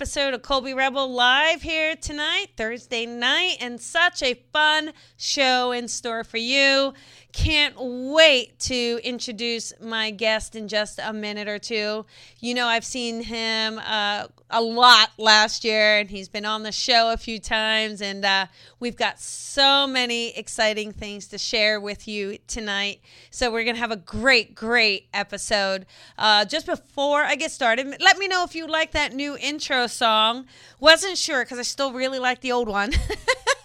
episode 0.00 0.32
of 0.32 0.40
Colby 0.40 0.72
Rebel 0.72 1.12
live 1.12 1.60
here 1.60 1.94
tonight, 1.94 2.46
Thursday 2.56 3.04
night, 3.04 3.58
and 3.60 3.78
such 3.78 4.22
a 4.22 4.32
fun 4.50 4.94
show 5.18 5.72
in 5.72 5.88
store 5.88 6.24
for 6.24 6.38
you. 6.38 6.94
Can't 7.32 7.76
wait 7.78 8.58
to 8.60 9.00
introduce 9.04 9.72
my 9.80 10.10
guest 10.10 10.56
in 10.56 10.66
just 10.66 10.98
a 11.02 11.12
minute 11.12 11.46
or 11.46 11.58
two. 11.58 12.04
You 12.40 12.54
know, 12.54 12.66
I've 12.66 12.84
seen 12.84 13.22
him 13.22 13.78
uh, 13.78 14.26
a 14.50 14.60
lot 14.60 15.10
last 15.16 15.64
year, 15.64 15.98
and 15.98 16.10
he's 16.10 16.28
been 16.28 16.44
on 16.44 16.64
the 16.64 16.72
show 16.72 17.12
a 17.12 17.16
few 17.16 17.38
times, 17.38 18.02
and 18.02 18.24
uh, 18.24 18.46
we've 18.80 18.96
got 18.96 19.20
so 19.20 19.86
many 19.86 20.36
exciting 20.36 20.92
things 20.92 21.28
to 21.28 21.38
share 21.38 21.80
with 21.80 22.08
you 22.08 22.38
tonight. 22.48 23.00
So, 23.30 23.50
we're 23.52 23.64
going 23.64 23.76
to 23.76 23.80
have 23.80 23.92
a 23.92 23.96
great, 23.96 24.56
great 24.56 25.06
episode. 25.14 25.86
Uh, 26.18 26.44
just 26.44 26.66
before 26.66 27.22
I 27.22 27.36
get 27.36 27.52
started, 27.52 27.96
let 28.00 28.18
me 28.18 28.26
know 28.26 28.42
if 28.42 28.56
you 28.56 28.66
like 28.66 28.90
that 28.92 29.12
new 29.12 29.36
intro 29.36 29.86
song. 29.86 30.46
Wasn't 30.80 31.16
sure 31.16 31.44
because 31.44 31.60
I 31.60 31.62
still 31.62 31.92
really 31.92 32.18
like 32.18 32.40
the 32.40 32.50
old 32.50 32.68
one. 32.68 32.92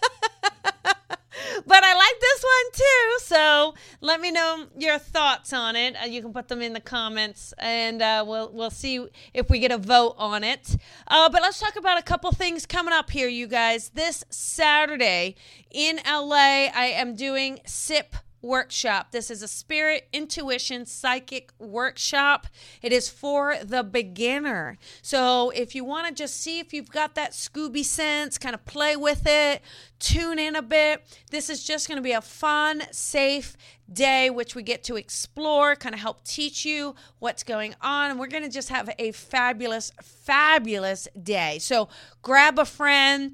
but 1.65 1.83
I 1.83 1.93
like 1.93 2.19
this 2.19 2.43
one 2.43 2.71
too. 2.73 3.17
So 3.19 3.73
let 4.01 4.21
me 4.21 4.31
know 4.31 4.65
your 4.77 4.97
thoughts 4.97 5.53
on 5.53 5.75
it. 5.75 5.95
Uh, 6.01 6.05
you 6.05 6.21
can 6.21 6.33
put 6.33 6.47
them 6.47 6.61
in 6.61 6.73
the 6.73 6.79
comments, 6.79 7.53
and 7.59 8.01
uh, 8.01 8.23
we'll 8.27 8.51
we'll 8.51 8.69
see 8.69 9.05
if 9.33 9.49
we 9.49 9.59
get 9.59 9.71
a 9.71 9.77
vote 9.77 10.15
on 10.17 10.43
it. 10.43 10.77
Uh, 11.07 11.29
but 11.29 11.41
let's 11.41 11.59
talk 11.59 11.75
about 11.75 11.97
a 11.97 12.03
couple 12.03 12.31
things 12.31 12.65
coming 12.65 12.93
up 12.93 13.09
here, 13.09 13.27
you 13.27 13.47
guys. 13.47 13.89
This 13.89 14.23
Saturday 14.29 15.35
in 15.71 15.99
LA, 16.05 16.69
I 16.73 16.93
am 16.95 17.15
doing 17.15 17.59
SIP 17.65 18.15
workshop. 18.45 19.11
This 19.11 19.29
is 19.31 19.41
a 19.41 19.47
spirit 19.47 20.07
intuition 20.13 20.85
psychic 20.85 21.51
workshop. 21.59 22.47
It 22.81 22.93
is 22.93 23.09
for 23.09 23.57
the 23.61 23.83
beginner. 23.83 24.77
So 25.01 25.49
if 25.49 25.75
you 25.75 25.83
want 25.83 26.07
to 26.07 26.13
just 26.13 26.39
see 26.39 26.59
if 26.59 26.73
you've 26.73 26.91
got 26.91 27.15
that 27.15 27.31
Scooby 27.31 27.83
sense, 27.83 28.37
kind 28.37 28.53
of 28.53 28.63
play 28.65 28.95
with 28.95 29.23
it, 29.25 29.61
tune 29.99 30.39
in 30.39 30.55
a 30.55 30.61
bit. 30.61 31.03
This 31.31 31.49
is 31.49 31.63
just 31.63 31.87
going 31.87 31.97
to 31.97 32.03
be 32.03 32.11
a 32.11 32.21
fun, 32.21 32.83
safe 32.91 33.57
day 33.91 34.29
which 34.29 34.55
we 34.55 34.63
get 34.63 34.83
to 34.83 34.95
explore, 34.95 35.75
kind 35.75 35.93
of 35.93 36.01
help 36.01 36.23
teach 36.23 36.65
you 36.65 36.95
what's 37.19 37.43
going 37.43 37.75
on. 37.81 38.11
And 38.11 38.19
we're 38.19 38.27
going 38.27 38.43
to 38.43 38.49
just 38.49 38.69
have 38.69 38.89
a 38.99 39.11
fabulous, 39.11 39.91
fabulous 40.01 41.07
day. 41.21 41.57
So 41.59 41.89
grab 42.21 42.59
a 42.59 42.65
friend 42.65 43.33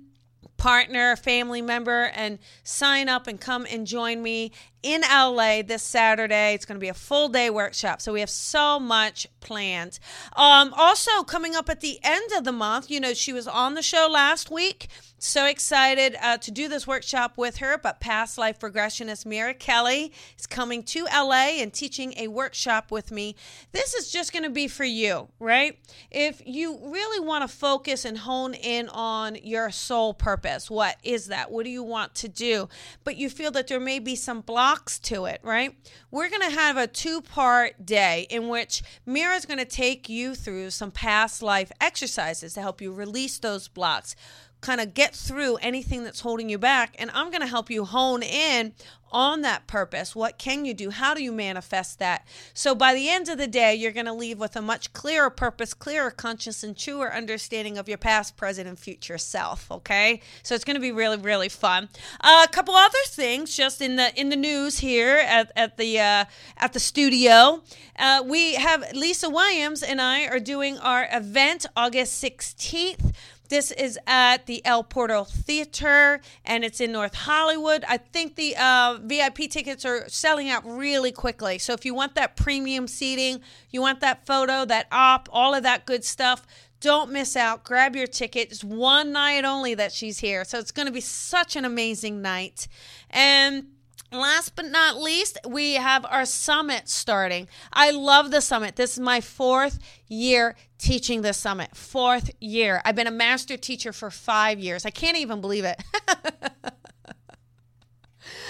partner, 0.62 1.16
family 1.16 1.60
member, 1.60 2.12
and 2.14 2.38
sign 2.62 3.10
up 3.10 3.26
and 3.26 3.42
come 3.42 3.66
and 3.72 3.88
join 3.88 4.22
me 4.22 4.52
in 4.84 5.02
LA 5.02 5.62
this 5.62 5.84
Saturday. 5.84 6.54
It's 6.54 6.66
going 6.66 6.78
to 6.78 6.82
be 6.82 6.90
a 6.90 6.94
full 6.94 7.30
day 7.30 7.50
workshop. 7.50 8.02
So 8.02 8.14
we 8.14 8.20
have 8.20 8.30
so 8.30 8.80
much 8.80 9.28
planned. 9.40 10.00
Um, 10.36 10.74
also, 10.76 11.24
coming 11.24 11.56
up 11.56 11.70
at 11.70 11.82
the 11.82 12.00
end 12.04 12.32
of 12.38 12.44
the 12.44 12.52
month, 12.52 12.90
you 12.90 13.00
know, 13.00 13.14
she 13.14 13.34
was 13.34 13.48
on 13.48 13.74
the 13.76 13.82
show 13.82 14.08
last 14.12 14.50
week. 14.50 14.88
So 15.24 15.46
excited 15.46 16.16
uh, 16.20 16.38
to 16.40 16.50
do 16.50 16.68
this 16.68 16.88
workshop 16.88 17.34
with 17.38 17.58
her. 17.58 17.78
But 17.78 18.00
past 18.00 18.40
life 18.40 18.60
regressionist 18.60 19.24
Mira 19.26 19.54
Kelly 19.54 20.12
is 20.38 20.48
coming 20.48 20.82
to 20.84 21.06
LA 21.06 21.60
and 21.60 21.72
teaching 21.72 22.16
a 22.18 22.28
workshop 22.28 22.92
with 22.92 23.12
me. 23.12 23.36
This 23.72 23.94
is 23.94 24.12
just 24.12 24.34
going 24.34 24.44
to 24.44 24.50
be 24.50 24.68
for 24.68 24.84
you, 24.84 25.28
right? 25.40 25.78
If 26.10 26.42
you 26.44 26.80
really 26.84 27.24
want 27.24 27.48
to 27.48 27.56
focus 27.56 28.04
and 28.04 28.18
hone 28.18 28.56
in 28.56 28.90
on 28.90 29.36
your 29.36 29.70
soul 29.70 30.16
purpose, 30.16 30.72
what 30.72 30.98
is 31.04 31.28
that? 31.28 31.52
What 31.52 31.66
do 31.66 31.70
you 31.70 31.84
want 31.84 32.16
to 32.16 32.28
do? 32.28 32.68
But 33.04 33.16
you 33.16 33.30
feel 33.30 33.52
that 33.52 33.68
there 33.68 33.80
may 33.80 34.00
be 34.00 34.16
some 34.16 34.42
blocks 34.42 34.71
to 35.00 35.26
it, 35.26 35.40
right? 35.44 35.76
We're 36.10 36.30
going 36.30 36.50
to 36.50 36.58
have 36.58 36.78
a 36.78 36.88
two 36.88 37.22
part 37.22 37.86
day 37.86 38.28
in 38.30 38.48
which 38.48 38.84
Mira 39.06 39.36
is 39.36 39.46
going 39.46 39.60
to 39.60 39.66
take 39.66 40.10
you 40.10 40.36
through 40.36 40.70
some 40.72 40.92
past 40.92 41.42
life 41.42 41.72
exercises 41.80 42.54
to 42.54 42.62
help 42.62 42.82
you 42.82 42.92
release 42.92 43.38
those 43.38 43.68
blocks 43.68 44.16
kind 44.62 44.80
of 44.80 44.94
get 44.94 45.16
through 45.16 45.58
anything 45.58 46.04
that's 46.04 46.22
holding 46.22 46.50
you 46.50 46.58
back. 46.58 46.96
And 47.00 47.12
I'm 47.14 47.30
going 47.30 47.42
to 47.42 47.48
help 47.48 47.70
you 47.70 47.84
hone 47.86 48.24
in 48.24 48.74
on 49.12 49.42
that 49.42 49.68
purpose. 49.68 50.16
What 50.16 50.38
can 50.38 50.66
you 50.66 50.74
do? 50.74 50.90
How 50.90 51.14
do 51.14 51.24
you 51.24 51.32
manifest 51.32 52.00
that? 52.00 52.26
So 52.54 52.74
by 52.74 52.94
the 52.94 53.10
end 53.10 53.28
of 53.30 53.38
the 53.38 53.48
day, 53.48 53.76
you're 53.76 53.92
going 53.92 54.06
to 54.06 54.14
leave 54.14 54.40
with 54.40 54.56
a 54.56 54.62
much 54.62 54.94
clearer 54.94 55.30
purpose, 55.30 55.74
clearer 55.74 56.12
conscious, 56.12 56.64
and 56.64 56.78
truer 56.78 57.12
understanding 57.12 57.78
of 57.78 57.90
your 57.90 57.98
past, 57.98 58.38
present, 58.38 58.68
and 58.68 58.80
future 58.80 59.18
self. 59.18 59.70
Okay, 59.70 60.22
so 60.44 60.56
it's 60.56 60.64
going 60.64 60.76
to 60.76 60.82
be 60.82 60.92
really, 60.92 61.18
really 61.18 61.50
fun. 61.50 61.90
Uh, 62.22 62.46
a 62.48 62.52
couple 62.52 62.74
other 62.74 62.98
things, 63.08 63.56
just 63.56 63.82
in 63.82 63.98
the 63.98 64.18
in 64.20 64.30
the 64.30 64.36
news 64.36 64.80
here 64.80 65.18
at, 65.18 65.52
at 65.56 65.78
the 65.78 66.00
uh, 66.00 66.26
at 66.58 66.74
the 66.74 66.80
studio, 66.80 67.62
uh, 67.98 68.24
we 68.26 68.56
have 68.56 68.94
Lisa 68.94 69.30
Williams 69.30 69.84
and 69.84 70.02
I 70.02 70.26
are 70.28 70.40
doing 70.40 70.78
our 70.78 71.08
event 71.12 71.66
August 71.76 72.24
16th. 72.24 73.14
This 73.52 73.70
is 73.72 74.00
at 74.08 74.46
the 74.46 74.66
El 74.66 74.82
Portal 74.82 75.26
Theater 75.26 76.22
and 76.46 76.64
it's 76.64 76.80
in 76.80 76.94
North 76.94 77.14
Hollywood. 77.14 77.84
I 77.86 77.98
think 77.98 78.38
the 78.38 78.56
uh, 78.56 78.98
VIP 79.04 79.50
tickets 79.50 79.84
are 79.84 80.08
selling 80.08 80.50
out 80.50 80.66
really 80.66 81.12
quickly. 81.12 81.58
So 81.58 81.74
if 81.74 81.84
you 81.84 81.94
want 81.94 82.16
that 82.16 82.38
premium 82.38 82.88
seating, 82.88 83.42
you 83.70 83.82
want 83.82 84.00
that 84.00 84.26
photo, 84.26 84.64
that 84.64 84.88
op, 84.90 85.28
all 85.34 85.54
of 85.54 85.64
that 85.64 85.86
good 85.86 86.06
stuff, 86.06 86.48
don't 86.80 87.12
miss 87.12 87.36
out. 87.36 87.66
Grab 87.66 87.94
your 87.94 88.08
ticket. 88.08 88.54
It's 88.54 88.64
one 88.64 89.12
night 89.12 89.44
only 89.44 89.76
that 89.76 89.92
she's 89.92 90.20
here. 90.20 90.46
So 90.46 90.58
it's 90.58 90.72
going 90.72 90.86
to 90.86 90.94
be 90.94 91.02
such 91.02 91.58
an 91.58 91.66
amazing 91.66 92.22
night. 92.22 92.70
And 93.10 93.66
Last 94.12 94.58
but 94.58 94.66
not 94.66 94.98
least, 94.98 95.38
we 95.48 95.76
have 95.76 96.06
our 96.06 96.26
summit 96.26 96.90
starting. 96.90 97.48
I 97.72 97.92
love 97.92 98.30
the 98.32 98.42
summit. 98.42 98.76
This 98.76 98.94
is 98.94 99.00
my 99.00 99.22
fourth 99.22 99.80
year 100.10 100.58
teaching 100.78 101.22
the 101.22 101.32
summit. 101.32 101.76
Fourth 101.76 102.30
year. 102.42 102.82
I've 102.84 102.96
been 102.96 103.08
a 103.08 103.12
master 103.12 103.56
teacher 103.56 103.94
for 103.94 104.12
five 104.12 104.60
years. 104.60 104.86
I 104.86 104.90
can't 104.90 105.16
even 105.18 105.40
believe 105.40 105.64
it. 105.64 105.82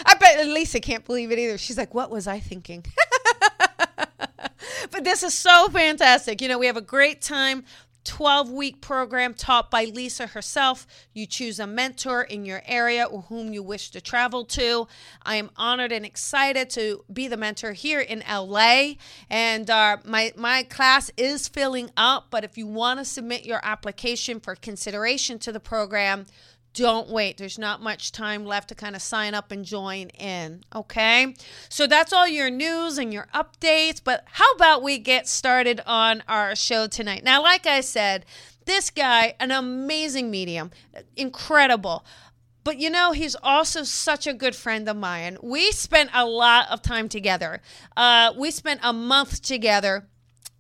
I 0.05 0.15
bet 0.15 0.47
Lisa 0.47 0.79
can't 0.79 1.05
believe 1.05 1.31
it 1.31 1.37
either. 1.37 1.59
She's 1.59 1.77
like, 1.77 1.93
What 1.93 2.09
was 2.09 2.25
I 2.27 2.39
thinking? 2.39 2.83
but 4.91 5.03
this 5.03 5.21
is 5.21 5.35
so 5.35 5.67
fantastic. 5.69 6.41
You 6.41 6.47
know, 6.47 6.57
we 6.57 6.65
have 6.65 6.77
a 6.77 6.81
great 6.81 7.21
time 7.21 7.65
12 8.03 8.49
week 8.49 8.81
program 8.81 9.33
taught 9.33 9.69
by 9.69 9.85
Lisa 9.85 10.27
herself. 10.27 10.87
You 11.13 11.25
choose 11.25 11.59
a 11.59 11.67
mentor 11.67 12.23
in 12.23 12.45
your 12.45 12.61
area 12.65 13.05
or 13.05 13.23
whom 13.23 13.53
you 13.53 13.63
wish 13.63 13.91
to 13.91 14.01
travel 14.01 14.45
to. 14.45 14.87
I 15.23 15.35
am 15.35 15.51
honored 15.55 15.91
and 15.91 16.05
excited 16.05 16.69
to 16.71 17.03
be 17.11 17.27
the 17.27 17.37
mentor 17.37 17.73
here 17.73 17.99
in 17.99 18.23
LA. 18.29 18.93
And 19.29 19.69
uh, 19.69 19.97
my, 20.05 20.33
my 20.35 20.63
class 20.63 21.11
is 21.17 21.47
filling 21.47 21.91
up, 21.95 22.27
but 22.29 22.43
if 22.43 22.57
you 22.57 22.67
want 22.67 22.99
to 22.99 23.05
submit 23.05 23.45
your 23.45 23.59
application 23.63 24.39
for 24.39 24.55
consideration 24.55 25.39
to 25.39 25.51
the 25.51 25.59
program, 25.59 26.25
don't 26.73 27.09
wait. 27.09 27.37
There's 27.37 27.59
not 27.59 27.81
much 27.81 28.11
time 28.11 28.45
left 28.45 28.69
to 28.69 28.75
kind 28.75 28.95
of 28.95 29.01
sign 29.01 29.33
up 29.33 29.51
and 29.51 29.65
join 29.65 30.07
in. 30.09 30.63
Okay. 30.73 31.35
So 31.69 31.87
that's 31.87 32.13
all 32.13 32.27
your 32.27 32.49
news 32.49 32.97
and 32.97 33.13
your 33.13 33.27
updates. 33.33 34.01
But 34.03 34.23
how 34.25 34.51
about 34.53 34.83
we 34.83 34.97
get 34.97 35.27
started 35.27 35.81
on 35.85 36.23
our 36.27 36.55
show 36.55 36.87
tonight? 36.87 37.23
Now, 37.23 37.41
like 37.41 37.67
I 37.67 37.81
said, 37.81 38.25
this 38.65 38.89
guy, 38.89 39.35
an 39.39 39.51
amazing 39.51 40.31
medium, 40.31 40.71
incredible. 41.15 42.05
But 42.63 42.77
you 42.77 42.89
know, 42.89 43.11
he's 43.11 43.35
also 43.41 43.83
such 43.83 44.27
a 44.27 44.33
good 44.33 44.55
friend 44.55 44.87
of 44.87 44.95
mine. 44.95 45.37
We 45.41 45.71
spent 45.71 46.11
a 46.13 46.25
lot 46.25 46.69
of 46.69 46.81
time 46.81 47.09
together. 47.09 47.61
Uh, 47.97 48.33
we 48.37 48.51
spent 48.51 48.81
a 48.83 48.93
month 48.93 49.41
together 49.41 50.07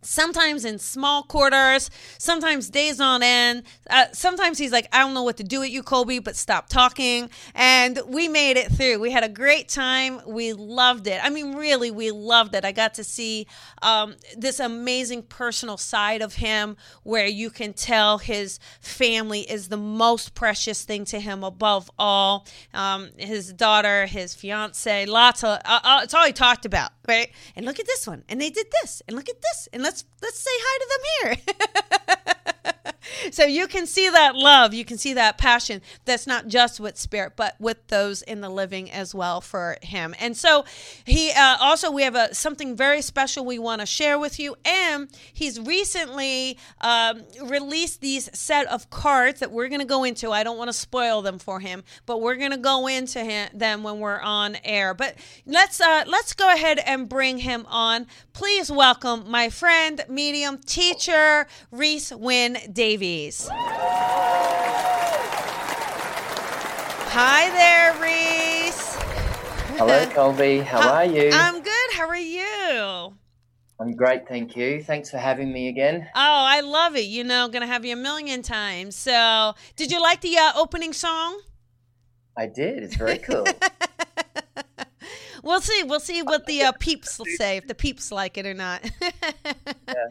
sometimes 0.01 0.65
in 0.65 0.79
small 0.79 1.23
quarters, 1.23 1.89
sometimes 2.17 2.69
days 2.69 2.99
on 2.99 3.23
end. 3.23 3.63
Uh, 3.89 4.05
sometimes 4.13 4.57
he's 4.57 4.71
like, 4.71 4.87
I 4.91 4.99
don't 4.99 5.13
know 5.13 5.23
what 5.23 5.37
to 5.37 5.43
do 5.43 5.59
with 5.59 5.69
you, 5.69 5.83
Colby, 5.83 6.19
but 6.19 6.35
stop 6.35 6.69
talking. 6.69 7.29
And 7.53 7.99
we 8.07 8.27
made 8.27 8.57
it 8.57 8.71
through. 8.71 8.99
We 8.99 9.11
had 9.11 9.23
a 9.23 9.29
great 9.29 9.69
time. 9.69 10.21
We 10.25 10.53
loved 10.53 11.07
it. 11.07 11.23
I 11.23 11.29
mean, 11.29 11.55
really, 11.55 11.91
we 11.91 12.11
loved 12.11 12.55
it. 12.55 12.65
I 12.65 12.71
got 12.71 12.95
to 12.95 13.03
see 13.03 13.47
um, 13.81 14.15
this 14.35 14.59
amazing 14.59 15.23
personal 15.23 15.77
side 15.77 16.21
of 16.21 16.35
him 16.35 16.77
where 17.03 17.27
you 17.27 17.49
can 17.49 17.73
tell 17.73 18.17
his 18.17 18.59
family 18.79 19.41
is 19.41 19.69
the 19.69 19.77
most 19.77 20.33
precious 20.33 20.83
thing 20.83 21.05
to 21.05 21.19
him 21.19 21.43
above 21.43 21.89
all. 21.97 22.45
Um, 22.73 23.09
his 23.17 23.53
daughter, 23.53 24.05
his 24.05 24.33
fiance, 24.33 25.05
lots 25.05 25.43
of, 25.43 25.59
uh, 25.65 25.79
uh, 25.83 25.99
it's 26.03 26.13
all 26.13 26.25
he 26.25 26.33
talked 26.33 26.65
about, 26.65 26.91
right? 27.07 27.31
And 27.55 27.65
look 27.65 27.79
at 27.79 27.85
this 27.85 28.07
one. 28.07 28.23
And 28.29 28.39
they 28.39 28.49
did 28.49 28.67
this. 28.81 29.01
And 29.07 29.15
look 29.15 29.29
at 29.29 29.41
this. 29.41 29.67
And 29.73 29.83
let's 29.83 30.05
let's 30.21 30.39
say 30.39 30.51
hi 30.53 30.77
to 30.79 30.87
them 30.91 31.03
here. 31.21 32.17
so 33.31 33.45
you 33.45 33.67
can 33.67 33.85
see 33.85 34.09
that 34.09 34.35
love, 34.35 34.73
you 34.73 34.85
can 34.85 34.97
see 34.97 35.13
that 35.13 35.37
passion 35.37 35.81
that's 36.05 36.27
not 36.27 36.47
just 36.47 36.79
with 36.79 36.97
spirit, 36.97 37.33
but 37.35 37.55
with 37.59 37.85
those 37.87 38.21
in 38.21 38.41
the 38.41 38.49
living 38.49 38.91
as 38.91 39.13
well 39.13 39.41
for 39.41 39.77
him. 39.81 40.15
And 40.19 40.35
so 40.35 40.65
he 41.05 41.31
uh, 41.31 41.57
also 41.59 41.91
we 41.91 42.03
have 42.03 42.15
a 42.15 42.33
something 42.33 42.75
very 42.75 43.01
special 43.01 43.45
we 43.45 43.59
want 43.59 43.81
to 43.81 43.85
share 43.85 44.17
with 44.17 44.39
you, 44.39 44.55
and 44.65 45.09
he's 45.33 45.59
recently 45.59 46.57
um, 46.81 47.23
released 47.43 48.01
these 48.01 48.29
set 48.37 48.67
of 48.67 48.89
cards 48.89 49.39
that 49.39 49.51
we're 49.51 49.67
going 49.67 49.79
to 49.81 49.85
go 49.85 50.03
into. 50.03 50.31
I 50.31 50.43
don't 50.43 50.57
want 50.57 50.69
to 50.69 50.73
spoil 50.73 51.21
them 51.21 51.39
for 51.39 51.59
him, 51.59 51.83
but 52.05 52.21
we're 52.21 52.35
going 52.35 52.51
to 52.51 52.57
go 52.57 52.87
into 52.87 53.23
him, 53.23 53.49
them 53.53 53.83
when 53.83 53.99
we're 53.99 54.21
on 54.21 54.57
air. 54.63 54.93
But 54.93 55.15
let's 55.45 55.79
uh, 55.79 56.03
let's 56.07 56.33
go 56.33 56.53
ahead 56.53 56.79
and 56.85 57.07
bring 57.07 57.39
him 57.39 57.65
on. 57.67 58.07
Please 58.33 58.71
welcome 58.71 59.29
my 59.29 59.49
friend, 59.49 60.03
medium 60.09 60.57
teacher 60.57 61.47
Reese 61.71 62.10
Wynn 62.11 62.57
Davies. 62.71 63.47
Hi 67.13 67.49
there, 67.49 67.93
Reese. 68.01 68.95
Hello, 69.77 70.05
Colby. 70.13 70.59
How 70.59 70.89
are 70.89 71.05
you? 71.05 71.29
I'm 71.33 71.61
good. 71.61 71.91
How 71.93 72.07
are 72.07 72.15
you? 72.15 73.13
I'm 73.79 73.95
great, 73.95 74.27
thank 74.27 74.55
you. 74.55 74.83
Thanks 74.83 75.09
for 75.09 75.17
having 75.17 75.51
me 75.51 75.67
again. 75.67 76.07
Oh, 76.13 76.19
I 76.19 76.61
love 76.61 76.95
it. 76.95 77.05
You 77.05 77.23
know, 77.23 77.47
gonna 77.47 77.65
have 77.65 77.83
you 77.83 77.93
a 77.93 77.97
million 77.97 78.43
times. 78.43 78.95
So, 78.95 79.55
did 79.75 79.91
you 79.91 79.99
like 79.99 80.21
the 80.21 80.37
uh, 80.37 80.51
opening 80.55 80.93
song? 80.93 81.41
I 82.37 82.45
did. 82.45 82.83
It's 82.83 82.95
very 82.95 83.17
cool. 83.17 83.45
we'll 85.43 85.61
see. 85.61 85.83
We'll 85.83 85.99
see 85.99 86.21
what 86.21 86.45
the 86.45 86.63
uh, 86.63 86.71
peeps 86.79 87.17
will 87.17 87.25
say 87.37 87.57
if 87.57 87.67
the 87.67 87.75
peeps 87.75 88.11
like 88.11 88.37
it 88.37 88.45
or 88.45 88.53
not. 88.53 88.89
yeah. 89.01 90.07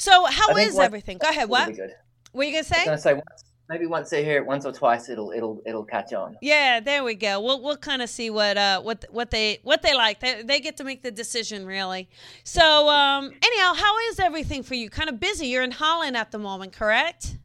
So, 0.00 0.24
how 0.24 0.56
is 0.56 0.78
everything? 0.78 1.18
Go 1.18 1.28
ahead. 1.28 1.50
What? 1.50 1.76
Good. 1.76 1.94
What 2.32 2.42
are 2.42 2.48
you 2.48 2.52
gonna 2.54 2.64
say? 2.64 2.76
I 2.76 2.78
was 2.78 2.86
gonna 2.86 2.98
say 2.98 3.14
once, 3.14 3.44
maybe 3.68 3.86
once 3.86 4.08
they 4.08 4.24
hear 4.24 4.38
it 4.38 4.46
once 4.46 4.64
or 4.64 4.72
twice, 4.72 5.10
it'll 5.10 5.30
it'll 5.30 5.60
it'll 5.66 5.84
catch 5.84 6.14
on. 6.14 6.38
Yeah, 6.40 6.80
there 6.80 7.04
we 7.04 7.14
go. 7.14 7.38
We'll 7.38 7.62
we'll 7.62 7.76
kind 7.76 8.00
of 8.00 8.08
see 8.08 8.30
what 8.30 8.56
uh 8.56 8.80
what 8.80 9.04
what 9.10 9.30
they 9.30 9.58
what 9.62 9.82
they 9.82 9.94
like. 9.94 10.20
They 10.20 10.42
they 10.42 10.60
get 10.60 10.78
to 10.78 10.84
make 10.84 11.02
the 11.02 11.10
decision 11.10 11.66
really. 11.66 12.08
So 12.44 12.88
um 12.88 13.30
anyhow, 13.42 13.74
how 13.74 13.98
is 14.10 14.18
everything 14.18 14.62
for 14.62 14.74
you? 14.74 14.88
Kind 14.88 15.10
of 15.10 15.20
busy. 15.20 15.48
You're 15.48 15.64
in 15.64 15.72
Holland 15.72 16.16
at 16.16 16.30
the 16.30 16.38
moment, 16.38 16.72
correct? 16.72 17.36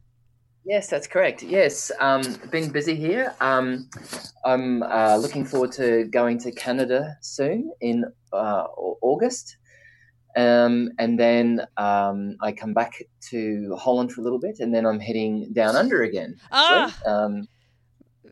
Yes, 0.64 0.88
that's 0.88 1.06
correct. 1.06 1.42
Yes, 1.44 1.92
um, 2.00 2.22
been 2.50 2.72
busy 2.72 2.96
here. 2.96 3.32
Um, 3.40 3.88
I'm 4.44 4.82
uh, 4.82 5.16
looking 5.16 5.44
forward 5.44 5.70
to 5.72 6.06
going 6.06 6.38
to 6.38 6.50
Canada 6.50 7.16
soon 7.20 7.70
in 7.80 8.04
uh, 8.32 8.64
August. 9.00 9.58
Um, 10.36 10.90
and 10.98 11.18
then 11.18 11.66
um, 11.78 12.36
I 12.42 12.52
come 12.52 12.74
back 12.74 13.02
to 13.30 13.74
Holland 13.76 14.12
for 14.12 14.20
a 14.20 14.24
little 14.24 14.38
bit, 14.38 14.60
and 14.60 14.74
then 14.74 14.84
I'm 14.84 15.00
heading 15.00 15.52
down 15.52 15.76
under 15.76 16.02
again. 16.02 16.36
Ah, 16.52 16.94
um, 17.06 17.48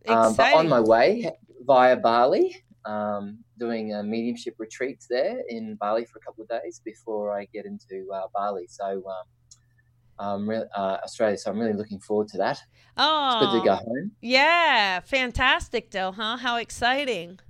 um, 0.06 0.35
but 0.35 0.53
on 0.53 0.69
my 0.69 0.81
way 0.81 1.31
via 1.65 1.97
Bali, 1.97 2.56
um, 2.85 3.39
doing 3.59 3.95
a 3.95 4.03
mediumship 4.03 4.55
retreats 4.59 5.06
there 5.09 5.41
in 5.49 5.77
Bali 5.77 6.05
for 6.05 6.19
a 6.19 6.21
couple 6.21 6.43
of 6.43 6.49
days 6.49 6.81
before 6.85 7.39
I 7.39 7.47
get 7.47 7.65
into 7.65 8.06
uh, 8.12 8.27
Bali. 8.35 8.67
So, 8.69 9.03
um, 10.19 10.49
re- 10.49 10.67
uh, 10.77 10.99
Australia. 11.03 11.39
So 11.39 11.51
I'm 11.51 11.59
really 11.59 11.73
looking 11.73 12.01
forward 12.01 12.29
to 12.29 12.39
that. 12.39 12.61
Oh, 12.97 13.27
it's 13.27 13.47
good 13.47 13.61
to 13.61 13.65
go 13.65 13.75
home. 13.77 14.12
Yeah, 14.21 15.01
fantastic, 15.01 15.91
though, 15.91 16.12
huh? 16.12 16.37
How 16.37 16.56
exciting! 16.56 17.41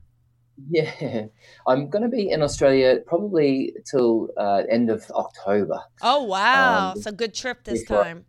Yeah, 0.68 1.26
I'm 1.66 1.90
going 1.90 2.02
to 2.02 2.08
be 2.08 2.30
in 2.30 2.42
Australia 2.42 3.00
probably 3.06 3.74
till 3.90 4.28
uh, 4.36 4.62
end 4.68 4.90
of 4.90 5.08
October. 5.10 5.80
Oh 6.02 6.24
wow, 6.24 6.90
um, 6.90 6.96
it's 6.96 7.06
a 7.06 7.12
good 7.12 7.34
trip 7.34 7.64
this 7.64 7.82
before, 7.82 8.04
time. 8.04 8.24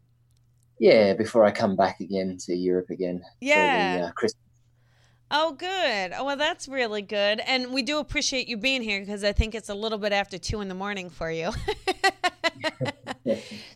Yeah, 0.79 1.13
before 1.13 1.45
I 1.45 1.51
come 1.51 1.75
back 1.75 1.99
again 1.99 2.37
to 2.45 2.55
Europe 2.55 2.89
again. 2.89 3.21
Yeah, 3.41 3.97
the, 3.97 4.07
uh, 4.07 4.11
Christmas. 4.11 4.41
Oh, 5.31 5.53
good. 5.53 6.11
Oh, 6.15 6.23
well, 6.23 6.37
that's 6.37 6.67
really 6.67 7.01
good, 7.01 7.39
and 7.39 7.73
we 7.73 7.81
do 7.81 7.99
appreciate 7.99 8.47
you 8.47 8.57
being 8.57 8.81
here 8.81 8.99
because 8.99 9.23
I 9.23 9.31
think 9.31 9.55
it's 9.55 9.69
a 9.69 9.75
little 9.75 9.97
bit 9.97 10.13
after 10.13 10.37
two 10.37 10.61
in 10.61 10.67
the 10.67 10.75
morning 10.75 11.09
for 11.09 11.31
you. 11.31 11.51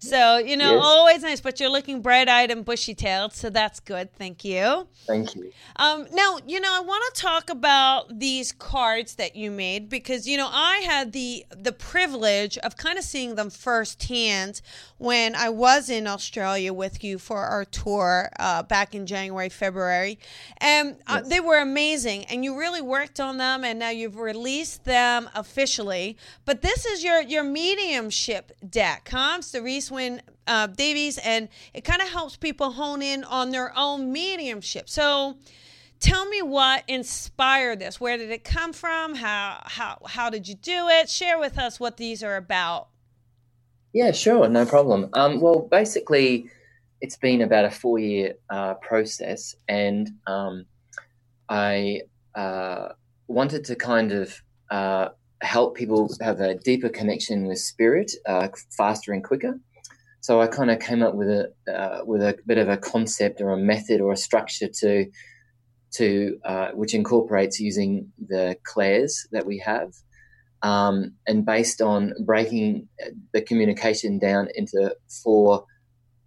so 0.10 0.38
you 0.38 0.58
know, 0.58 0.76
yes. 0.76 0.84
always 0.84 1.22
nice. 1.22 1.42
But 1.42 1.60
you're 1.60 1.70
looking 1.70 2.02
bright-eyed 2.02 2.52
and 2.52 2.66
bushy-tailed, 2.66 3.34
so 3.34 3.50
that's 3.50 3.80
good. 3.80 4.14
Thank 4.14 4.44
you. 4.44 4.88
Thank 5.08 5.36
you. 5.36 5.52
Um, 5.76 6.08
now, 6.14 6.38
you 6.46 6.60
know, 6.60 6.72
I 6.72 6.82
want 6.82 7.04
to 7.14 7.22
talk 7.22 7.50
about 7.50 8.20
these 8.20 8.52
cards 8.52 9.16
that 9.16 9.36
you 9.36 9.52
made 9.52 9.90
because 9.90 10.28
you 10.28 10.38
know 10.38 10.50
I 10.52 10.78
had 10.86 11.12
the 11.12 11.46
the 11.56 11.72
privilege 11.72 12.58
of 12.60 12.78
kind 12.78 12.98
of 12.98 13.04
seeing 13.04 13.36
them 13.36 13.50
firsthand 13.50 14.62
when 14.98 15.36
I 15.36 15.50
was 15.50 15.90
in 15.90 16.08
Australia 16.08 16.74
with 16.74 17.04
you 17.04 17.18
for 17.20 17.40
our 17.40 17.66
tour 17.66 18.30
uh, 18.40 18.64
back 18.64 18.94
in 18.94 19.06
January, 19.06 19.50
February, 19.50 20.20
and 20.58 20.98
uh, 21.08 21.20
yes. 21.22 21.30
they 21.30 21.40
were 21.40 21.60
amazing. 21.60 22.26
And 22.26 22.44
you 22.44 22.58
really 22.58 22.82
worked 22.82 23.20
on 23.20 23.38
them, 23.38 23.64
and 23.64 23.80
now 23.80 23.90
you've 23.90 24.18
released 24.18 24.84
them 24.84 25.30
officially. 25.36 26.18
But 26.46 26.62
this 26.62 26.86
is 26.86 27.04
your 27.04 27.22
your 27.22 27.44
mediumship 27.44 28.52
deck 28.70 29.06
comes 29.06 29.52
to 29.52 29.60
Reese 29.60 29.92
Wynn 30.00 30.22
uh, 30.48 30.68
Davies, 30.68 31.18
and 31.18 31.50
it 31.74 31.84
kind 31.84 32.02
of 32.02 32.10
helps 32.10 32.38
people 32.38 32.72
hone 32.72 33.02
in 33.02 33.26
on 33.26 33.50
their 33.52 33.78
own 33.78 34.14
mediumship. 34.14 34.90
So, 34.90 35.38
tell 36.00 36.26
me 36.26 36.42
what 36.42 36.86
inspired 36.88 37.80
this. 37.80 38.00
Where 38.00 38.18
did 38.18 38.32
it 38.32 38.46
come 38.46 38.72
from? 38.72 39.16
How 39.16 39.62
how 39.66 39.98
how 40.08 40.30
did 40.30 40.48
you 40.48 40.56
do 40.56 40.88
it? 40.88 41.10
Share 41.10 41.38
with 41.38 41.58
us 41.58 41.80
what 41.80 41.98
these 41.98 42.24
are 42.24 42.38
about. 42.38 42.88
Yeah, 43.92 44.12
sure, 44.12 44.48
no 44.48 44.66
problem. 44.66 45.10
Um, 45.14 45.42
well, 45.42 45.68
basically, 45.70 46.50
it's 47.02 47.18
been 47.18 47.42
about 47.42 47.66
a 47.66 47.72
four 47.72 48.00
year 48.00 48.36
uh, 48.50 48.76
process, 48.76 49.56
and 49.68 50.10
um, 50.28 50.66
I 51.50 52.04
uh, 52.36 52.90
wanted 53.28 53.66
to 53.66 53.76
kind 53.76 54.14
of 54.14 54.42
uh, 54.72 55.10
help 55.42 55.76
people 55.76 56.10
have 56.22 56.40
a 56.40 56.56
deeper 56.56 56.90
connection 56.90 57.48
with 57.48 57.60
spirit 57.60 58.12
uh, 58.26 58.48
faster 58.70 59.14
and 59.14 59.24
quicker. 59.24 59.60
So 60.22 60.42
I 60.42 60.48
kind 60.48 60.70
of 60.70 60.80
came 60.80 61.02
up 61.02 61.16
with 61.16 61.30
a 61.30 61.54
uh, 61.74 62.02
with 62.06 62.22
a 62.22 62.38
bit 62.46 62.58
of 62.58 62.70
a 62.70 62.78
concept 62.78 63.42
or 63.42 63.52
a 63.52 63.58
method 63.58 64.02
or 64.02 64.12
a 64.12 64.18
structure 64.18 64.68
to 64.82 65.06
to 65.96 66.38
uh, 66.46 66.70
which 66.74 66.94
incorporates 66.94 67.60
using 67.60 68.12
the 68.20 68.56
clairs 68.64 69.28
that 69.32 69.46
we 69.46 69.60
have, 69.60 69.94
um, 70.62 71.14
and 71.26 71.46
based 71.46 71.82
on 71.82 72.14
breaking 72.26 72.88
the 73.34 73.42
communication 73.42 74.20
down 74.20 74.48
into 74.56 74.96
four 75.24 75.66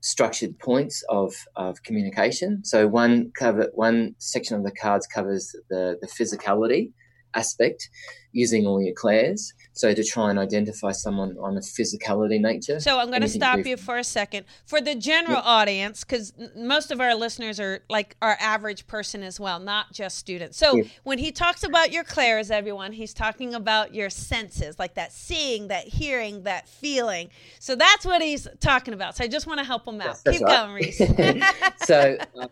structured 0.00 0.58
points 0.58 1.04
of, 1.08 1.32
of 1.54 1.82
communication. 1.84 2.64
So 2.64 2.88
one 2.88 3.30
cover 3.38 3.70
one 3.74 4.16
section 4.18 4.56
of 4.56 4.64
the 4.64 4.72
cards 4.72 5.06
covers 5.06 5.54
the 5.70 5.96
the 6.00 6.08
physicality 6.08 6.92
aspect 7.34 7.88
using 8.32 8.66
all 8.66 8.82
your 8.82 8.94
clairs. 8.94 9.52
So 9.74 9.94
to 9.94 10.04
try 10.04 10.30
and 10.30 10.38
identify 10.38 10.92
someone 10.92 11.36
on 11.38 11.56
a 11.56 11.60
physicality 11.60 12.40
nature. 12.40 12.78
So 12.80 12.98
I'm 12.98 13.08
going 13.08 13.22
to 13.22 13.28
stop 13.28 13.64
you 13.64 13.76
for 13.76 13.96
a 13.96 14.04
second. 14.04 14.44
For 14.66 14.80
the 14.80 14.94
general 14.94 15.36
yep. 15.36 15.44
audience, 15.46 16.04
because 16.04 16.32
most 16.54 16.90
of 16.90 17.00
our 17.00 17.14
listeners 17.14 17.58
are 17.58 17.80
like 17.88 18.16
our 18.20 18.36
average 18.38 18.86
person 18.86 19.22
as 19.22 19.40
well, 19.40 19.58
not 19.58 19.92
just 19.92 20.18
students. 20.18 20.58
So 20.58 20.76
yep. 20.76 20.86
when 21.04 21.18
he 21.18 21.32
talks 21.32 21.62
about 21.62 21.90
your 21.90 22.04
clairs, 22.04 22.50
everyone, 22.50 22.92
he's 22.92 23.14
talking 23.14 23.54
about 23.54 23.94
your 23.94 24.10
senses, 24.10 24.78
like 24.78 24.94
that 24.94 25.12
seeing, 25.12 25.68
that 25.68 25.88
hearing, 25.88 26.42
that 26.42 26.68
feeling. 26.68 27.30
So 27.58 27.74
that's 27.74 28.04
what 28.04 28.20
he's 28.20 28.46
talking 28.60 28.92
about. 28.92 29.16
So 29.16 29.24
I 29.24 29.28
just 29.28 29.46
want 29.46 29.58
to 29.58 29.64
help 29.64 29.86
him 29.86 30.00
out. 30.00 30.18
Yes, 30.26 30.38
Keep 30.38 30.46
right. 30.46 30.66
going, 30.66 30.74
Reese. 30.74 31.86
so. 31.86 32.16
Um, 32.38 32.48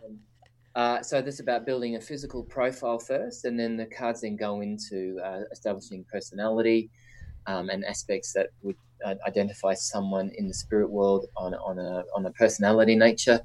uh, 0.75 1.01
so 1.01 1.21
this 1.21 1.35
is 1.35 1.39
about 1.41 1.65
building 1.65 1.95
a 1.95 2.01
physical 2.01 2.43
profile 2.43 2.99
first, 2.99 3.45
and 3.45 3.59
then 3.59 3.77
the 3.77 3.85
cards 3.85 4.21
then 4.21 4.35
go 4.35 4.61
into 4.61 5.19
uh, 5.23 5.41
establishing 5.51 6.05
personality 6.11 6.89
um, 7.47 7.69
and 7.69 7.83
aspects 7.85 8.33
that 8.33 8.47
would 8.61 8.77
uh, 9.05 9.15
identify 9.27 9.73
someone 9.73 10.31
in 10.37 10.47
the 10.47 10.53
spirit 10.53 10.89
world 10.89 11.25
on 11.35 11.53
on 11.55 11.77
a 11.77 12.03
on 12.15 12.25
a 12.25 12.31
personality 12.31 12.95
nature. 12.95 13.41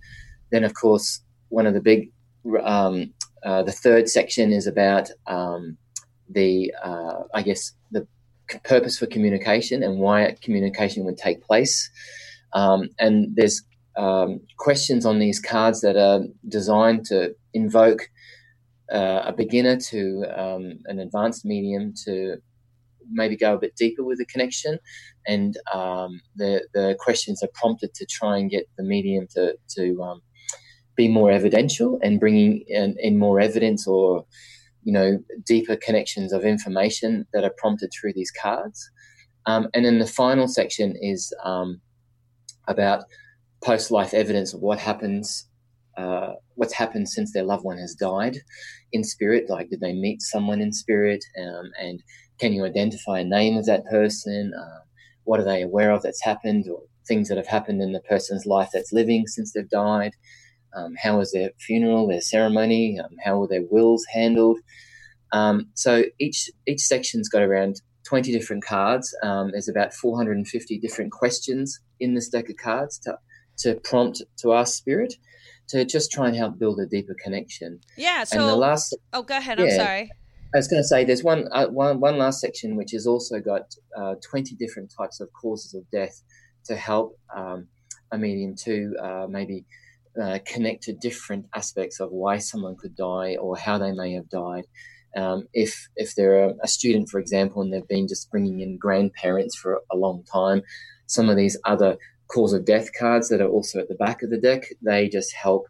Then, 0.51 0.63
of 0.63 0.75
course, 0.75 1.23
one 1.49 1.67
of 1.67 1.75
the 1.75 1.81
big 1.81 2.13
um, 2.63 3.13
uh, 3.45 3.63
the 3.63 3.73
third 3.73 4.09
section 4.09 4.53
is 4.53 4.67
about 4.67 5.11
um, 5.27 5.77
the 6.29 6.73
uh, 6.83 7.23
I 7.35 7.43
guess 7.43 7.73
the 7.91 8.07
purpose 8.63 8.99
for 8.99 9.07
communication 9.07 9.83
and 9.83 9.99
why 9.99 10.37
communication 10.43 11.05
would 11.05 11.19
take 11.19 11.43
place. 11.43 11.91
Um, 12.53 12.89
and 13.01 13.35
there's 13.35 13.63
um, 13.97 14.41
questions 14.59 15.07
on 15.07 15.19
these 15.19 15.41
cards 15.41 15.81
that 15.81 15.97
are 15.97 16.23
designed 16.49 17.07
to 17.07 17.35
invoke 17.55 18.11
uh, 18.93 19.23
a 19.25 19.33
beginner 19.33 19.77
to 19.77 20.25
um, 20.37 20.79
an 20.87 20.99
advanced 20.99 21.45
medium 21.45 21.93
to 22.05 22.37
maybe 23.11 23.37
go 23.37 23.55
a 23.55 23.59
bit 23.59 23.77
deeper 23.77 24.05
with 24.05 24.19
the 24.19 24.27
connection. 24.27 24.79
And 25.27 25.57
um, 25.73 26.21
the, 26.37 26.67
the 26.75 26.97
questions 26.99 27.43
are 27.43 27.49
prompted 27.55 27.95
to 27.95 28.07
try 28.07 28.39
and 28.39 28.51
get 28.51 28.69
the 28.77 28.85
medium 28.85 29.27
to, 29.35 29.57
to 29.77 30.03
um, 30.03 30.23
be 30.97 31.09
more 31.09 31.31
evidential 31.31 31.99
and 32.03 32.21
bringing 32.21 32.65
in, 32.69 32.97
in, 32.99 33.19
more 33.19 33.39
evidence 33.39 33.87
or 33.87 34.25
you 34.83 34.93
know 34.93 35.19
deeper 35.45 35.77
connections 35.77 36.33
of 36.33 36.45
information 36.45 37.27
that 37.33 37.45
are 37.45 37.53
prompted 37.59 37.91
through 37.93 38.13
these 38.15 38.31
cards. 38.31 38.91
Um, 39.47 39.69
and 39.75 39.85
then 39.85 39.99
the 39.99 40.07
final 40.07 40.49
section 40.49 40.97
is 41.01 41.33
um, 41.45 41.81
about 42.67 43.05
post 43.63 43.91
life 43.91 44.15
evidence 44.15 44.55
of 44.55 44.61
what 44.61 44.79
happens, 44.79 45.49
uh, 45.97 46.35
what's 46.55 46.75
happened 46.75 47.09
since 47.09 47.33
their 47.33 47.45
loved 47.45 47.65
one 47.65 47.79
has 47.79 47.95
died 47.95 48.39
in 48.93 49.05
spirit. 49.05 49.49
Like, 49.49 49.71
did 49.71 49.81
they 49.81 49.93
meet 49.93 50.23
someone 50.23 50.61
in 50.61 50.73
spirit? 50.73 51.25
Um, 51.41 51.71
and 51.81 52.03
can 52.39 52.53
you 52.53 52.65
identify 52.65 53.21
a 53.21 53.25
name 53.25 53.57
of 53.57 53.67
that 53.67 53.85
person? 53.87 54.53
Uh, 54.59 54.81
what 55.25 55.41
are 55.41 55.45
they 55.45 55.63
aware 55.63 55.91
of 55.91 56.03
that's 56.03 56.23
happened, 56.23 56.67
or 56.71 56.83
things 57.09 57.29
that 57.29 57.37
have 57.37 57.47
happened 57.47 57.83
in 57.83 57.93
the 57.93 58.01
person's 58.01 58.47
life 58.47 58.71
that's 58.73 58.93
living 58.93 59.27
since 59.27 59.53
they've 59.53 59.69
died? 59.69 60.13
Um, 60.75 60.95
how 61.03 61.19
was 61.19 61.33
their 61.33 61.51
funeral, 61.59 62.07
their 62.07 62.21
ceremony? 62.21 62.99
Um, 63.03 63.17
how 63.25 63.39
were 63.39 63.49
their 63.49 63.65
wills 63.71 64.05
handled? 64.13 64.59
Um, 65.33 65.71
so 65.75 66.05
each 66.21 66.51
each 66.67 66.81
section's 66.81 67.29
got 67.29 67.43
around 67.43 67.81
20 68.07 68.33
different 68.33 68.65
cards. 68.65 69.15
Um, 69.23 69.51
there's 69.51 69.69
about 69.69 69.93
450 69.93 70.79
different 70.79 71.13
questions 71.13 71.81
in 71.99 72.15
this 72.15 72.29
deck 72.29 72.49
of 72.49 72.57
cards 72.57 72.99
to, 73.01 73.19
to 73.59 73.75
prompt 73.77 74.23
to 74.39 74.53
our 74.53 74.67
spirit 74.67 75.15
to 75.69 75.85
just 75.85 76.13
try 76.13 76.29
and 76.29 76.37
help 76.37 76.59
build 76.59 76.79
a 76.79 76.87
deeper 76.87 77.17
connection. 77.23 77.81
Yeah. 77.97 78.25
So 78.25 78.39
and 78.39 78.49
the 78.49 78.57
last. 78.57 78.97
Oh, 79.13 79.23
go 79.23 79.37
ahead. 79.37 79.59
Yeah, 79.59 79.65
I'm 79.65 79.71
sorry. 79.73 80.11
I 80.55 80.59
was 80.59 80.69
going 80.69 80.83
to 80.83 80.87
say 80.87 81.05
there's 81.05 81.25
one, 81.25 81.49
uh, 81.53 81.67
one, 81.67 82.01
one 82.01 82.19
last 82.19 82.41
section 82.41 82.77
which 82.77 82.93
has 82.93 83.07
also 83.07 83.41
got 83.41 83.75
uh, 83.97 84.15
20 84.25 84.55
different 84.55 84.93
types 84.97 85.21
of 85.21 85.29
causes 85.33 85.75
of 85.75 85.91
death 85.91 86.23
to 86.67 86.77
help 86.77 87.19
um, 87.35 87.67
a 88.13 88.19
medium 88.19 88.55
to 88.65 88.95
uh, 89.03 89.27
maybe 89.29 89.65
uh, 90.21 90.39
connect 90.47 90.85
to 90.85 90.93
different 90.95 91.47
aspects 91.55 92.01
of 92.01 92.11
why 92.11 92.39
someone 92.39 92.77
could 92.77 92.97
die 92.97 93.37
or 93.37 93.57
how 93.57 93.77
they 93.77 93.93
may 93.93 94.13
have 94.13 94.29
died. 94.31 94.65
Um, 95.17 95.49
if 95.53 95.89
if 95.97 96.15
they're 96.15 96.55
a, 96.63 96.69
student, 96.69 97.09
for 97.09 97.19
example, 97.19 97.63
and 97.63 97.73
they've 97.73 97.89
been 97.89 98.07
just 98.07 98.31
bringing 98.31 98.61
in 98.61 98.77
grandparents 98.77 99.57
for 99.57 99.81
a 99.91 99.97
long 99.97 100.25
time, 100.31 100.63
some 101.07 101.31
of 101.31 101.37
these 101.37 101.59
other 101.65 101.97
cause 102.29 102.53
of 102.53 102.65
death 102.65 102.91
cards 102.99 103.29
that 103.29 103.41
are 103.41 103.49
also 103.49 103.79
at 103.79 103.89
the 103.89 103.95
back 103.95 104.23
of 104.23 104.31
the 104.31 104.39
deck, 104.39 104.65
they 104.83 105.09
just 105.09 105.33
help 105.35 105.67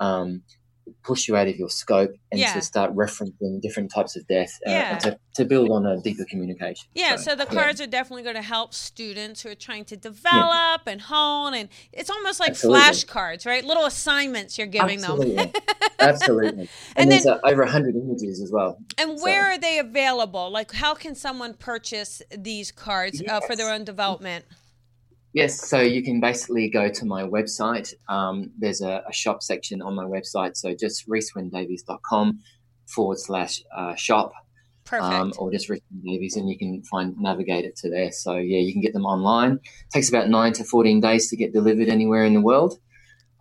um, 0.00 0.42
push 1.02 1.28
you 1.28 1.36
out 1.36 1.48
of 1.48 1.56
your 1.56 1.68
scope 1.68 2.12
and 2.30 2.40
yeah. 2.40 2.52
to 2.52 2.60
start 2.60 2.94
referencing 2.94 3.60
different 3.60 3.90
types 3.92 4.16
of 4.16 4.26
death 4.28 4.52
uh, 4.66 4.70
yeah. 4.70 4.98
to, 4.98 5.18
to 5.34 5.44
build 5.44 5.70
on 5.70 5.86
a 5.86 6.00
deeper 6.00 6.24
communication. 6.28 6.86
Yeah, 6.94 7.16
so, 7.16 7.30
so 7.30 7.36
the 7.36 7.46
cards 7.46 7.80
yeah. 7.80 7.86
are 7.86 7.90
definitely 7.90 8.22
going 8.22 8.36
to 8.36 8.42
help 8.42 8.74
students 8.74 9.42
who 9.42 9.50
are 9.50 9.56
trying 9.56 9.84
to 9.86 9.96
develop 9.96 10.82
and 10.86 11.00
hone. 11.00 11.54
And 11.54 11.68
it's 11.92 12.10
almost 12.10 12.40
like 12.40 12.52
flashcards, 12.52 13.46
right? 13.46 13.64
Little 13.64 13.86
assignments 13.86 14.58
you're 14.58 14.66
giving 14.66 14.98
Absolutely. 14.98 15.34
them. 15.34 15.52
Absolutely. 15.98 16.60
And, 16.60 16.68
and 16.96 17.12
there's 17.12 17.24
then, 17.24 17.34
uh, 17.34 17.48
over 17.48 17.62
100 17.62 17.96
images 17.96 18.40
as 18.40 18.52
well. 18.52 18.78
And 18.98 19.20
where 19.20 19.50
so. 19.50 19.56
are 19.56 19.58
they 19.58 19.78
available? 19.78 20.50
Like, 20.50 20.72
how 20.72 20.94
can 20.94 21.14
someone 21.14 21.54
purchase 21.54 22.22
these 22.36 22.70
cards 22.70 23.20
yes. 23.20 23.30
uh, 23.30 23.40
for 23.40 23.56
their 23.56 23.72
own 23.72 23.84
development? 23.84 24.44
Yes, 25.36 25.68
so 25.68 25.80
you 25.82 26.02
can 26.02 26.18
basically 26.18 26.70
go 26.70 26.88
to 26.88 27.04
my 27.04 27.22
website. 27.24 27.92
Um, 28.08 28.52
there's 28.56 28.80
a, 28.80 29.02
a, 29.06 29.12
shop 29.12 29.42
section 29.42 29.82
on 29.82 29.94
my 29.94 30.04
website. 30.04 30.56
So 30.56 30.74
just 30.74 31.06
reeswyndavies.com 31.10 32.40
forward 32.86 33.18
slash 33.18 33.62
uh, 33.76 33.94
shop. 33.96 34.32
Perfect. 34.86 35.12
Um, 35.12 35.34
or 35.36 35.52
just 35.52 35.70
Davies, 36.02 36.36
and 36.36 36.48
you 36.48 36.56
can 36.56 36.82
find 36.84 37.18
navigate 37.18 37.66
it 37.66 37.76
to 37.80 37.90
there. 37.90 38.12
So 38.12 38.36
yeah, 38.36 38.60
you 38.60 38.72
can 38.72 38.80
get 38.80 38.94
them 38.94 39.04
online. 39.04 39.52
It 39.62 39.92
takes 39.92 40.08
about 40.08 40.30
nine 40.30 40.54
to 40.54 40.64
fourteen 40.64 41.02
days 41.02 41.28
to 41.28 41.36
get 41.36 41.52
delivered 41.52 41.88
anywhere 41.88 42.24
in 42.24 42.32
the 42.32 42.40
world, 42.40 42.80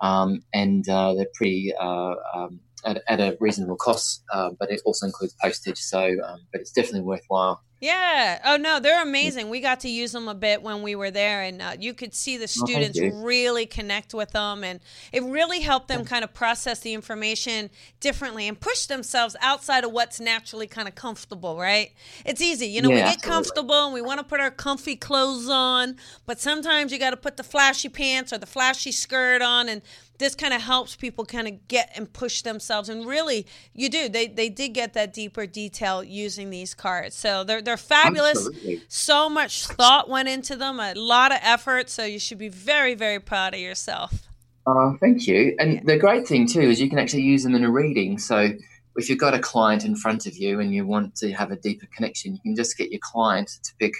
um, 0.01 0.43
and 0.53 0.89
uh, 0.89 1.13
they're 1.13 1.27
pretty 1.33 1.71
uh, 1.79 2.15
um, 2.33 2.59
at, 2.85 3.03
at, 3.07 3.19
a 3.19 3.37
reasonable 3.39 3.75
cost. 3.75 4.23
Uh, 4.31 4.51
but 4.59 4.71
it 4.71 4.81
also 4.85 5.05
includes 5.05 5.35
postage. 5.41 5.79
So, 5.79 6.15
um, 6.25 6.41
but 6.51 6.61
it's 6.61 6.71
definitely 6.71 7.01
worthwhile. 7.01 7.61
Yeah. 7.81 8.39
Oh 8.45 8.55
no, 8.57 8.79
they're 8.79 9.03
amazing. 9.03 9.49
We 9.49 9.59
got 9.59 9.81
to 9.81 9.89
use 9.89 10.13
them 10.13 10.27
a 10.27 10.33
bit 10.33 10.63
when 10.63 10.81
we 10.81 10.95
were 10.95 11.11
there, 11.11 11.41
and 11.41 11.61
uh, 11.61 11.75
you 11.77 11.93
could 11.93 12.15
see 12.15 12.37
the 12.37 12.45
oh, 12.45 12.65
students 12.65 12.97
oh, 12.99 13.09
really 13.21 13.65
connect 13.65 14.13
with 14.13 14.31
them, 14.31 14.63
and 14.63 14.79
it 15.11 15.21
really 15.23 15.59
helped 15.59 15.89
them 15.89 16.05
kind 16.05 16.23
of 16.23 16.33
process 16.33 16.79
the 16.79 16.93
information 16.93 17.69
differently 17.99 18.47
and 18.47 18.59
push 18.59 18.85
themselves 18.85 19.35
outside 19.41 19.83
of 19.83 19.91
what's 19.91 20.19
naturally 20.19 20.67
kind 20.67 20.87
of 20.87 20.95
comfortable. 20.95 21.57
Right? 21.59 21.91
It's 22.25 22.41
easy, 22.41 22.67
you 22.67 22.81
know. 22.81 22.89
Yeah, 22.89 22.95
we 22.95 23.01
get 23.01 23.17
absolutely. 23.17 23.31
comfortable 23.31 23.85
and 23.85 23.93
we 23.93 24.01
want 24.01 24.19
to 24.19 24.25
put 24.25 24.39
our 24.39 24.51
comfy 24.51 24.95
clothes 24.95 25.49
on, 25.49 25.97
but 26.25 26.39
sometimes 26.39 26.93
you 26.93 26.97
got 26.97 27.11
to 27.11 27.17
put 27.17 27.35
the 27.35 27.43
flashy 27.43 27.89
pants 27.89 28.31
or 28.31 28.37
the 28.37 28.47
flashy 28.47 28.93
skirt 28.93 29.41
on, 29.41 29.67
and 29.67 29.81
this 30.17 30.35
kind 30.35 30.53
of 30.53 30.61
helps 30.61 30.95
people 30.95 31.25
kind 31.25 31.47
of 31.47 31.67
get 31.67 31.91
and 31.95 32.11
push 32.11 32.41
themselves 32.41 32.89
and 32.89 33.05
really 33.05 33.45
you 33.73 33.89
do 33.89 34.09
they 34.09 34.27
they 34.27 34.49
did 34.49 34.69
get 34.69 34.93
that 34.93 35.13
deeper 35.13 35.45
detail 35.45 36.03
using 36.03 36.49
these 36.49 36.73
cards. 36.73 37.15
So 37.15 37.43
they're 37.43 37.61
they're 37.61 37.77
fabulous. 37.77 38.47
Absolutely. 38.47 38.81
so 38.87 39.29
much 39.29 39.67
thought 39.67 40.09
went 40.09 40.27
into 40.27 40.55
them 40.55 40.79
a 40.79 40.93
lot 40.95 41.31
of 41.31 41.39
effort 41.41 41.89
so 41.89 42.03
you 42.05 42.19
should 42.19 42.37
be 42.37 42.49
very 42.49 42.95
very 42.95 43.19
proud 43.19 43.53
of 43.53 43.59
yourself. 43.59 44.27
Oh 44.65 44.97
thank 44.99 45.27
you. 45.27 45.55
And 45.59 45.73
yeah. 45.73 45.81
the 45.85 45.97
great 45.97 46.27
thing 46.27 46.47
too 46.47 46.61
is 46.61 46.81
you 46.81 46.89
can 46.89 46.99
actually 46.99 47.23
use 47.23 47.43
them 47.43 47.55
in 47.55 47.63
a 47.63 47.71
reading. 47.71 48.17
So 48.17 48.53
if 48.95 49.09
you've 49.09 49.19
got 49.19 49.33
a 49.33 49.39
client 49.39 49.83
in 49.83 49.95
front 49.95 50.25
of 50.25 50.37
you 50.37 50.59
and 50.59 50.73
you 50.73 50.85
want 50.85 51.15
to 51.17 51.33
have 51.33 51.51
a 51.51 51.57
deeper 51.57 51.85
connection 51.93 52.33
you 52.33 52.39
can 52.41 52.55
just 52.55 52.77
get 52.77 52.91
your 52.91 53.01
client 53.03 53.49
to 53.61 53.73
pick 53.77 53.93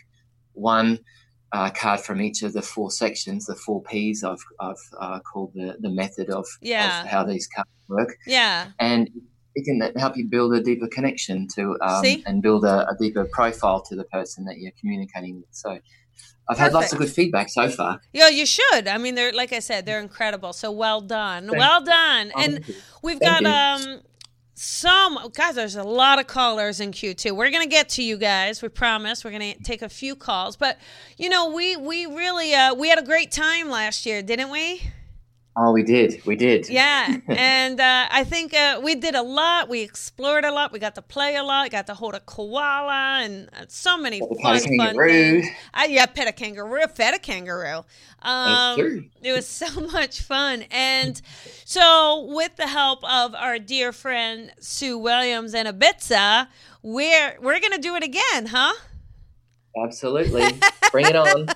one 0.53 0.99
uh, 1.51 1.69
card 1.69 2.01
from 2.01 2.21
each 2.21 2.43
of 2.43 2.53
the 2.53 2.61
four 2.61 2.91
sections, 2.91 3.45
the 3.45 3.55
four 3.55 3.81
P's 3.83 4.23
I've, 4.23 4.43
I've 4.59 4.75
uh, 4.99 5.19
called 5.19 5.53
the, 5.53 5.77
the 5.79 5.89
method 5.89 6.29
of, 6.29 6.45
yeah. 6.61 7.01
of 7.01 7.07
how 7.07 7.23
these 7.23 7.47
cards 7.47 7.69
work. 7.87 8.17
Yeah. 8.25 8.71
And 8.79 9.09
it 9.55 9.63
can 9.63 9.81
help 9.97 10.17
you 10.17 10.27
build 10.27 10.53
a 10.53 10.61
deeper 10.61 10.87
connection 10.87 11.47
to 11.55 11.77
um, 11.81 12.05
and 12.25 12.41
build 12.41 12.65
a, 12.65 12.89
a, 12.89 12.95
deeper 12.99 13.25
profile 13.31 13.81
to 13.83 13.95
the 13.95 14.03
person 14.03 14.43
that 14.45 14.57
you're 14.57 14.73
communicating 14.79 15.37
with. 15.37 15.47
So 15.51 15.71
I've 15.71 15.81
Perfect. 16.47 16.59
had 16.59 16.73
lots 16.73 16.93
of 16.93 16.99
good 16.99 17.09
feedback 17.09 17.49
so 17.49 17.69
far. 17.69 18.01
Yeah, 18.11 18.27
you 18.27 18.45
should. 18.45 18.87
I 18.87 18.97
mean, 18.97 19.15
they're 19.15 19.31
like 19.31 19.53
I 19.53 19.59
said, 19.59 19.85
they're 19.85 20.01
incredible. 20.01 20.51
So 20.51 20.71
well 20.71 20.99
done, 20.99 21.47
Thank 21.47 21.57
well 21.57 21.81
done. 21.81 22.27
You. 22.27 22.33
And 22.37 22.65
we've 23.01 23.19
Thank 23.19 23.45
got 23.45 23.79
you. 23.81 23.93
um 23.93 24.01
some 24.57 25.19
guys 25.33 25.55
there's 25.55 25.75
a 25.75 25.83
lot 25.83 26.17
of 26.17 26.27
callers 26.27 26.79
in 26.79 26.91
q2 26.91 27.35
we're 27.35 27.51
gonna 27.51 27.67
get 27.67 27.89
to 27.89 28.01
you 28.01 28.15
guys 28.15 28.61
we 28.61 28.69
promise. 28.69 29.25
We're 29.25 29.31
gonna 29.31 29.53
take 29.55 29.81
a 29.81 29.89
few 29.89 30.15
calls. 30.15 30.55
But 30.55 30.77
you 31.17 31.27
know 31.27 31.49
we 31.49 31.75
we 31.75 32.05
really 32.05 32.53
uh 32.53 32.73
we 32.73 32.87
had 32.87 32.97
a 32.97 33.03
great 33.03 33.31
time 33.31 33.69
last 33.69 34.05
year 34.05 34.21
didn't 34.21 34.49
we 34.49 34.81
Oh, 35.57 35.71
we 35.71 35.83
did. 35.83 36.21
We 36.25 36.35
did. 36.35 36.67
Yeah. 36.67 37.15
and 37.29 37.79
uh, 37.79 38.07
I 38.11 38.25
think 38.25 38.53
uh, 38.53 38.81
we 38.83 38.95
did 38.95 39.15
a 39.15 39.21
lot. 39.21 39.69
We 39.69 39.81
explored 39.81 40.43
a 40.43 40.51
lot. 40.51 40.73
We 40.73 40.79
got 40.79 40.95
to 40.95 41.01
play 41.01 41.37
a 41.37 41.43
lot. 41.43 41.71
Got 41.71 41.87
to 41.87 41.93
hold 41.93 42.13
a 42.13 42.19
koala 42.19 43.21
and 43.23 43.49
uh, 43.53 43.65
so 43.69 43.97
many 43.97 44.19
fun, 44.19 44.59
fun 44.59 44.97
things. 44.97 45.47
Uh, 45.73 45.85
yeah, 45.87 46.07
pet 46.07 46.27
a 46.27 46.33
kangaroo, 46.33 46.85
fed 46.87 47.13
a 47.13 47.19
kangaroo. 47.19 47.85
Um, 48.21 49.09
it 49.21 49.31
was 49.31 49.47
so 49.47 49.79
much 49.93 50.21
fun. 50.21 50.65
And 50.71 51.21
so, 51.63 52.25
with 52.33 52.57
the 52.57 52.67
help 52.67 53.03
of 53.09 53.33
our 53.33 53.57
dear 53.57 53.93
friend 53.93 54.51
Sue 54.59 54.97
Williams 54.97 55.53
and 55.53 55.69
Ibiza, 55.69 56.47
we're, 56.81 57.37
we're 57.39 57.59
going 57.61 57.73
to 57.73 57.81
do 57.81 57.95
it 57.95 58.03
again, 58.03 58.47
huh? 58.47 58.73
Absolutely. 59.81 60.59
Bring 60.91 61.05
it 61.05 61.15
on. 61.15 61.47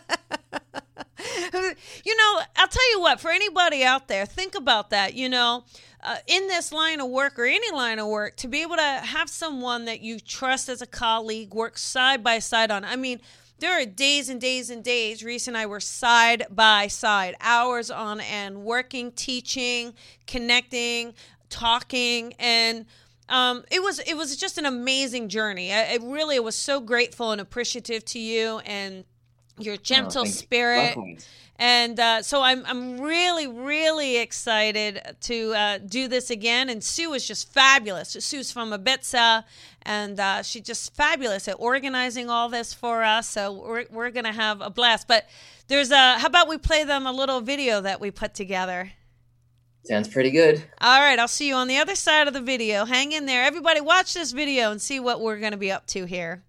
you 2.03 2.15
know, 2.15 2.41
I'll 2.55 2.67
tell 2.67 2.91
you 2.91 3.01
what, 3.01 3.19
for 3.19 3.31
anybody 3.31 3.83
out 3.83 4.07
there, 4.07 4.25
think 4.25 4.55
about 4.55 4.89
that. 4.91 5.13
You 5.13 5.29
know, 5.29 5.65
uh, 6.01 6.17
in 6.27 6.47
this 6.47 6.71
line 6.71 6.99
of 7.01 7.09
work 7.09 7.37
or 7.37 7.45
any 7.45 7.71
line 7.71 7.99
of 7.99 8.07
work, 8.07 8.37
to 8.37 8.47
be 8.47 8.61
able 8.61 8.77
to 8.77 8.81
have 8.81 9.29
someone 9.29 9.85
that 9.85 10.01
you 10.01 10.19
trust 10.19 10.69
as 10.69 10.81
a 10.81 10.87
colleague 10.87 11.53
work 11.53 11.77
side 11.77 12.23
by 12.23 12.39
side 12.39 12.71
on. 12.71 12.85
I 12.85 12.95
mean, 12.95 13.19
there 13.59 13.81
are 13.81 13.85
days 13.85 14.29
and 14.29 14.39
days 14.39 14.69
and 14.69 14.83
days. 14.83 15.23
Reese 15.23 15.47
and 15.47 15.57
I 15.57 15.65
were 15.65 15.81
side 15.81 16.45
by 16.49 16.87
side, 16.87 17.35
hours 17.41 17.91
on 17.91 18.21
end, 18.21 18.63
working, 18.63 19.11
teaching, 19.11 19.93
connecting, 20.25 21.13
talking, 21.49 22.33
and 22.39 22.85
um, 23.27 23.63
it 23.69 23.81
was 23.81 23.99
it 23.99 24.15
was 24.15 24.35
just 24.37 24.57
an 24.57 24.65
amazing 24.65 25.29
journey. 25.29 25.73
I, 25.73 25.81
it 25.93 26.01
really 26.01 26.39
was 26.39 26.55
so 26.55 26.79
grateful 26.79 27.31
and 27.31 27.41
appreciative 27.41 28.05
to 28.05 28.19
you 28.19 28.59
and 28.59 29.03
your 29.59 29.75
oh, 29.75 29.81
gentle 29.81 30.23
oh, 30.23 30.25
spirit. 30.25 30.97
And 31.61 31.99
uh, 31.99 32.21
so 32.21 32.41
I'm, 32.41 32.65
I'm 32.65 33.01
really, 33.01 33.45
really 33.45 34.17
excited 34.17 35.01
to 35.21 35.53
uh, 35.53 35.77
do 35.79 36.07
this 36.07 36.29
again. 36.29 36.69
And 36.69 36.81
Sue 36.81 37.13
is 37.13 37.27
just 37.27 37.51
fabulous. 37.51 38.15
Sue's 38.17 38.49
from 38.49 38.71
Ibiza, 38.71 39.43
and 39.81 40.19
uh, 40.21 40.41
she's 40.41 40.61
just 40.61 40.95
fabulous 40.95 41.49
at 41.49 41.57
organizing 41.59 42.29
all 42.29 42.47
this 42.47 42.73
for 42.73 43.03
us. 43.03 43.27
So 43.27 43.51
we're, 43.51 43.85
we're 43.91 44.09
going 44.09 44.23
to 44.23 44.31
have 44.31 44.61
a 44.61 44.69
blast. 44.69 45.05
But 45.05 45.27
there's 45.67 45.91
a, 45.91 46.17
how 46.19 46.27
about 46.27 46.47
we 46.47 46.57
play 46.57 46.85
them 46.85 47.05
a 47.05 47.11
little 47.11 47.41
video 47.41 47.81
that 47.81 47.99
we 47.99 48.09
put 48.09 48.33
together? 48.33 48.93
Sounds 49.83 50.07
pretty 50.07 50.31
good. 50.31 50.63
All 50.79 51.01
right, 51.01 51.19
I'll 51.19 51.27
see 51.27 51.49
you 51.49 51.55
on 51.55 51.67
the 51.67 51.77
other 51.77 51.95
side 51.95 52.29
of 52.29 52.33
the 52.33 52.41
video. 52.41 52.85
Hang 52.85 53.11
in 53.11 53.25
there. 53.25 53.43
Everybody, 53.43 53.81
watch 53.81 54.13
this 54.13 54.31
video 54.31 54.71
and 54.71 54.81
see 54.81 55.01
what 55.01 55.19
we're 55.19 55.39
going 55.39 55.51
to 55.51 55.57
be 55.57 55.71
up 55.71 55.87
to 55.87 56.05
here. 56.05 56.43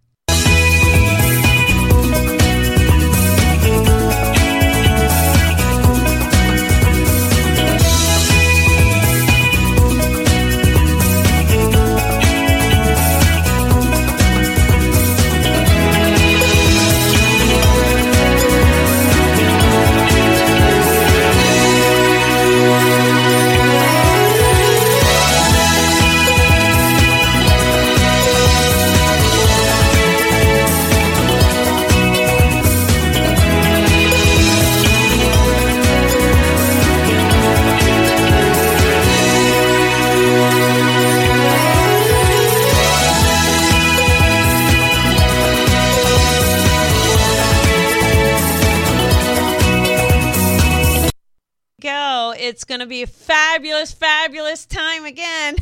It's 52.51 52.65
going 52.65 52.81
to 52.81 52.87
be 52.87 53.03
a 53.03 53.07
fabulous, 53.07 53.93
fabulous 53.93 54.67
time 54.67 55.05
again. 55.05 55.55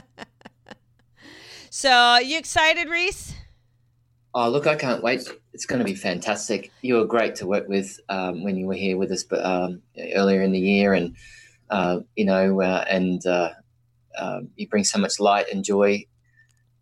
so, 1.70 2.18
you 2.18 2.38
excited, 2.38 2.88
Reese? 2.88 3.34
Oh, 4.32 4.48
look, 4.48 4.68
I 4.68 4.76
can't 4.76 5.02
wait. 5.02 5.28
It's 5.52 5.66
going 5.66 5.80
to 5.80 5.84
be 5.84 5.96
fantastic. 5.96 6.70
You 6.82 6.94
were 6.94 7.04
great 7.04 7.34
to 7.36 7.48
work 7.48 7.68
with 7.68 7.98
um, 8.08 8.44
when 8.44 8.56
you 8.56 8.66
were 8.66 8.74
here 8.74 8.96
with 8.96 9.10
us 9.10 9.24
but, 9.24 9.44
um, 9.44 9.82
earlier 10.14 10.40
in 10.40 10.52
the 10.52 10.60
year. 10.60 10.94
And, 10.94 11.16
uh, 11.68 12.00
you 12.14 12.24
know, 12.24 12.62
uh, 12.62 12.84
and 12.88 13.26
uh, 13.26 13.50
um, 14.16 14.50
you 14.54 14.68
bring 14.68 14.84
so 14.84 15.00
much 15.00 15.18
light 15.18 15.46
and 15.52 15.64
joy 15.64 16.06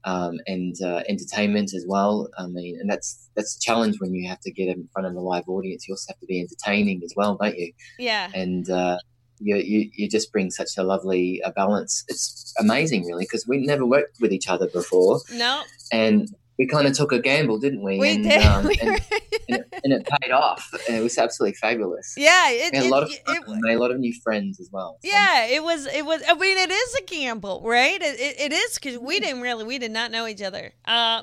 um, 0.05 0.39
and 0.47 0.75
uh, 0.83 1.03
entertainment 1.09 1.75
as 1.75 1.85
well. 1.87 2.29
I 2.39 2.47
mean, 2.47 2.79
and 2.81 2.91
that's 2.91 3.29
that's 3.35 3.57
a 3.57 3.61
challenge 3.61 3.97
when 4.01 4.15
you 4.15 4.29
have 4.29 4.41
to 4.41 4.51
get 4.51 4.69
in 4.69 4.89
front 4.93 5.07
of 5.07 5.15
a 5.15 5.21
live 5.21 5.49
audience. 5.49 5.87
You 5.87 5.95
also 5.95 6.13
have 6.13 6.21
to 6.21 6.27
be 6.27 6.41
entertaining 6.41 7.03
as 7.05 7.13
well, 7.17 7.37
don't 7.41 7.57
you? 7.57 7.73
Yeah. 7.99 8.31
And 8.35 8.69
uh, 8.71 8.99
you, 9.39 9.57
you 9.57 9.91
you 9.95 10.09
just 10.09 10.33
bring 10.33 10.51
such 10.51 10.71
a 10.79 10.83
lovely 10.83 11.43
uh, 11.43 11.51
balance. 11.51 12.05
It's 12.09 12.53
amazing, 12.59 13.07
really, 13.07 13.25
because 13.25 13.47
we 13.47 13.59
never 13.59 13.87
worked 13.87 14.21
with 14.21 14.33
each 14.33 14.49
other 14.49 14.69
before. 14.69 15.21
No. 15.33 15.63
And 15.93 16.29
we 16.61 16.67
kind 16.67 16.87
of 16.87 16.93
took 16.93 17.11
a 17.11 17.19
gamble, 17.19 17.57
didn't 17.59 17.81
we? 17.81 17.99
We 17.99 18.17
and, 18.17 18.23
did. 18.23 18.43
Um, 18.43 18.67
We 18.67 18.77
and, 18.83 18.91
and, 18.91 19.01
it, 19.49 19.75
and 19.83 19.93
it 19.95 20.07
paid 20.07 20.31
off. 20.31 20.63
And 20.87 20.95
it 20.95 21.01
was 21.03 21.17
absolutely 21.17 21.55
fabulous. 21.55 22.13
yeah. 22.19 22.51
It, 22.51 22.73
We 22.73 22.77
had 22.77 22.85
it- 22.85 22.89
a 22.89 22.91
lot 22.91 23.03
of 23.05 23.09
fun, 23.09 23.37
it- 23.37 23.49
and 23.49 23.61
made 23.63 23.77
a 23.77 23.79
lot 23.79 23.91
of 23.91 23.99
new 23.99 24.13
friends 24.23 24.61
as 24.61 24.69
well. 24.71 24.99
So, 25.03 25.09
Yeah, 25.11 25.47
it 25.47 25.63
was. 25.63 25.87
It 25.87 26.05
was. 26.05 26.23
I 26.29 26.35
mean, 26.35 26.59
it 26.59 26.71
is 26.71 26.95
a 26.97 27.05
gamble, 27.05 27.63
right? 27.65 27.99
It, 28.03 28.53
is 28.53 28.75
because 28.75 28.99
we 28.99 29.21
didn't 29.21 29.41
really, 29.41 29.65
we 29.65 29.79
did 29.79 29.91
not 29.91 30.11
know 30.11 30.27
each 30.27 30.43
other. 30.43 30.75
Uh, 30.85 31.23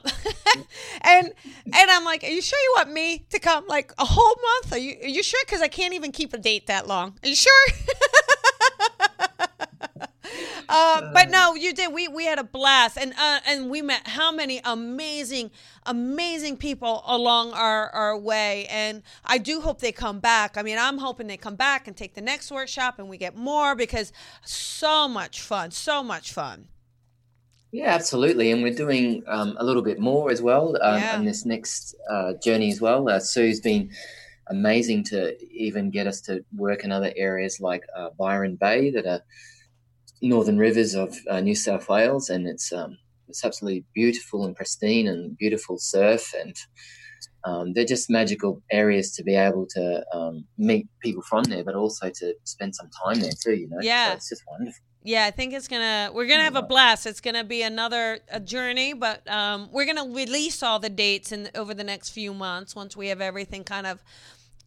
and 1.02 1.32
and 1.66 1.92
I'm 1.92 2.04
like, 2.04 2.24
are 2.24 2.28
you 2.28 2.42
sure 2.42 2.58
you 2.60 2.74
want 2.78 2.92
me 2.92 3.24
to 3.30 3.38
come 3.40 3.68
like 3.68 3.94
a 4.00 4.06
whole 4.06 4.36
month? 4.42 4.74
Are 4.74 4.80
you 4.80 4.98
are 5.04 5.08
you 5.08 5.22
sure? 5.22 5.40
Because 5.46 5.62
I 5.62 5.68
can't 5.68 5.94
even 5.94 6.12
keep 6.12 6.34
a 6.34 6.40
date 6.40 6.66
that 6.66 6.88
long. 6.88 7.14
Are 7.24 7.30
you 7.30 7.36
sure? 7.36 7.68
Uh, 10.70 11.12
but 11.14 11.30
no, 11.30 11.56
you 11.56 11.74
did. 11.74 11.94
We 11.94 12.08
we 12.08 12.26
had 12.26 12.40
a 12.40 12.44
blast, 12.44 12.98
and 12.98 13.14
uh, 13.18 13.40
and 13.46 13.70
we 13.70 13.82
met 13.82 14.08
how 14.08 14.32
many 14.32 14.60
amazing, 14.66 15.52
amazing 15.86 16.58
people 16.58 17.04
along 17.08 17.54
our 17.54 17.90
our 17.90 18.18
way. 18.18 18.66
And 18.70 19.04
I 19.24 19.38
do 19.38 19.62
hope 19.62 19.80
they 19.80 19.92
come 19.94 20.20
back. 20.20 20.58
I 20.58 20.64
mean, 20.64 20.78
I'm 20.78 20.98
hoping 20.98 21.28
they 21.28 21.38
come 21.38 21.56
back 21.56 21.88
and 21.88 21.96
take 21.96 22.16
the 22.16 22.22
next 22.22 22.52
workshop, 22.52 23.00
and 23.00 23.08
we 23.08 23.18
get 23.18 23.36
more 23.36 23.76
because 23.76 24.12
so 24.44 25.08
much 25.08 25.42
fun, 25.42 25.72
so 25.72 26.04
much 26.04 26.34
fun. 26.34 26.68
Yeah, 27.72 27.94
absolutely. 27.94 28.52
And 28.52 28.64
we're 28.64 28.74
doing 28.74 29.24
um, 29.28 29.56
a 29.60 29.64
little 29.64 29.82
bit 29.82 30.00
more 30.00 30.32
as 30.32 30.42
well 30.42 30.78
um, 30.82 31.00
Yeah. 31.02 31.16
on 31.16 31.26
this 31.26 31.46
next 31.46 31.96
uh, 32.10 32.34
journey 32.42 32.72
as 32.72 32.80
well. 32.82 33.10
Uh, 33.10 33.20
Sue's 33.20 33.60
been 33.60 33.92
amazing 34.50 35.04
to 35.04 35.36
even 35.52 35.92
get 35.92 36.08
us 36.08 36.22
to 36.22 36.44
work 36.56 36.84
in 36.86 36.92
other 36.92 37.12
areas 37.18 37.60
like 37.60 37.84
uh, 37.96 38.10
Byron 38.18 38.56
Bay 38.56 38.90
that 38.92 39.06
are 39.06 39.22
northern 40.22 40.58
rivers 40.58 40.96
of 40.96 41.16
uh, 41.30 41.40
New 41.40 41.56
South 41.56 41.90
Wales. 41.90 42.30
And 42.30 42.48
it's, 42.48 42.72
um, 42.72 42.98
it's 43.28 43.44
absolutely 43.44 43.86
beautiful 43.94 44.46
and 44.46 44.56
pristine 44.56 45.08
and 45.08 45.38
beautiful 45.38 45.78
surf. 45.78 46.34
And 46.40 46.56
um, 47.44 47.74
they're 47.74 47.86
just 47.86 48.10
magical 48.10 48.62
areas 48.72 49.12
to 49.14 49.24
be 49.24 49.36
able 49.36 49.68
to 49.72 50.04
um, 50.14 50.46
meet 50.58 50.88
people 51.02 51.24
from 51.24 51.44
there, 51.44 51.64
but 51.64 51.76
also 51.76 52.10
to 52.10 52.34
spend 52.44 52.76
some 52.76 52.90
time 53.06 53.20
there 53.20 53.32
too, 53.44 53.54
you 53.54 53.68
know? 53.70 53.78
Yeah. 53.82 54.10
So 54.10 54.16
it's 54.16 54.30
just 54.30 54.44
wonderful. 54.48 54.84
Yeah, 55.04 55.24
I 55.26 55.32
think 55.32 55.54
it's 55.54 55.70
gonna. 55.70 56.12
We're 56.14 56.28
gonna 56.28 56.44
have 56.44 56.58
a 56.58 56.62
blast. 56.62 57.06
It's 57.06 57.22
gonna 57.22 57.46
be 57.46 57.62
another 57.62 58.20
a 58.30 58.42
journey, 58.42 58.92
but 58.92 59.26
um, 59.30 59.70
we're 59.72 59.86
gonna 59.86 60.14
release 60.14 60.62
all 60.62 60.80
the 60.80 60.90
dates 60.90 61.32
in 61.32 61.50
over 61.56 61.74
the 61.74 61.86
next 61.86 62.10
few 62.10 62.34
months 62.34 62.76
once 62.76 62.98
we 62.98 63.08
have 63.08 63.22
everything 63.22 63.64
kind 63.64 63.88
of 63.88 64.04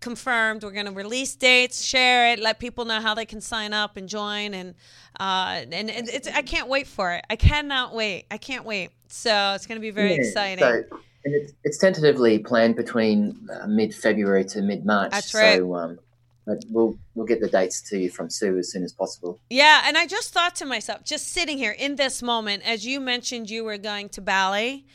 confirmed. 0.00 0.64
We're 0.64 0.70
gonna 0.72 0.92
release 0.92 1.34
dates, 1.34 1.82
share 1.84 2.32
it, 2.32 2.38
let 2.38 2.58
people 2.58 2.84
know 2.84 3.00
how 3.00 3.14
they 3.14 3.26
can 3.26 3.40
sign 3.40 3.72
up 3.72 3.96
and 3.96 4.08
join, 4.08 4.54
and 4.54 4.74
uh, 5.18 5.62
and 5.70 5.90
it- 5.90 6.08
it's. 6.12 6.28
I 6.28 6.42
can't 6.42 6.68
wait 6.68 6.86
for 6.86 7.12
it. 7.12 7.24
I 7.30 7.36
cannot 7.36 7.94
wait. 7.94 8.26
I 8.30 8.38
can't 8.38 8.64
wait. 8.64 8.90
So 9.08 9.52
it's 9.54 9.66
gonna 9.66 9.80
be 9.80 9.90
very 9.90 10.14
Yeah, 10.14 10.20
exciting. 10.22 10.64
So, 10.64 10.84
and 11.24 11.34
it's, 11.34 11.52
it's 11.64 11.78
tentatively 11.78 12.38
planned 12.38 12.76
between 12.76 13.36
uh, 13.52 13.66
mid 13.66 13.94
February 13.94 14.44
to 14.46 14.62
mid 14.62 14.86
March. 14.86 15.10
That's 15.10 15.34
right. 15.34 15.58
So, 15.58 15.74
um, 15.74 15.98
but 16.46 16.64
we'll 16.70 16.96
we'll 17.14 17.26
get 17.26 17.40
the 17.40 17.48
dates 17.48 17.82
to 17.90 17.98
you 17.98 18.08
from 18.10 18.30
Sue 18.30 18.56
as 18.58 18.72
soon 18.72 18.82
as 18.82 18.92
possible. 18.92 19.38
Yeah, 19.50 19.82
and 19.84 19.98
I 19.98 20.06
just 20.06 20.32
thought 20.32 20.54
to 20.56 20.64
myself, 20.66 21.04
just 21.04 21.28
sitting 21.28 21.58
here 21.58 21.72
in 21.72 21.96
this 21.96 22.22
moment, 22.22 22.62
as 22.66 22.86
you 22.86 23.00
mentioned 23.00 23.50
you 23.50 23.64
were 23.64 23.78
going 23.78 24.08
to 24.10 24.20
Bali. 24.20 24.86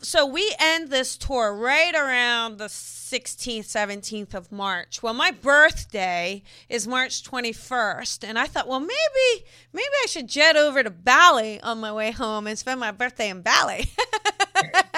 So 0.00 0.26
we 0.26 0.54
end 0.58 0.90
this 0.90 1.16
tour 1.16 1.54
right 1.54 1.94
around 1.94 2.58
the 2.58 2.66
16th, 2.66 3.60
17th 3.60 4.34
of 4.34 4.52
March. 4.52 5.02
Well, 5.02 5.14
my 5.14 5.30
birthday 5.30 6.42
is 6.68 6.86
March 6.86 7.22
21st, 7.22 8.28
and 8.28 8.38
I 8.38 8.46
thought, 8.46 8.68
well, 8.68 8.80
maybe 8.80 9.44
maybe 9.72 9.88
I 10.02 10.06
should 10.06 10.28
jet 10.28 10.56
over 10.56 10.82
to 10.82 10.90
Bali 10.90 11.60
on 11.62 11.80
my 11.80 11.92
way 11.92 12.10
home 12.10 12.46
and 12.46 12.58
spend 12.58 12.78
my 12.78 12.90
birthday 12.90 13.30
in 13.30 13.40
Bali. 13.40 13.90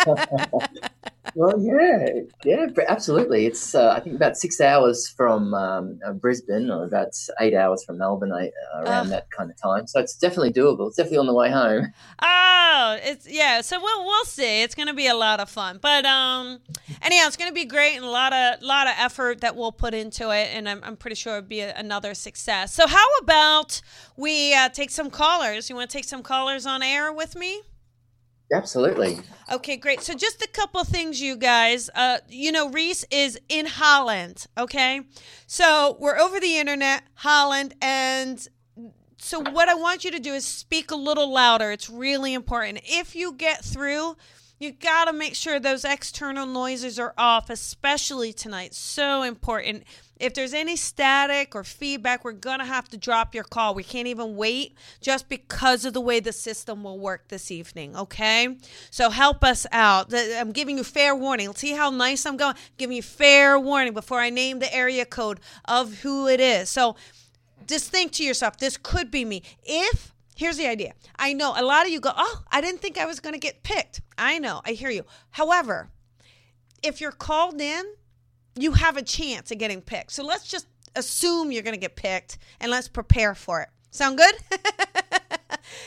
Well, 1.35 1.59
yeah, 1.59 2.09
yeah, 2.45 2.67
absolutely. 2.89 3.47
It's 3.47 3.75
uh, 3.75 3.95
I 3.97 4.01
think 4.01 4.17
about 4.17 4.37
six 4.37 4.61
hours 4.61 5.09
from 5.09 5.55
um, 5.55 6.01
uh, 6.05 6.13
Brisbane, 6.13 6.71
or 6.71 6.85
about 6.85 7.15
eight 7.41 7.55
hours 7.55 7.85
from 7.85 7.99
Melbourne, 7.99 8.33
uh, 8.33 8.49
around 8.75 9.07
Ugh. 9.07 9.11
that 9.11 9.31
kind 9.31 9.51
of 9.51 9.57
time. 9.61 9.87
So 9.87 10.01
it's 10.01 10.17
definitely 10.17 10.53
doable. 10.53 10.89
It's 10.89 10.97
definitely 10.97 11.19
on 11.19 11.27
the 11.27 11.35
way 11.35 11.51
home. 11.51 11.93
Oh, 12.75 12.99
it's 13.03 13.29
yeah. 13.31 13.61
So 13.61 13.81
we'll 13.81 14.05
we'll 14.05 14.25
see. 14.25 14.63
It's 14.63 14.75
gonna 14.75 14.95
be 14.95 15.07
a 15.07 15.15
lot 15.15 15.41
of 15.41 15.49
fun. 15.49 15.79
But 15.81 16.05
um, 16.05 16.59
anyhow, 17.01 17.27
it's 17.27 17.37
gonna 17.37 17.53
be 17.53 17.65
great 17.65 17.97
and 17.97 18.05
a 18.05 18.11
lot 18.11 18.33
of 18.33 18.63
lot 18.63 18.87
of 18.87 18.95
effort 18.99 19.41
that 19.43 19.55
we'll 19.55 19.73
put 19.73 19.95
into 19.95 20.31
it, 20.31 20.49
and 20.53 20.69
I'm 20.69 20.81
I'm 20.83 20.97
pretty 20.97 21.15
sure 21.15 21.37
it'll 21.37 21.49
be 21.49 21.61
a, 21.61 21.75
another 21.77 22.15
success. 22.15 22.75
So 22.75 22.87
how 22.87 23.07
about 23.21 23.83
we 24.17 24.55
uh, 24.55 24.71
take 24.71 24.91
some 24.91 25.11
callers? 25.11 25.69
You 25.71 25.77
want 25.77 25.91
to 25.91 25.97
take 25.97 26.05
some 26.05 26.23
callers 26.23 26.67
on 26.67 26.83
air 26.83 27.13
with 27.13 27.37
me? 27.37 27.63
Absolutely. 28.53 29.19
Okay, 29.51 29.77
great. 29.77 30.03
So 30.03 30.15
just 30.15 30.43
a 30.43 30.49
couple 30.49 30.85
things, 30.85 31.21
you 31.21 31.37
guys. 31.37 31.89
Uh, 31.95 32.19
you 32.29 32.53
know, 32.53 32.69
Reese 32.69 33.05
is 33.11 33.39
in 33.49 33.67
Holland. 33.67 34.47
Okay, 34.59 35.01
so 35.47 35.97
we're 35.99 36.19
over 36.19 36.39
the 36.39 36.59
internet, 36.59 37.03
Holland, 37.15 37.75
and 37.81 38.47
so 39.19 39.39
what 39.41 39.69
I 39.69 39.75
want 39.75 40.05
you 40.05 40.11
to 40.11 40.19
do 40.19 40.35
is 40.35 40.45
speak 40.45 40.91
a 40.91 40.97
little 40.97 41.33
louder. 41.33 41.71
It's 41.71 41.89
really 41.89 42.35
important. 42.35 42.81
If 42.85 43.15
you 43.15 43.33
get 43.33 43.65
through, 43.65 44.17
you 44.63 44.71
got 44.71 45.07
to 45.07 45.13
make 45.13 45.35
sure 45.35 45.59
those 45.59 45.85
external 45.85 46.47
noises 46.47 46.99
are 46.99 47.15
off, 47.19 47.51
especially 47.51 48.33
tonight. 48.33 48.75
So 48.75 49.23
important. 49.23 49.83
If 50.21 50.35
there's 50.35 50.55
any 50.55 50.77
static 50.77 51.57
or 51.57 51.65
feedback, 51.65 52.25
we're 52.25 52.31
going 52.31 52.61
to 52.61 52.65
have 52.65 52.89
to 52.91 52.97
drop 52.97 53.35
your 53.35 53.43
call. 53.43 53.75
We 53.75 53.83
can't 53.83 54.07
even 54.07 54.37
wait 54.37 54.77
just 55.01 55.29
because 55.29 55.85
of 55.85 55.95
the 55.95 56.01
way 56.01 56.21
the 56.21 56.33
system 56.33 56.85
will 56.85 57.01
work 57.01 57.27
this 57.27 57.51
evening, 57.51 57.97
okay? 57.97 58.57
So 58.91 59.11
help 59.11 59.43
us 59.43 59.67
out. 59.73 60.15
I'm 60.15 60.53
giving 60.53 60.79
you 60.79 60.85
fair 60.85 61.17
warning. 61.17 61.53
See 61.55 61.73
how 61.73 61.91
nice 61.91 62.25
I'm 62.25 62.37
going? 62.37 62.55
giving 62.79 62.95
you 62.95 63.03
fair 63.03 63.59
warning 63.59 63.95
before 63.95 64.21
I 64.21 64.31
name 64.31 64.61
the 64.61 64.73
area 64.73 65.05
code 65.05 65.41
of 65.65 66.03
who 66.03 66.29
it 66.29 66.39
is. 66.39 66.71
So 66.71 66.95
just 67.67 67.91
think 67.91 68.13
to 68.13 68.25
yourself, 68.25 68.59
this 68.59 68.77
could 68.77 69.11
be 69.11 69.25
me. 69.25 69.43
If 69.65 70.12
here's 70.37 70.57
the 70.57 70.67
idea. 70.67 70.95
I 71.19 71.33
know 71.33 71.55
a 71.57 71.65
lot 71.65 71.87
of 71.87 71.93
you 71.93 72.01
go, 72.01 72.13
"Oh, 72.17 72.43
I 72.51 72.61
didn't 72.61 72.81
think 72.81 72.99
I 72.99 73.07
was 73.07 73.21
going 73.21 73.35
to 73.35 73.41
get 73.41 73.63
picked." 73.63 74.01
I 74.19 74.39
know. 74.39 74.61
I 74.65 74.73
hear 74.73 74.91
you. 74.91 75.05
However, 75.31 75.91
if 76.83 77.01
you're 77.01 77.13
called 77.13 77.61
in, 77.61 77.85
you 78.57 78.73
have 78.73 78.97
a 78.97 79.03
chance 79.03 79.51
of 79.51 79.59
getting 79.59 79.81
picked. 79.81 80.13
So 80.13 80.25
let's 80.25 80.47
just 80.47 80.67
assume 80.95 81.53
you're 81.53 81.63
going 81.63 81.75
to 81.75 81.81
get 81.81 81.97
picked 81.97 82.39
and 82.61 82.71
let's 82.71 82.89
prepare 82.89 83.35
for 83.35 83.63
it. 83.63 83.69
Sound 83.91 84.19
good? 84.19 84.35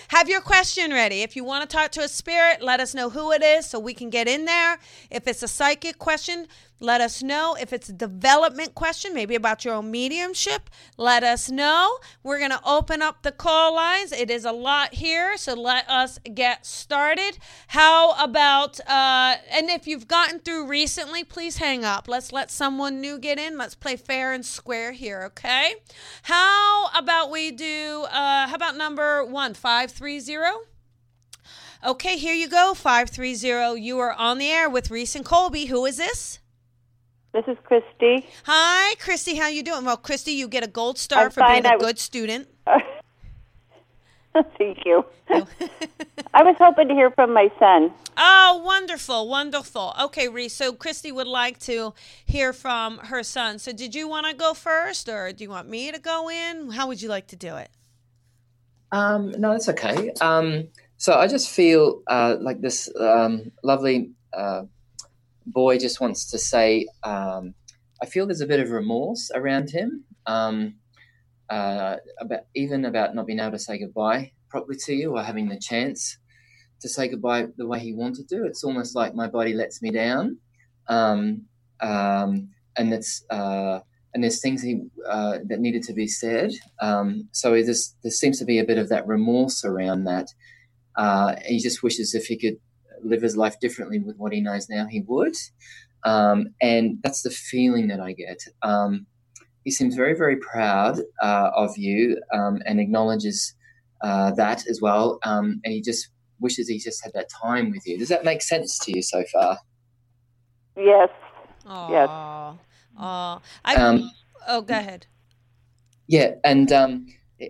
Have 0.09 0.29
your 0.29 0.41
question 0.41 0.91
ready. 0.91 1.21
If 1.21 1.35
you 1.35 1.43
want 1.43 1.67
to 1.67 1.75
talk 1.75 1.91
to 1.93 2.01
a 2.01 2.07
spirit, 2.07 2.61
let 2.61 2.79
us 2.79 2.93
know 2.93 3.09
who 3.09 3.31
it 3.31 3.41
is 3.41 3.65
so 3.65 3.79
we 3.79 3.93
can 3.93 4.09
get 4.09 4.27
in 4.27 4.45
there. 4.45 4.77
If 5.09 5.27
it's 5.27 5.43
a 5.43 5.47
psychic 5.47 5.97
question, 5.97 6.47
let 6.79 7.01
us 7.01 7.23
know. 7.23 7.55
If 7.59 7.71
it's 7.71 7.89
a 7.89 7.93
development 7.93 8.75
question, 8.75 9.13
maybe 9.13 9.35
about 9.35 9.63
your 9.63 9.75
own 9.75 9.91
mediumship, 9.91 10.69
let 10.97 11.23
us 11.23 11.49
know. 11.49 11.97
We're 12.21 12.39
going 12.39 12.51
to 12.51 12.61
open 12.65 13.01
up 13.01 13.23
the 13.23 13.31
call 13.31 13.75
lines. 13.75 14.11
It 14.11 14.29
is 14.29 14.45
a 14.45 14.51
lot 14.51 14.95
here, 14.95 15.37
so 15.37 15.53
let 15.53 15.89
us 15.89 16.19
get 16.33 16.65
started. 16.65 17.37
How 17.67 18.11
about, 18.21 18.79
uh, 18.81 19.35
and 19.49 19.69
if 19.69 19.87
you've 19.87 20.07
gotten 20.07 20.39
through 20.39 20.67
recently, 20.67 21.23
please 21.23 21.57
hang 21.57 21.85
up. 21.85 22.07
Let's 22.07 22.31
let 22.31 22.51
someone 22.51 22.99
new 22.99 23.17
get 23.17 23.39
in. 23.39 23.57
Let's 23.57 23.75
play 23.75 23.95
fair 23.95 24.33
and 24.33 24.45
square 24.45 24.91
here, 24.91 25.23
okay? 25.23 25.75
How 26.23 26.89
about 26.95 27.31
we 27.31 27.51
do, 27.51 28.05
uh, 28.11 28.47
how 28.47 28.55
about 28.55 28.75
number 28.75 29.23
one, 29.23 29.53
530? 29.53 30.65
Okay, 31.85 32.17
here 32.17 32.33
you 32.33 32.49
go, 32.49 32.73
530. 32.73 33.79
You 33.79 33.99
are 33.99 34.13
on 34.13 34.39
the 34.39 34.49
air 34.49 34.69
with 34.69 34.89
Reese 34.89 35.15
and 35.15 35.23
Colby. 35.23 35.65
Who 35.65 35.85
is 35.85 35.97
this? 35.97 36.39
This 37.35 37.43
is 37.49 37.57
Christy. 37.65 38.25
Hi, 38.45 38.95
Christy. 38.95 39.35
How 39.35 39.49
you 39.49 39.61
doing? 39.61 39.83
Well, 39.83 39.97
Christy, 39.97 40.31
you 40.31 40.47
get 40.47 40.63
a 40.63 40.67
gold 40.67 40.97
star 40.97 41.25
I'm 41.25 41.31
for 41.31 41.41
being 41.41 41.63
fine. 41.63 41.65
a 41.65 41.69
I 41.69 41.75
was- 41.75 41.83
good 41.83 41.99
student. 41.99 42.47
Thank 44.57 44.85
you. 44.85 45.05
I 46.33 46.43
was 46.43 46.55
hoping 46.57 46.87
to 46.87 46.93
hear 46.93 47.11
from 47.11 47.33
my 47.33 47.49
son. 47.59 47.91
Oh, 48.17 48.61
wonderful, 48.63 49.27
wonderful. 49.27 49.93
Okay, 50.03 50.29
Reese. 50.29 50.53
So 50.53 50.71
Christy 50.71 51.11
would 51.11 51.27
like 51.27 51.59
to 51.59 51.93
hear 52.25 52.53
from 52.53 52.99
her 52.99 53.21
son. 53.21 53.59
So 53.59 53.73
did 53.73 53.93
you 53.95 54.07
want 54.07 54.27
to 54.27 54.33
go 54.33 54.53
first, 54.53 55.09
or 55.09 55.33
do 55.33 55.43
you 55.43 55.49
want 55.49 55.67
me 55.69 55.91
to 55.91 55.99
go 55.99 56.29
in? 56.29 56.71
How 56.71 56.87
would 56.87 57.01
you 57.01 57.09
like 57.09 57.27
to 57.27 57.35
do 57.35 57.57
it? 57.57 57.69
Um, 58.93 59.31
no, 59.37 59.51
that's 59.51 59.67
okay. 59.69 60.11
Um, 60.21 60.69
so 60.95 61.13
I 61.13 61.27
just 61.27 61.49
feel 61.49 62.01
uh, 62.07 62.37
like 62.39 62.61
this 62.61 62.89
um, 62.97 63.51
lovely 63.61 64.11
uh, 64.33 64.63
boy 65.45 65.77
just 65.77 66.01
wants 66.01 66.29
to 66.31 66.37
say, 66.37 66.87
um, 67.03 67.53
I 68.01 68.05
feel 68.05 68.25
there's 68.25 68.41
a 68.41 68.47
bit 68.47 68.59
of 68.59 68.71
remorse 68.71 69.31
around 69.33 69.69
him, 69.69 70.03
um, 70.25 70.75
uh, 71.49 71.97
about 72.19 72.41
even 72.55 72.85
about 72.85 73.15
not 73.15 73.27
being 73.27 73.39
able 73.39 73.51
to 73.51 73.59
say 73.59 73.77
goodbye 73.77 74.31
properly 74.49 74.77
to 74.77 74.93
you 74.93 75.15
or 75.15 75.23
having 75.23 75.47
the 75.47 75.59
chance 75.59 76.17
to 76.81 76.89
say 76.89 77.07
goodbye 77.07 77.47
the 77.57 77.67
way 77.67 77.79
he 77.79 77.93
wanted 77.93 78.27
to. 78.29 78.45
It's 78.45 78.63
almost 78.63 78.95
like 78.95 79.15
my 79.15 79.27
body 79.27 79.53
lets 79.53 79.81
me 79.81 79.91
down, 79.91 80.37
um, 80.87 81.43
um, 81.81 82.49
and 82.77 82.93
it's 82.93 83.23
uh, 83.29 83.79
and 84.13 84.23
there's 84.23 84.41
things 84.41 84.61
he, 84.61 84.81
uh, 85.09 85.39
that 85.45 85.59
needed 85.59 85.83
to 85.83 85.93
be 85.93 86.07
said. 86.07 86.51
Um, 86.81 87.27
so 87.31 87.51
there 87.51 88.11
seems 88.11 88.39
to 88.39 88.45
be 88.45 88.59
a 88.59 88.63
bit 88.63 88.77
of 88.77 88.89
that 88.89 89.05
remorse 89.05 89.65
around 89.65 90.05
that. 90.05 90.27
Uh, 90.95 91.35
he 91.45 91.59
just 91.59 91.83
wishes 91.83 92.15
if 92.15 92.25
he 92.25 92.37
could 92.37 92.57
live 93.05 93.21
his 93.21 93.37
life 93.37 93.59
differently 93.59 93.99
with 93.99 94.17
what 94.17 94.33
he 94.33 94.41
knows 94.41 94.69
now, 94.69 94.85
he 94.85 95.01
would. 95.01 95.35
Um, 96.03 96.49
and 96.61 96.99
that's 97.03 97.21
the 97.21 97.29
feeling 97.29 97.87
that 97.87 97.99
I 97.99 98.13
get. 98.13 98.43
Um, 98.61 99.07
he 99.63 99.71
seems 99.71 99.95
very, 99.95 100.15
very 100.15 100.37
proud 100.37 100.99
uh, 101.21 101.49
of 101.55 101.77
you 101.77 102.21
um, 102.33 102.61
and 102.65 102.79
acknowledges 102.79 103.55
uh, 104.01 104.31
that 104.31 104.67
as 104.67 104.79
well. 104.81 105.19
Um, 105.23 105.61
and 105.63 105.73
he 105.73 105.81
just 105.81 106.09
wishes 106.39 106.67
he 106.67 106.77
just 106.77 107.03
had 107.03 107.13
that 107.13 107.29
time 107.29 107.71
with 107.71 107.87
you. 107.87 107.97
Does 107.97 108.09
that 108.09 108.23
make 108.23 108.41
sense 108.41 108.77
to 108.79 108.95
you 108.95 109.01
so 109.01 109.23
far? 109.33 109.57
Yes. 110.77 111.09
Aww. 111.65 111.89
Yes. 111.89 112.09
Oh, 112.97 113.41
I. 113.65 113.75
Um, 113.75 114.11
oh, 114.47 114.61
go 114.61 114.77
ahead. 114.77 115.07
Yeah, 116.07 116.35
and 116.43 116.71
um, 116.71 117.07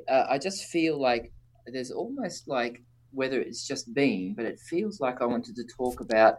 uh, 0.07 0.25
I 0.29 0.37
just 0.37 0.65
feel 0.65 0.99
like 0.99 1.33
there's 1.67 1.91
almost 1.91 2.47
like 2.47 2.81
whether 3.15 3.39
it's 3.39 3.65
just 3.67 3.93
been, 3.93 4.33
but 4.35 4.45
it 4.45 4.59
feels 4.59 4.99
like 4.99 5.21
I 5.21 5.25
wanted 5.25 5.55
to 5.55 5.63
talk 5.63 5.99
about 6.01 6.35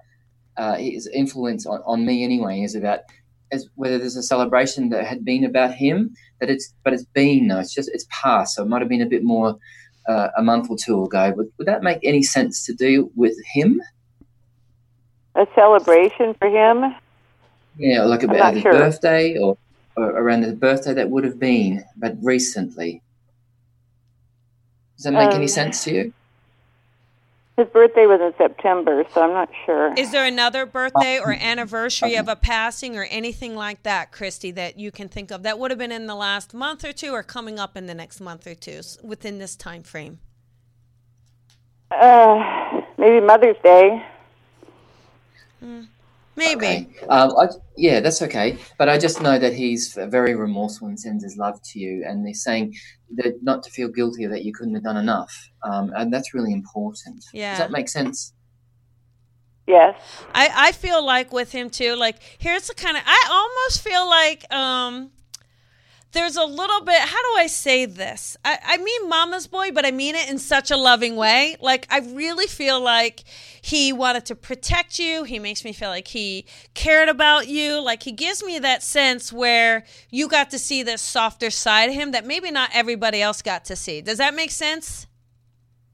uh, 0.57 0.77
his 0.77 1.07
influence 1.09 1.67
on, 1.67 1.83
on 1.85 2.07
me 2.07 2.23
anyway. 2.23 2.63
Is 2.63 2.75
about 2.75 3.01
as 3.53 3.69
whether 3.75 3.99
there's 3.99 4.17
a 4.17 4.23
celebration 4.23 4.91
that 4.91 5.05
had 5.05 5.25
been 5.25 5.45
about 5.45 5.75
him 5.75 6.15
that 6.41 6.51
it's, 6.51 6.75
but 6.85 6.93
it's 6.93 7.05
been 7.05 7.47
no, 7.49 7.59
it's 7.61 7.75
just 7.75 7.91
it's 7.93 8.07
past. 8.11 8.57
So 8.57 8.63
it 8.63 8.69
might 8.69 8.83
have 8.83 8.89
been 8.89 9.03
a 9.03 9.07
bit 9.07 9.25
more 9.25 9.57
uh, 10.09 10.29
a 10.37 10.43
month 10.43 10.71
or 10.71 10.77
two 10.77 11.05
ago. 11.05 11.33
Would, 11.37 11.53
would 11.59 11.67
that 11.67 11.83
make 11.83 11.99
any 12.03 12.23
sense 12.23 12.65
to 12.67 12.75
do 12.75 13.11
with 13.15 13.37
him? 13.55 13.81
A 15.35 15.47
celebration 15.55 16.35
for 16.35 16.49
him? 16.49 16.95
Yeah, 17.77 18.05
like 18.05 18.23
about 18.23 18.55
his 18.55 18.63
sure. 18.63 18.73
birthday 18.73 19.37
or, 19.37 19.59
or 19.97 20.05
around 20.05 20.43
the 20.43 20.55
birthday 20.55 20.95
that 20.95 21.11
would 21.11 21.25
have 21.25 21.39
been, 21.39 21.85
but 21.97 22.17
recently. 22.23 23.03
Does 24.97 25.05
that 25.05 25.13
make 25.13 25.33
any 25.33 25.45
Um, 25.45 25.49
sense 25.49 25.85
to 25.85 25.95
you? 25.95 26.13
His 27.57 27.67
birthday 27.69 28.05
was 28.05 28.21
in 28.21 28.35
September, 28.37 29.03
so 29.15 29.23
I'm 29.23 29.33
not 29.33 29.49
sure. 29.65 29.95
Is 29.95 30.13
there 30.13 30.27
another 30.27 30.67
birthday 30.67 31.19
or 31.19 31.33
anniversary 31.33 32.17
of 32.17 32.29
a 32.29 32.37
passing 32.37 32.99
or 32.99 33.05
anything 33.05 33.57
like 33.57 33.83
that, 33.85 34.13
Christy, 34.13 34.51
that 34.51 34.79
you 34.79 34.91
can 34.91 35.09
think 35.09 35.31
of 35.31 35.43
that 35.45 35.59
would 35.59 35.71
have 35.71 35.79
been 35.79 35.91
in 35.91 36.07
the 36.07 36.15
last 36.15 36.53
month 36.53 36.85
or 36.85 36.93
two 36.93 37.13
or 37.13 37.23
coming 37.23 37.59
up 37.59 37.75
in 37.75 37.87
the 37.87 37.95
next 37.95 38.21
month 38.21 38.47
or 38.47 38.55
two 38.55 38.83
within 39.03 39.39
this 39.39 39.57
time 39.57 39.83
frame? 39.83 40.19
Uh, 41.91 42.83
maybe 42.99 43.25
Mother's 43.25 43.57
Day. 43.63 44.05
Maybe. 46.37 46.67
Okay. 46.67 46.89
Um, 47.09 47.31
I, 47.39 47.49
yeah, 47.77 48.01
that's 48.01 48.21
okay. 48.23 48.59
But 48.79 48.89
I 48.89 48.99
just 48.99 49.23
know 49.23 49.39
that 49.39 49.55
he's 49.55 49.95
very 49.95 50.35
remorseful 50.35 50.89
and 50.89 51.01
sends 51.01 51.25
his 51.25 51.37
love 51.37 51.61
to 51.73 51.79
you, 51.79 52.05
and 52.07 52.25
they're 52.25 52.35
saying 52.35 52.75
that 53.17 53.43
not 53.43 53.63
to 53.65 53.71
feel 53.71 53.89
guilty 53.89 54.27
that 54.27 54.45
you 54.45 54.53
couldn't 54.53 54.75
have 54.75 54.85
done 54.85 54.97
enough, 54.99 55.51
um, 55.65 55.93
and 55.97 56.13
that's 56.13 56.35
really 56.35 56.53
important. 56.53 57.25
Yeah. 57.33 57.53
Does 57.53 57.59
that 57.61 57.71
make 57.71 57.89
sense? 57.89 58.35
Yes. 59.67 59.97
I, 60.33 60.51
I 60.55 60.73
feel 60.73 61.05
like 61.05 61.33
with 61.33 61.51
him 61.53 61.71
too, 61.71 61.97
like 61.97 62.17
here's 62.39 62.69
the 62.69 62.75
kind 62.75 62.97
of 62.97 63.03
I 63.05 63.27
almost 63.31 63.83
feel 63.83 64.09
like 64.09 64.53
um 64.55 65.11
there's 66.13 66.37
a 66.37 66.45
little 66.45 66.83
bit 66.83 66.99
how 67.01 67.23
do 67.23 67.39
I 67.39 67.47
say 67.47 67.85
this? 67.85 68.37
I, 68.45 68.59
I 68.65 68.77
mean 68.79 69.09
mama's 69.09 69.47
boy, 69.47 69.71
but 69.73 69.85
I 69.85 69.91
mean 69.91 70.15
it 70.15 70.29
in 70.29 70.39
such 70.39 70.71
a 70.71 70.77
loving 70.77 71.17
way. 71.17 71.57
Like 71.61 71.87
I 71.91 71.99
really 71.99 72.47
feel 72.47 72.81
like 72.81 73.25
he 73.61 73.93
wanted 73.93 74.25
to 74.27 74.35
protect 74.35 74.99
you. 74.99 75.25
He 75.25 75.39
makes 75.39 75.65
me 75.65 75.73
feel 75.73 75.89
like 75.89 76.09
he 76.09 76.47
cared 76.75 77.09
about 77.09 77.49
you. 77.49 77.81
Like 77.83 78.03
he 78.03 78.13
gives 78.13 78.43
me 78.45 78.59
that 78.61 78.83
sense 78.83 79.33
where 79.33 79.85
you 80.11 80.29
got 80.29 80.51
to 80.51 80.59
see 80.59 80.83
this 80.83 81.03
softer 81.03 81.51
side 81.51 81.91
of 81.91 81.95
him 81.95 82.13
that 82.13 82.25
maybe 82.25 82.51
not 82.51 82.71
everybody 82.73 83.21
else 83.21 83.43
got 83.43 83.65
to 83.67 83.77
see. 83.77 84.01
Does 84.01 84.19
that 84.19 84.35
make 84.35 84.51
sense? 84.51 85.07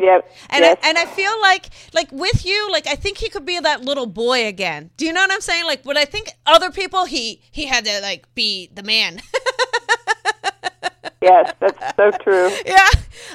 Yep. 0.03 0.33
And 0.51 0.65
yes. 0.65 0.79
I, 0.83 0.89
and 0.89 0.99
I 0.99 1.07
feel 1.07 1.41
like 1.41 1.69
like 1.93 2.11
with 2.11 2.45
you, 2.45 2.71
like 2.73 2.87
I 2.87 2.97
think 2.97 3.19
he 3.19 3.29
could 3.29 3.47
be 3.47 3.59
that 3.61 3.83
little 3.83 4.07
boy 4.07 4.47
again. 4.47 4.91
Do 4.97 5.07
you 5.07 5.13
know 5.13 5.21
what 5.21 5.33
I'm 5.33 5.41
saying? 5.41 5.65
Like, 5.65 5.85
but 5.85 5.97
I 5.97 6.05
think 6.05 6.33
other 6.45 6.71
people, 6.71 7.05
he 7.05 7.41
he 7.51 7.67
had 7.67 7.85
to 7.85 8.01
like 8.01 8.33
be 8.35 8.69
the 8.75 8.83
man. 8.83 9.21
yes, 11.23 11.53
that's 11.61 11.97
so 11.97 12.11
true. 12.23 12.51
yeah. 12.67 12.89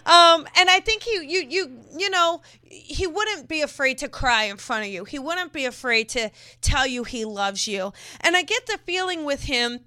Um, 0.06 0.47
and 0.58 0.69
I 0.69 0.82
think 0.84 1.04
he 1.04 1.12
you 1.26 1.45
you 1.47 1.80
you 1.97 2.10
know 2.10 2.41
he 2.62 3.08
wouldn't 3.08 3.47
be 3.47 3.62
afraid 3.62 3.97
to 4.00 4.10
cry 4.10 4.43
in 4.43 4.58
front 4.58 4.86
of 4.86 4.91
you. 4.91 5.06
He 5.06 5.19
wouldn't 5.19 5.54
be 5.54 5.65
afraid 5.65 6.10
to 6.10 6.32
tell 6.62 6.86
you 6.86 7.04
he 7.04 7.26
loves 7.26 7.67
you. 7.67 7.93
And 8.21 8.36
I 8.36 8.43
get 8.43 8.65
the 8.67 8.78
feeling 8.86 9.26
with 9.26 9.43
him 9.43 9.82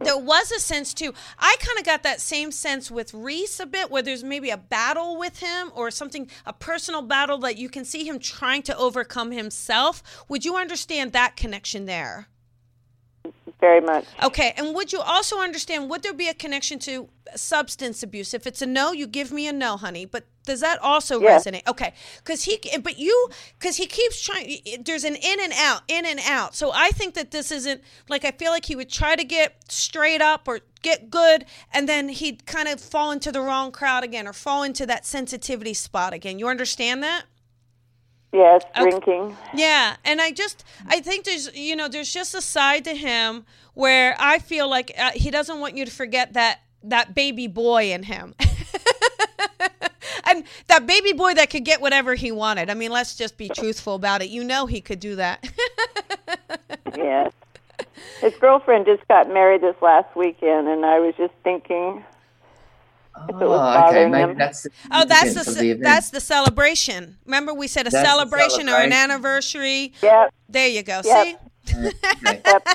there 0.00 0.16
was 0.16 0.50
a 0.50 0.58
sense 0.58 0.94
too. 0.94 1.12
I 1.38 1.56
kind 1.60 1.78
of 1.78 1.84
got 1.84 2.02
that 2.04 2.22
same 2.22 2.52
sense 2.52 2.90
with 2.90 3.12
Reese 3.12 3.60
a 3.60 3.66
bit, 3.66 3.90
where 3.90 4.02
there's 4.02 4.24
maybe 4.24 4.48
a 4.48 4.56
battle 4.56 5.18
with 5.18 5.40
him 5.40 5.70
or 5.74 5.90
something, 5.90 6.30
a 6.46 6.54
personal 6.54 7.02
battle 7.02 7.36
that 7.38 7.58
you 7.58 7.68
can 7.68 7.84
see 7.84 8.08
him 8.08 8.18
trying 8.18 8.62
to 8.62 8.76
overcome 8.78 9.30
himself. 9.30 10.02
Would 10.28 10.46
you 10.46 10.56
understand 10.56 11.12
that 11.12 11.36
connection 11.36 11.84
there? 11.84 12.29
Very 13.60 13.80
much. 13.80 14.06
Okay, 14.22 14.54
and 14.56 14.74
would 14.74 14.92
you 14.92 15.00
also 15.00 15.38
understand? 15.38 15.90
Would 15.90 16.02
there 16.02 16.14
be 16.14 16.28
a 16.28 16.34
connection 16.34 16.78
to 16.80 17.08
substance 17.36 18.02
abuse? 18.02 18.32
If 18.32 18.46
it's 18.46 18.62
a 18.62 18.66
no, 18.66 18.92
you 18.92 19.06
give 19.06 19.30
me 19.32 19.46
a 19.46 19.52
no, 19.52 19.76
honey. 19.76 20.06
But 20.06 20.24
does 20.44 20.60
that 20.60 20.78
also 20.80 21.20
Yes. 21.20 21.44
resonate? 21.44 21.66
Okay, 21.68 21.92
because 22.18 22.44
he, 22.44 22.58
but 22.82 22.98
you, 22.98 23.28
because 23.58 23.76
he 23.76 23.86
keeps 23.86 24.22
trying. 24.22 24.58
There's 24.84 25.04
an 25.04 25.14
in 25.16 25.40
and 25.40 25.52
out, 25.52 25.82
in 25.88 26.06
and 26.06 26.20
out. 26.26 26.54
So 26.54 26.72
I 26.74 26.88
think 26.90 27.14
that 27.14 27.32
this 27.32 27.52
isn't 27.52 27.82
like 28.08 28.24
I 28.24 28.30
feel 28.30 28.50
like 28.50 28.64
he 28.64 28.76
would 28.76 28.90
try 28.90 29.14
to 29.14 29.24
get 29.24 29.70
straight 29.70 30.22
up 30.22 30.48
or 30.48 30.60
get 30.82 31.10
good, 31.10 31.44
and 31.72 31.86
then 31.86 32.08
he'd 32.08 32.46
kind 32.46 32.66
of 32.66 32.80
fall 32.80 33.10
into 33.10 33.30
the 33.30 33.42
wrong 33.42 33.72
crowd 33.72 34.04
again 34.04 34.26
or 34.26 34.32
fall 34.32 34.62
into 34.62 34.86
that 34.86 35.04
sensitivity 35.04 35.74
spot 35.74 36.14
again. 36.14 36.38
You 36.38 36.48
understand 36.48 37.02
that? 37.02 37.24
Yes, 38.32 38.62
Okay. 38.76 38.90
drinking. 38.90 39.36
Yeah, 39.54 39.96
and 40.04 40.20
I 40.20 40.30
just 40.30 40.64
I 40.86 41.00
think 41.00 41.24
there's 41.24 41.54
you 41.54 41.74
know 41.74 41.88
there's 41.88 42.12
just 42.12 42.34
a 42.34 42.40
side 42.40 42.84
to 42.84 42.94
him 42.94 43.44
where 43.74 44.14
I 44.18 44.38
feel 44.38 44.68
like 44.68 44.92
uh, 44.98 45.10
he 45.14 45.30
doesn't 45.30 45.58
want 45.58 45.76
you 45.76 45.84
to 45.84 45.90
forget 45.90 46.34
that 46.34 46.60
that 46.84 47.14
baby 47.14 47.46
boy 47.48 47.92
in 47.92 48.04
him. 48.04 48.34
and 50.26 50.44
that 50.68 50.86
baby 50.86 51.12
boy 51.12 51.34
that 51.34 51.50
could 51.50 51.64
get 51.64 51.80
whatever 51.80 52.14
he 52.14 52.30
wanted. 52.30 52.70
I 52.70 52.74
mean, 52.74 52.90
let's 52.92 53.16
just 53.16 53.36
be 53.36 53.48
truthful 53.48 53.94
about 53.96 54.22
it. 54.22 54.30
You 54.30 54.44
know 54.44 54.66
he 54.66 54.80
could 54.80 55.00
do 55.00 55.16
that. 55.16 55.44
Yes. 56.96 57.32
His 58.20 58.34
girlfriend 58.34 58.84
just 58.84 59.06
got 59.08 59.28
married 59.32 59.62
this 59.62 59.76
last 59.80 60.14
weekend, 60.16 60.68
and 60.68 60.84
I 60.84 60.98
was 60.98 61.14
just 61.16 61.32
thinking, 61.44 62.04
Oh, 63.28 63.34
okay. 63.34 63.50
bothering 63.50 64.10
Maybe 64.10 64.34
that's 64.34 64.62
the 64.62 64.70
oh, 64.90 65.04
that's 65.04 65.34
the, 65.34 65.44
significance 65.44 65.46
of 65.48 65.54
ce- 65.54 65.58
the 65.58 65.72
that's 65.74 66.10
the 66.10 66.20
celebration. 66.20 67.18
Remember 67.26 67.54
we 67.54 67.66
said 67.68 67.86
a 67.86 67.90
That's 67.90 68.02
the 68.02 68.08
celebration 68.08 68.68
or 68.68 68.76
an 68.76 68.92
anniversary. 68.92 69.92
yep, 70.02 70.32
There 70.48 70.68
you 70.68 70.82
go. 70.82 71.00
Yep. 71.04 71.26
See? 71.26 71.36
Okay. 72.22 72.42
yep. 72.44 72.66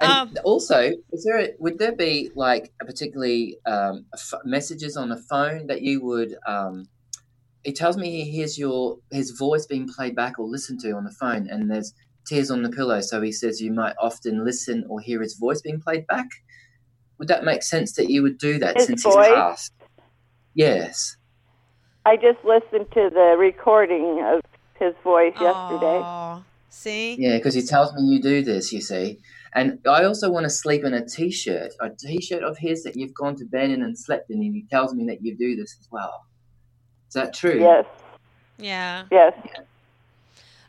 And 0.00 0.10
Um, 0.10 0.34
also, 0.44 0.90
is 1.12 1.24
there 1.24 1.38
a, 1.38 1.48
would 1.58 1.78
there 1.78 1.92
be 1.94 2.30
like 2.34 2.72
a 2.80 2.84
particularly 2.84 3.58
um, 3.66 4.06
a 4.12 4.18
f- 4.18 4.40
messages 4.44 4.96
on 4.96 5.08
the 5.10 5.16
phone 5.30 5.66
that 5.68 5.82
you 5.82 6.02
would? 6.02 6.34
Um, 6.46 6.88
he 7.62 7.72
tells 7.72 7.96
me 7.96 8.10
he 8.24 8.30
hears 8.30 8.58
your 8.58 8.98
his 9.10 9.30
voice 9.32 9.66
being 9.66 9.86
played 9.88 10.16
back 10.16 10.38
or 10.38 10.46
listened 10.48 10.80
to 10.80 10.92
on 10.92 11.04
the 11.04 11.12
phone, 11.12 11.48
and 11.48 11.70
there's 11.70 11.92
tears 12.26 12.50
on 12.50 12.62
the 12.62 12.70
pillow. 12.70 13.00
So 13.00 13.20
he 13.20 13.30
says 13.32 13.60
you 13.60 13.72
might 13.72 13.94
often 14.00 14.44
listen 14.44 14.84
or 14.88 14.98
hear 15.00 15.20
his 15.22 15.34
voice 15.34 15.60
being 15.60 15.80
played 15.80 16.06
back. 16.06 16.28
Would 17.22 17.28
that 17.28 17.44
make 17.44 17.62
sense 17.62 17.92
that 17.92 18.10
you 18.10 18.20
would 18.24 18.36
do 18.36 18.58
that 18.58 18.76
His 18.78 18.86
since 18.86 19.04
voice? 19.04 19.26
he's 19.28 19.34
passed? 19.36 19.72
Yes. 20.54 21.16
I 22.04 22.16
just 22.16 22.44
listened 22.44 22.90
to 22.94 23.10
the 23.14 23.36
recording 23.38 24.20
of 24.24 24.40
his 24.74 24.92
voice 25.04 25.32
yesterday. 25.40 26.42
See? 26.70 27.14
Yeah, 27.20 27.36
because 27.36 27.54
he 27.54 27.62
tells 27.62 27.94
me 27.94 28.02
you 28.02 28.20
do 28.20 28.42
this, 28.42 28.72
you 28.72 28.80
see. 28.80 29.20
And 29.54 29.78
I 29.86 30.02
also 30.02 30.32
want 30.32 30.46
to 30.46 30.50
sleep 30.50 30.82
in 30.82 30.94
a 30.94 31.06
t 31.06 31.30
shirt, 31.30 31.74
a 31.80 31.90
t 31.90 32.20
shirt 32.20 32.42
of 32.42 32.58
his 32.58 32.82
that 32.82 32.96
you've 32.96 33.14
gone 33.14 33.36
to 33.36 33.44
bed 33.44 33.70
in 33.70 33.82
and 33.84 33.96
slept 33.96 34.28
in, 34.32 34.42
and 34.42 34.52
he 34.52 34.64
tells 34.68 34.92
me 34.92 35.06
that 35.06 35.22
you 35.22 35.36
do 35.36 35.54
this 35.54 35.76
as 35.78 35.86
well. 35.92 36.24
Is 37.06 37.14
that 37.14 37.32
true? 37.34 37.60
Yes. 37.60 37.86
Yeah. 38.58 39.04
Yes. 39.12 39.34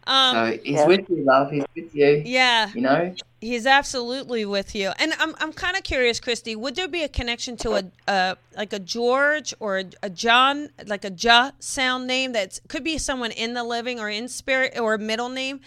Um, 0.06 0.36
So 0.36 0.60
he's 0.64 0.76
Yeah. 0.82 0.86
with 0.86 1.10
you, 1.10 1.24
love. 1.26 1.50
He's 1.50 1.66
with 1.76 1.96
you. 1.96 2.22
yeah. 2.28 2.70
You 2.76 2.82
know? 2.82 3.16
He's 3.44 3.66
absolutely 3.68 4.46
with 4.46 4.74
you. 4.74 4.94
And 4.98 5.14
I'm 5.20 5.36
I'm 5.38 5.52
kind 5.52 5.76
of 5.76 5.84
curious, 5.84 6.22
Christy, 6.22 6.56
would 6.56 6.76
there 6.78 6.88
be 6.88 7.04
a 7.04 7.10
connection 7.10 7.58
to 7.58 7.72
a 7.74 7.84
uh 8.10 8.36
like 8.56 8.72
a 8.72 8.80
George 8.80 9.54
or 9.60 9.80
a, 9.80 9.86
a 10.02 10.10
John, 10.10 10.70
like 10.88 11.04
a 11.04 11.12
Ja 11.12 11.52
sound 11.60 12.08
name 12.08 12.32
that 12.32 12.60
could 12.70 12.86
be 12.86 12.98
someone 12.98 13.32
in 13.32 13.54
the 13.54 13.66
living 13.66 14.00
or 14.00 14.10
in 14.10 14.30
spirit 14.30 14.80
or 14.80 14.94
a 14.94 14.98
middle 14.98 15.28
name? 15.28 15.60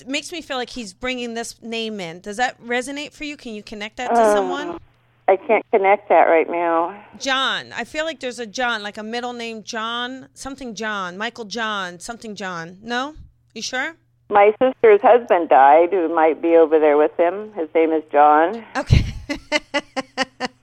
It 0.00 0.08
makes 0.08 0.32
me 0.32 0.42
feel 0.42 0.56
like 0.56 0.70
he's 0.70 0.92
bringing 0.92 1.34
this 1.34 1.62
name 1.62 2.00
in. 2.00 2.20
Does 2.20 2.36
that 2.38 2.60
resonate 2.60 3.12
for 3.12 3.22
you? 3.22 3.36
Can 3.36 3.54
you 3.54 3.62
connect 3.62 3.98
that 3.98 4.08
to 4.08 4.20
Uh, 4.20 4.34
someone? 4.34 4.80
I 5.28 5.36
can't 5.36 5.64
connect 5.70 6.08
that 6.08 6.24
right 6.24 6.50
now. 6.50 7.04
John. 7.16 7.72
I 7.72 7.84
feel 7.84 8.04
like 8.04 8.18
there's 8.18 8.40
a 8.40 8.46
John, 8.46 8.82
like 8.82 8.98
a 8.98 9.04
middle 9.04 9.32
name 9.32 9.62
John, 9.62 10.26
something 10.34 10.74
John, 10.74 11.16
Michael 11.16 11.44
John, 11.44 12.00
something 12.00 12.34
John. 12.34 12.78
No? 12.82 13.14
You 13.54 13.62
sure? 13.62 13.94
My 14.30 14.54
sister's 14.62 15.00
husband 15.02 15.48
died, 15.48 15.92
who 15.92 16.08
might 16.14 16.40
be 16.40 16.56
over 16.56 16.78
there 16.78 16.96
with 16.96 17.16
him. 17.18 17.52
His 17.54 17.68
name 17.74 17.92
is 17.92 18.04
John. 18.12 18.64
Okay. 18.76 19.04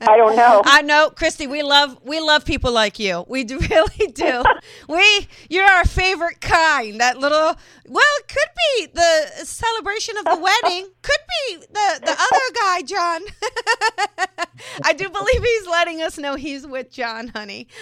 I 0.02 0.16
don't 0.16 0.36
know. 0.36 0.62
I 0.66 0.82
know, 0.82 1.10
Christy. 1.10 1.48
We 1.48 1.64
love 1.64 1.98
we 2.04 2.20
love 2.20 2.46
people 2.46 2.72
like 2.72 3.00
you. 3.00 3.26
We 3.28 3.44
do, 3.44 3.60
really 3.70 4.08
do. 4.14 4.44
we 4.88 5.28
you're 5.50 5.66
our 5.66 5.86
favorite 5.86 6.40
kind. 6.42 7.00
That 7.00 7.18
little 7.18 7.56
well, 7.86 8.06
it 8.20 8.28
could 8.28 8.50
be 8.56 8.88
the 8.94 9.46
celebration 9.46 10.18
of 10.18 10.26
the 10.26 10.38
wedding. 10.38 10.90
Could 11.02 11.20
be 11.47 11.58
the 11.58 12.00
the 12.02 12.12
other 12.12 12.54
guy, 12.54 12.82
John. 12.82 13.21
I 14.84 14.93
do 14.93 15.10
believe 15.10 15.43
he's 15.43 15.67
letting 15.67 16.02
us 16.02 16.17
know 16.17 16.36
he's 16.36 16.65
with 16.65 16.91
John, 16.91 17.30
honey. 17.30 17.67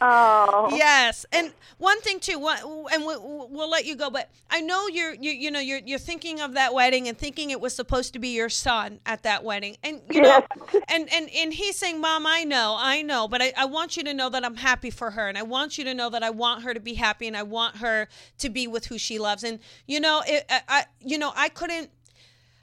Oh. 0.00 0.68
Yes, 0.70 1.26
and 1.32 1.52
one 1.78 2.00
thing 2.00 2.20
too, 2.20 2.34
and 2.92 3.04
we, 3.04 3.16
we'll 3.18 3.70
let 3.70 3.84
you 3.84 3.96
go. 3.96 4.10
But 4.10 4.30
I 4.50 4.60
know 4.60 4.86
you're, 4.86 5.14
you, 5.14 5.32
you 5.32 5.50
know, 5.50 5.58
you're, 5.58 5.80
you're 5.84 5.98
thinking 5.98 6.40
of 6.40 6.54
that 6.54 6.72
wedding 6.72 7.08
and 7.08 7.18
thinking 7.18 7.50
it 7.50 7.60
was 7.60 7.74
supposed 7.74 8.12
to 8.12 8.18
be 8.18 8.28
your 8.28 8.48
son 8.48 9.00
at 9.06 9.24
that 9.24 9.42
wedding, 9.42 9.76
and 9.82 10.00
you 10.10 10.20
know, 10.20 10.44
and 10.88 11.12
and 11.12 11.28
and 11.30 11.52
he's 11.52 11.76
saying, 11.76 12.00
"Mom, 12.00 12.26
I 12.26 12.44
know, 12.44 12.76
I 12.78 13.02
know, 13.02 13.26
but 13.26 13.42
I, 13.42 13.52
I 13.56 13.64
want 13.64 13.96
you 13.96 14.04
to 14.04 14.14
know 14.14 14.28
that 14.28 14.44
I'm 14.44 14.56
happy 14.56 14.90
for 14.90 15.10
her, 15.10 15.26
and 15.28 15.36
I 15.36 15.42
want 15.42 15.78
you 15.78 15.84
to 15.84 15.94
know 15.94 16.10
that 16.10 16.22
I 16.22 16.30
want 16.30 16.62
her 16.62 16.74
to 16.74 16.80
be 16.80 16.94
happy, 16.94 17.26
and 17.26 17.36
I 17.36 17.42
want 17.42 17.78
her 17.78 18.08
to 18.38 18.48
be 18.48 18.66
with 18.66 18.86
who 18.86 18.98
she 18.98 19.18
loves." 19.18 19.42
And 19.42 19.58
you 19.86 19.98
know, 20.00 20.22
it, 20.26 20.44
I, 20.48 20.60
I, 20.68 20.84
you 21.00 21.18
know, 21.18 21.32
I 21.34 21.48
couldn't, 21.48 21.90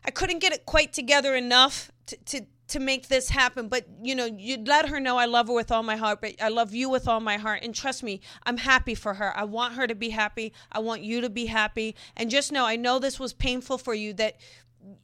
I 0.06 0.12
couldn't 0.12 0.40
get 0.40 0.54
it 0.54 0.66
quite 0.66 0.94
together 0.94 1.36
enough 1.36 1.92
to. 2.08 2.18
to 2.26 2.42
to 2.68 2.80
make 2.80 3.10
this 3.10 3.30
happen 3.30 3.68
but 3.68 3.86
you 4.02 4.16
know 4.16 4.26
you 4.26 4.58
let 4.66 4.90
her 4.90 5.00
know 5.00 5.18
i 5.18 5.26
love 5.26 5.48
her 5.48 5.54
with 5.54 5.72
all 5.72 5.84
my 5.84 5.96
heart 5.96 6.20
but 6.20 6.34
i 6.42 6.50
love 6.50 6.74
you 6.74 6.90
with 6.90 7.08
all 7.08 7.20
my 7.20 7.38
heart 7.38 7.60
and 7.62 7.76
trust 7.76 8.02
me 8.02 8.20
i'm 8.44 8.58
happy 8.58 8.96
for 8.96 9.14
her 9.14 9.38
i 9.38 9.44
want 9.44 9.76
her 9.76 9.86
to 9.86 9.94
be 9.94 10.10
happy 10.10 10.52
i 10.72 10.80
want 10.80 11.04
you 11.04 11.22
to 11.22 11.30
be 11.30 11.46
happy 11.46 11.96
and 12.18 12.32
just 12.32 12.52
know 12.52 12.66
i 12.66 12.76
know 12.76 12.98
this 12.98 13.20
was 13.20 13.34
painful 13.34 13.78
for 13.78 13.94
you 13.94 14.14
that 14.14 14.38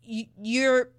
you, 0.02 0.26
you're 0.42 0.90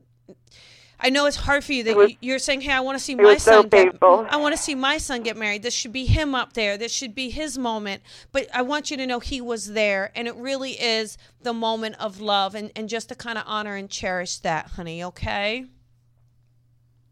I 1.04 1.10
know 1.10 1.26
it's 1.26 1.36
hard 1.36 1.64
for 1.64 1.72
you 1.72 1.82
that 1.84 1.96
was- 1.96 2.10
you- 2.10 2.16
you're 2.20 2.38
saying, 2.38 2.60
"Hey, 2.60 2.72
I 2.72 2.80
want 2.80 2.96
to 2.96 3.02
see 3.02 3.16
my 3.16 3.24
was 3.24 3.42
so 3.42 3.62
son 3.62 3.68
get. 3.68 3.98
I 4.00 4.36
want 4.36 4.54
to 4.56 4.62
see 4.62 4.76
my 4.76 4.98
son 4.98 5.22
get 5.22 5.36
married. 5.36 5.62
This 5.62 5.74
should 5.74 5.92
be 5.92 6.06
him 6.06 6.34
up 6.34 6.52
there. 6.52 6.78
This 6.78 6.92
should 6.92 7.14
be 7.14 7.28
his 7.30 7.58
moment." 7.58 8.02
But 8.30 8.46
I 8.54 8.62
want 8.62 8.90
you 8.90 8.96
to 8.96 9.06
know 9.06 9.18
he 9.18 9.40
was 9.40 9.72
there, 9.72 10.12
and 10.14 10.28
it 10.28 10.36
really 10.36 10.80
is 10.80 11.18
the 11.42 11.52
moment 11.52 11.96
of 11.98 12.20
love, 12.20 12.54
and 12.54 12.70
and 12.76 12.88
just 12.88 13.08
to 13.08 13.16
kind 13.16 13.36
of 13.36 13.44
honor 13.46 13.74
and 13.74 13.90
cherish 13.90 14.36
that, 14.38 14.68
honey. 14.76 15.02
Okay? 15.02 15.66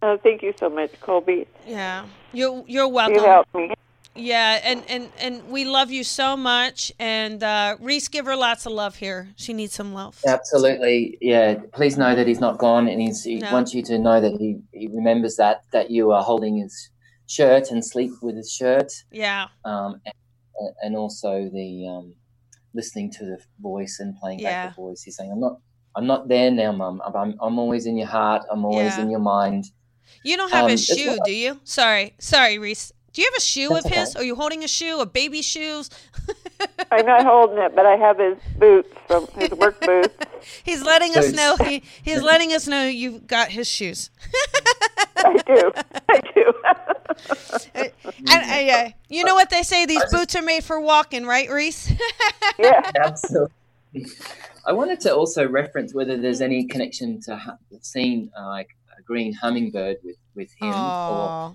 Oh, 0.03 0.17
thank 0.17 0.43
you 0.43 0.55
so 0.59 0.71
much, 0.71 0.93
Colby. 1.01 1.47
Yeah, 1.67 2.07
you're 2.33 2.65
you're 2.69 2.89
welcome. 2.89 3.17
You 3.17 3.25
helped 3.25 3.55
me. 3.55 3.73
Yeah, 4.21 4.61
and 4.63 4.83
and 4.89 5.11
and 5.19 5.49
we 5.49 5.65
love 5.65 5.91
you 5.91 6.05
so 6.05 6.37
much. 6.37 6.93
And 6.99 7.43
uh, 7.43 7.77
Reese, 7.81 8.09
give 8.09 8.27
her 8.27 8.37
lots 8.37 8.67
of 8.67 8.73
love 8.73 8.97
here. 8.97 9.29
She 9.37 9.53
needs 9.53 9.73
some 9.73 9.95
love. 9.95 10.19
Absolutely. 10.27 11.17
Yeah. 11.21 11.55
Please 11.73 11.97
know 11.97 12.15
that 12.15 12.27
he's 12.27 12.41
not 12.41 12.59
gone, 12.59 12.87
and 12.89 13.01
he's, 13.01 13.25
he 13.25 13.37
No. 13.37 13.53
wants 13.53 13.73
you 13.75 13.83
to 13.85 13.99
know 13.99 14.21
that 14.21 14.33
he, 14.39 14.59
he 14.73 14.89
remembers 14.89 15.37
that 15.37 15.63
that 15.73 15.91
you 15.91 16.11
are 16.11 16.23
holding 16.23 16.59
his 16.59 16.91
shirt 17.27 17.71
and 17.71 17.85
sleep 17.85 18.11
with 18.23 18.37
his 18.37 18.53
shirt, 18.53 18.93
Yeah, 19.13 19.47
um, 19.65 20.01
and, 20.05 20.15
and 20.83 20.97
also 20.97 21.49
the 21.53 21.87
um, 21.89 22.15
listening 22.75 23.11
to 23.13 23.25
the 23.25 23.39
voice 23.61 23.99
and 24.01 24.17
playing 24.21 24.41
Yeah. 24.41 24.67
back 24.67 24.77
the 24.77 24.83
voice. 24.83 25.03
He's 25.03 25.17
saying, 25.17 25.31
"I'm 25.33 25.41
not, 25.41 25.57
I'm 25.97 26.07
not 26.07 26.29
there 26.29 26.51
now, 26.51 26.73
Mum. 26.73 27.01
I'm, 27.07 27.37
I'm, 27.41 27.59
always 27.59 27.87
in 27.87 27.97
your 27.97 28.09
heart. 28.09 28.43
I'm 28.51 28.65
always 28.65 28.97
Yeah. 28.97 29.03
in 29.05 29.11
your 29.11 29.21
mind." 29.21 29.65
you 30.25 30.37
don't 30.37 30.51
have 30.51 30.65
Um, 30.65 30.71
his 30.71 30.85
shoe, 30.85 31.17
do 31.25 31.33
you? 31.33 31.61
Sorry, 31.65 32.15
sorry, 32.19 32.59
Reese. 32.59 32.93
Do 33.13 33.23
you 33.23 33.29
have 33.29 33.39
a 33.39 33.41
shoe 33.41 33.69
That's 33.71 33.85
of 33.87 33.93
his? 33.93 34.11
okay. 34.11 34.21
Are 34.21 34.25
you 34.25 34.37
holding 34.37 34.63
a 34.63 34.69
shoe? 34.69 35.01
A 35.01 35.07
baby 35.07 35.43
shoes? 35.43 35.91
I'm 36.91 37.07
not 37.07 37.25
holding 37.25 37.59
it, 37.59 37.75
but 37.75 37.87
I 37.87 37.97
have 37.97 38.19
his 38.19 38.39
boots 38.59 38.89
from 39.07 39.27
his 39.37 39.51
work 39.51 39.81
boots. 39.87 40.15
He's 40.63 40.83
letting 40.83 41.17
us 41.17 41.33
know 41.33 41.57
he, 41.57 41.83
he's 42.03 42.23
letting 42.23 42.53
us 42.53 42.67
know 42.69 42.87
you've 42.87 43.27
got 43.27 43.49
his 43.49 43.69
shoes. 43.69 44.11
I 45.17 45.37
do. 45.47 45.73
I 46.09 46.21
do. 46.35 46.53
and, 47.75 47.93
and, 48.31 48.71
uh, 48.71 48.91
you 49.09 49.25
know 49.25 49.35
what 49.35 49.51
they 49.51 49.63
say? 49.63 49.87
These 49.87 50.05
boots 50.11 50.35
are 50.37 50.43
made 50.43 50.65
for 50.65 50.81
walking, 50.81 51.27
right, 51.27 51.51
Reese? 51.51 51.93
yeah. 52.59 52.91
Absolutely. 52.97 53.53
I 54.65 54.73
wanted 54.73 55.01
to 55.01 55.15
also 55.15 55.49
reference 55.49 55.93
whether 55.95 56.17
there's 56.17 56.41
any 56.41 56.65
connection 56.65 57.21
to 57.23 57.37
hu- 57.37 57.79
seeing 57.83 58.31
uh, 58.39 58.47
like 58.47 58.69
a 58.97 59.03
green 59.03 59.33
hummingbird 59.33 59.97
with 60.05 60.17
with 60.35 60.53
him, 60.61 60.69
or 60.69 60.75
Aw. 60.75 61.55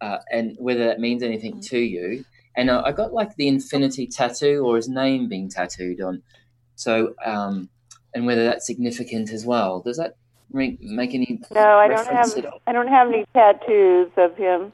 Uh, 0.00 0.18
and 0.30 0.56
whether 0.58 0.84
that 0.86 1.00
means 1.00 1.22
anything 1.22 1.60
to 1.60 1.78
you. 1.78 2.24
And 2.56 2.70
uh, 2.70 2.82
I 2.84 2.92
got 2.92 3.12
like 3.12 3.36
the 3.36 3.48
infinity 3.48 4.06
tattoo 4.06 4.64
or 4.66 4.76
his 4.76 4.88
name 4.88 5.28
being 5.28 5.48
tattooed 5.48 6.00
on. 6.00 6.22
So, 6.74 7.14
um, 7.24 7.68
and 8.14 8.26
whether 8.26 8.44
that's 8.44 8.66
significant 8.66 9.30
as 9.30 9.46
well. 9.46 9.80
Does 9.80 9.98
that 9.98 10.16
re- 10.52 10.78
make 10.80 11.14
any 11.14 11.40
No, 11.52 11.60
I 11.60 11.88
don't 11.88 12.06
have. 12.06 12.52
I 12.66 12.72
don't 12.72 12.88
have 12.88 13.08
any 13.08 13.24
tattoos 13.34 14.10
of 14.16 14.36
him. 14.36 14.72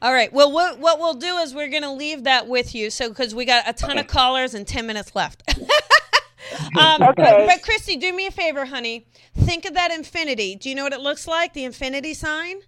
All 0.00 0.12
right. 0.12 0.32
Well, 0.32 0.50
what 0.50 0.80
what 0.80 0.98
we'll 0.98 1.14
do 1.14 1.36
is 1.36 1.54
we're 1.54 1.70
gonna 1.70 1.94
leave 1.94 2.24
that 2.24 2.48
with 2.48 2.74
you. 2.74 2.90
So 2.90 3.08
because 3.08 3.34
we 3.34 3.44
got 3.44 3.68
a 3.68 3.72
ton 3.72 3.98
of 3.98 4.08
callers 4.08 4.54
and 4.54 4.66
ten 4.66 4.86
minutes 4.86 5.14
left. 5.14 5.42
um, 6.78 7.02
Okay. 7.02 7.46
But 7.46 7.62
Christy, 7.62 7.96
do 7.96 8.12
me 8.12 8.26
a 8.26 8.30
favor, 8.30 8.66
honey. 8.66 9.06
Think 9.36 9.64
of 9.64 9.74
that 9.74 9.90
infinity. 9.90 10.56
Do 10.56 10.68
you 10.68 10.74
know 10.74 10.82
what 10.82 10.92
it 10.92 11.00
looks 11.00 11.28
like? 11.28 11.52
The 11.52 11.64
infinity 11.64 12.14
sign. 12.14 12.62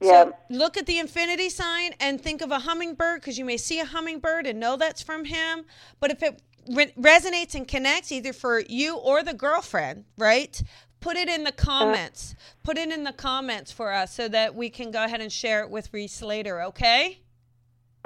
Yeah. 0.00 0.24
So 0.24 0.34
look 0.50 0.76
at 0.76 0.86
the 0.86 0.98
infinity 0.98 1.48
sign 1.48 1.92
and 2.00 2.20
think 2.20 2.42
of 2.42 2.50
a 2.50 2.60
hummingbird 2.60 3.20
because 3.20 3.38
you 3.38 3.44
may 3.44 3.56
see 3.56 3.80
a 3.80 3.84
hummingbird 3.84 4.46
and 4.46 4.60
know 4.60 4.76
that's 4.76 5.02
from 5.02 5.24
him. 5.24 5.64
But 6.00 6.10
if 6.10 6.22
it 6.22 6.42
re- 6.70 6.92
resonates 6.98 7.54
and 7.54 7.66
connects 7.66 8.12
either 8.12 8.32
for 8.32 8.60
you 8.60 8.96
or 8.96 9.22
the 9.22 9.34
girlfriend, 9.34 10.04
right? 10.18 10.62
Put 11.00 11.16
it 11.16 11.28
in 11.28 11.44
the 11.44 11.50
uh-huh. 11.50 11.64
comments. 11.64 12.34
Put 12.62 12.78
it 12.78 12.90
in 12.90 13.04
the 13.04 13.12
comments 13.12 13.72
for 13.72 13.92
us 13.92 14.12
so 14.12 14.28
that 14.28 14.54
we 14.54 14.70
can 14.70 14.90
go 14.90 15.04
ahead 15.04 15.20
and 15.20 15.32
share 15.32 15.62
it 15.62 15.70
with 15.70 15.92
Reese 15.92 16.22
later, 16.22 16.62
okay? 16.62 17.20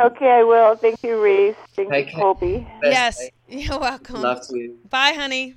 Okay, 0.01 0.31
I 0.31 0.43
will. 0.43 0.77
Thank 0.77 1.03
you, 1.03 1.23
Reese. 1.23 1.57
Thank 1.75 1.91
Take 1.91 2.07
you, 2.07 2.13
care. 2.13 2.23
Colby. 2.23 2.67
Best 2.81 2.93
yes. 2.93 3.19
day. 3.19 3.31
You're 3.49 3.79
welcome. 3.79 4.23
Love 4.23 4.47
to 4.49 4.57
you. 4.57 4.79
Bye, 4.89 5.13
honey. 5.13 5.57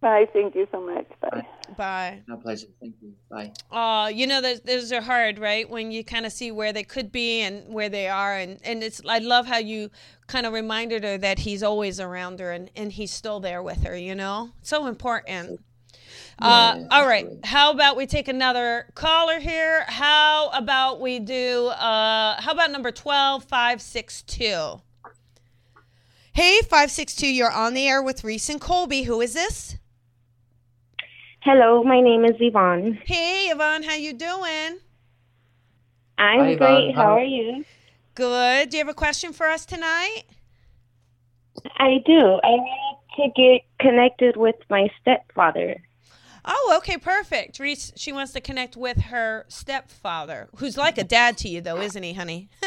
Bye. 0.00 0.26
Thank 0.32 0.54
you 0.54 0.66
so 0.72 0.80
much. 0.80 1.06
Bye. 1.20 1.28
Bye. 1.30 1.46
Bye. 1.76 2.22
My 2.26 2.36
pleasure. 2.36 2.68
Thank 2.80 2.94
you. 3.02 3.12
Bye. 3.30 3.52
Oh, 3.70 4.06
you 4.06 4.26
know, 4.26 4.40
those, 4.40 4.60
those 4.62 4.92
are 4.92 5.02
hard, 5.02 5.38
right? 5.38 5.68
When 5.68 5.90
you 5.92 6.02
kind 6.04 6.24
of 6.24 6.32
see 6.32 6.50
where 6.50 6.72
they 6.72 6.84
could 6.84 7.12
be 7.12 7.42
and 7.42 7.72
where 7.72 7.90
they 7.90 8.08
are. 8.08 8.34
And, 8.34 8.58
and 8.64 8.82
it's, 8.82 9.02
I 9.06 9.18
love 9.18 9.46
how 9.46 9.58
you 9.58 9.90
kind 10.26 10.46
of 10.46 10.54
reminded 10.54 11.04
her 11.04 11.18
that 11.18 11.40
he's 11.40 11.62
always 11.62 12.00
around 12.00 12.40
her 12.40 12.50
and, 12.50 12.70
and 12.74 12.90
he's 12.92 13.10
still 13.12 13.40
there 13.40 13.62
with 13.62 13.84
her, 13.84 13.94
you 13.94 14.14
know? 14.14 14.52
So 14.62 14.86
important. 14.86 15.60
Uh, 16.40 16.76
Yeah, 16.78 16.86
all 16.90 17.06
right. 17.06 17.24
absolutely. 17.26 17.48
How 17.50 17.70
about 17.70 17.96
we 17.98 18.06
take 18.06 18.26
another 18.28 18.86
caller 18.94 19.38
here? 19.38 19.84
How 19.86 20.48
about 20.54 20.98
we 21.02 21.18
do, 21.18 21.66
uh, 21.66 22.40
how 22.40 22.52
about 22.52 22.70
number 22.70 22.90
12562? 22.90 24.80
Hey, 26.32 26.60
562, 26.62 27.26
you're 27.26 27.50
on 27.52 27.74
the 27.74 27.86
air 27.86 28.02
with 28.02 28.24
Reese 28.24 28.48
and 28.48 28.58
Colby. 28.60 29.02
Who 29.02 29.20
is 29.20 29.34
this? 29.34 29.76
Hello, 31.42 31.82
my 31.82 32.00
name 32.00 32.24
is 32.24 32.36
Yvonne. 32.38 32.98
Hey, 33.04 33.48
Yvonne, 33.50 33.82
how 33.82 33.94
you 33.94 34.12
doing? 34.12 34.78
I'm 36.18 36.40
Hi, 36.40 36.54
great. 36.54 36.94
How 36.94 37.02
How- 37.02 37.16
are 37.18 37.24
you? 37.24 37.64
Good. 38.14 38.68
Do 38.68 38.76
you 38.76 38.84
have 38.84 38.90
a 38.90 38.94
question 38.94 39.32
for 39.32 39.46
us 39.46 39.64
tonight? 39.64 40.24
I 41.78 42.02
do. 42.04 42.18
I 42.18 42.50
wanted 42.50 42.98
to 43.16 43.28
get 43.40 43.62
connected 43.78 44.36
with 44.36 44.56
my 44.68 44.88
stepfather. 45.00 45.76
Oh, 46.44 46.74
okay, 46.78 46.98
perfect. 46.98 47.58
Reese, 47.58 47.92
she 47.96 48.12
wants 48.12 48.32
to 48.32 48.40
connect 48.40 48.76
with 48.76 48.98
her 49.04 49.46
stepfather, 49.48 50.48
who's 50.56 50.76
like 50.76 50.98
a 50.98 51.04
dad 51.04 51.38
to 51.38 51.48
you, 51.48 51.60
though, 51.60 51.80
isn't 51.80 52.02
he, 52.02 52.12
honey? 52.12 52.50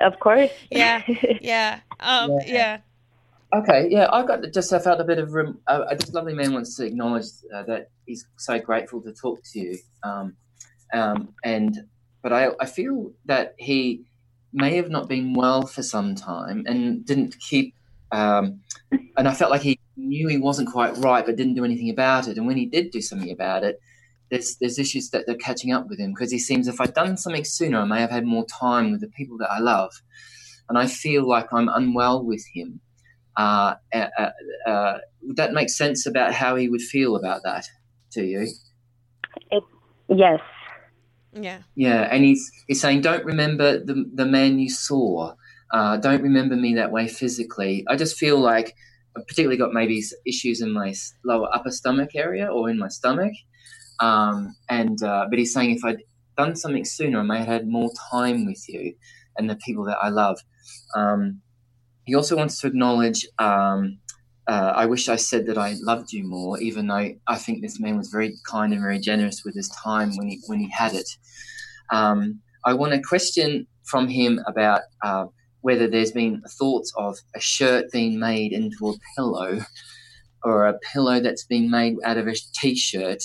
Of 0.00 0.20
course. 0.20 0.50
yeah, 0.70 1.02
yeah, 1.40 1.80
um, 1.98 2.30
yeah. 2.30 2.38
Yeah. 2.46 2.78
Okay, 3.54 3.88
yeah, 3.90 4.08
I 4.12 4.26
got 4.26 4.44
just 4.52 4.74
I 4.74 4.78
felt 4.78 5.00
a 5.00 5.04
bit 5.04 5.18
of 5.18 5.32
room. 5.32 5.58
Uh, 5.66 5.94
this 5.94 6.12
lovely 6.12 6.34
man 6.34 6.52
wants 6.52 6.76
to 6.76 6.84
acknowledge 6.84 7.24
uh, 7.54 7.62
that 7.62 7.88
he's 8.04 8.26
so 8.36 8.58
grateful 8.58 9.00
to 9.00 9.12
talk 9.14 9.40
to 9.52 9.58
you, 9.58 9.78
um, 10.02 10.36
um, 10.92 11.34
and 11.44 11.78
but 12.22 12.30
I 12.30 12.50
I 12.60 12.66
feel 12.66 13.10
that 13.24 13.54
he 13.58 14.04
may 14.52 14.76
have 14.76 14.90
not 14.90 15.08
been 15.08 15.32
well 15.32 15.66
for 15.66 15.82
some 15.82 16.14
time 16.14 16.64
and 16.66 17.06
didn't 17.06 17.36
keep, 17.40 17.74
um, 18.12 18.60
and 19.16 19.26
I 19.26 19.32
felt 19.32 19.50
like 19.50 19.62
he 19.62 19.80
knew 19.96 20.28
he 20.28 20.36
wasn't 20.36 20.70
quite 20.70 20.98
right, 20.98 21.24
but 21.24 21.36
didn't 21.36 21.54
do 21.54 21.64
anything 21.64 21.88
about 21.88 22.28
it. 22.28 22.36
And 22.36 22.46
when 22.46 22.58
he 22.58 22.66
did 22.66 22.90
do 22.90 23.00
something 23.00 23.30
about 23.30 23.64
it, 23.64 23.80
there's 24.30 24.56
there's 24.60 24.78
issues 24.78 25.08
that 25.10 25.24
they're 25.26 25.36
catching 25.36 25.72
up 25.72 25.88
with 25.88 25.98
him 25.98 26.12
because 26.12 26.30
he 26.30 26.38
seems 26.38 26.68
if 26.68 26.82
I'd 26.82 26.92
done 26.92 27.16
something 27.16 27.46
sooner, 27.46 27.78
I 27.78 27.86
may 27.86 28.00
have 28.02 28.10
had 28.10 28.26
more 28.26 28.44
time 28.44 28.90
with 28.90 29.00
the 29.00 29.08
people 29.08 29.38
that 29.38 29.50
I 29.50 29.58
love, 29.60 30.02
and 30.68 30.76
I 30.76 30.86
feel 30.86 31.26
like 31.26 31.50
I'm 31.50 31.70
unwell 31.70 32.22
with 32.22 32.44
him 32.52 32.82
uh, 33.38 33.76
uh, 33.94 34.30
uh, 34.66 34.98
would 35.22 35.36
that 35.36 35.52
make 35.52 35.70
sense 35.70 36.06
about 36.06 36.34
how 36.34 36.56
he 36.56 36.68
would 36.68 36.82
feel 36.82 37.16
about 37.16 37.42
that 37.44 37.66
to 38.10 38.24
you? 38.24 38.48
It, 39.50 39.62
yes. 40.08 40.40
Yeah. 41.32 41.58
Yeah, 41.76 42.08
and 42.10 42.24
he's 42.24 42.50
he's 42.66 42.80
saying, 42.80 43.02
don't 43.02 43.24
remember 43.24 43.78
the 43.78 44.10
the 44.12 44.26
man 44.26 44.58
you 44.58 44.68
saw. 44.68 45.34
Uh, 45.72 45.98
don't 45.98 46.22
remember 46.22 46.56
me 46.56 46.74
that 46.74 46.90
way 46.90 47.06
physically. 47.06 47.84
I 47.88 47.94
just 47.94 48.16
feel 48.16 48.40
like 48.40 48.74
I've 49.16 49.26
particularly 49.26 49.58
got 49.58 49.72
maybe 49.72 50.02
issues 50.26 50.60
in 50.60 50.72
my 50.72 50.94
lower 51.24 51.48
upper 51.54 51.70
stomach 51.70 52.10
area 52.16 52.46
or 52.46 52.68
in 52.68 52.78
my 52.78 52.88
stomach. 52.88 53.34
Um, 54.00 54.56
and 54.68 55.00
uh, 55.02 55.26
but 55.30 55.38
he's 55.38 55.52
saying 55.52 55.70
if 55.70 55.84
I'd 55.84 56.02
done 56.36 56.56
something 56.56 56.84
sooner, 56.84 57.20
I 57.20 57.22
may 57.22 57.38
have 57.38 57.46
had 57.46 57.68
more 57.68 57.90
time 58.10 58.46
with 58.46 58.68
you 58.68 58.94
and 59.36 59.48
the 59.48 59.56
people 59.56 59.84
that 59.84 59.98
I 60.02 60.08
love. 60.08 60.40
Um, 60.96 61.42
he 62.08 62.14
also 62.14 62.36
wants 62.36 62.58
to 62.58 62.66
acknowledge. 62.66 63.26
Um, 63.38 63.98
uh, 64.46 64.72
I 64.74 64.86
wish 64.86 65.10
I 65.10 65.16
said 65.16 65.44
that 65.48 65.58
I 65.58 65.76
loved 65.82 66.10
you 66.10 66.24
more, 66.24 66.58
even 66.58 66.86
though 66.86 67.10
I 67.26 67.36
think 67.36 67.60
this 67.60 67.78
man 67.78 67.98
was 67.98 68.08
very 68.08 68.34
kind 68.50 68.72
and 68.72 68.80
very 68.80 68.98
generous 68.98 69.42
with 69.44 69.54
his 69.54 69.68
time 69.84 70.16
when 70.16 70.28
he 70.28 70.40
when 70.46 70.58
he 70.58 70.70
had 70.70 70.94
it. 70.94 71.06
Um, 71.92 72.40
I 72.64 72.72
want 72.72 72.94
a 72.94 73.02
question 73.02 73.66
from 73.84 74.08
him 74.08 74.40
about 74.46 74.80
uh, 75.04 75.26
whether 75.60 75.86
there's 75.86 76.12
been 76.12 76.40
thoughts 76.58 76.90
of 76.96 77.18
a 77.36 77.40
shirt 77.40 77.92
being 77.92 78.18
made 78.18 78.54
into 78.54 78.88
a 78.88 78.94
pillow, 79.14 79.60
or 80.42 80.66
a 80.66 80.78
pillow 80.78 81.20
that's 81.20 81.44
been 81.44 81.70
made 81.70 81.96
out 82.06 82.16
of 82.16 82.26
a 82.26 82.34
t-shirt. 82.58 83.22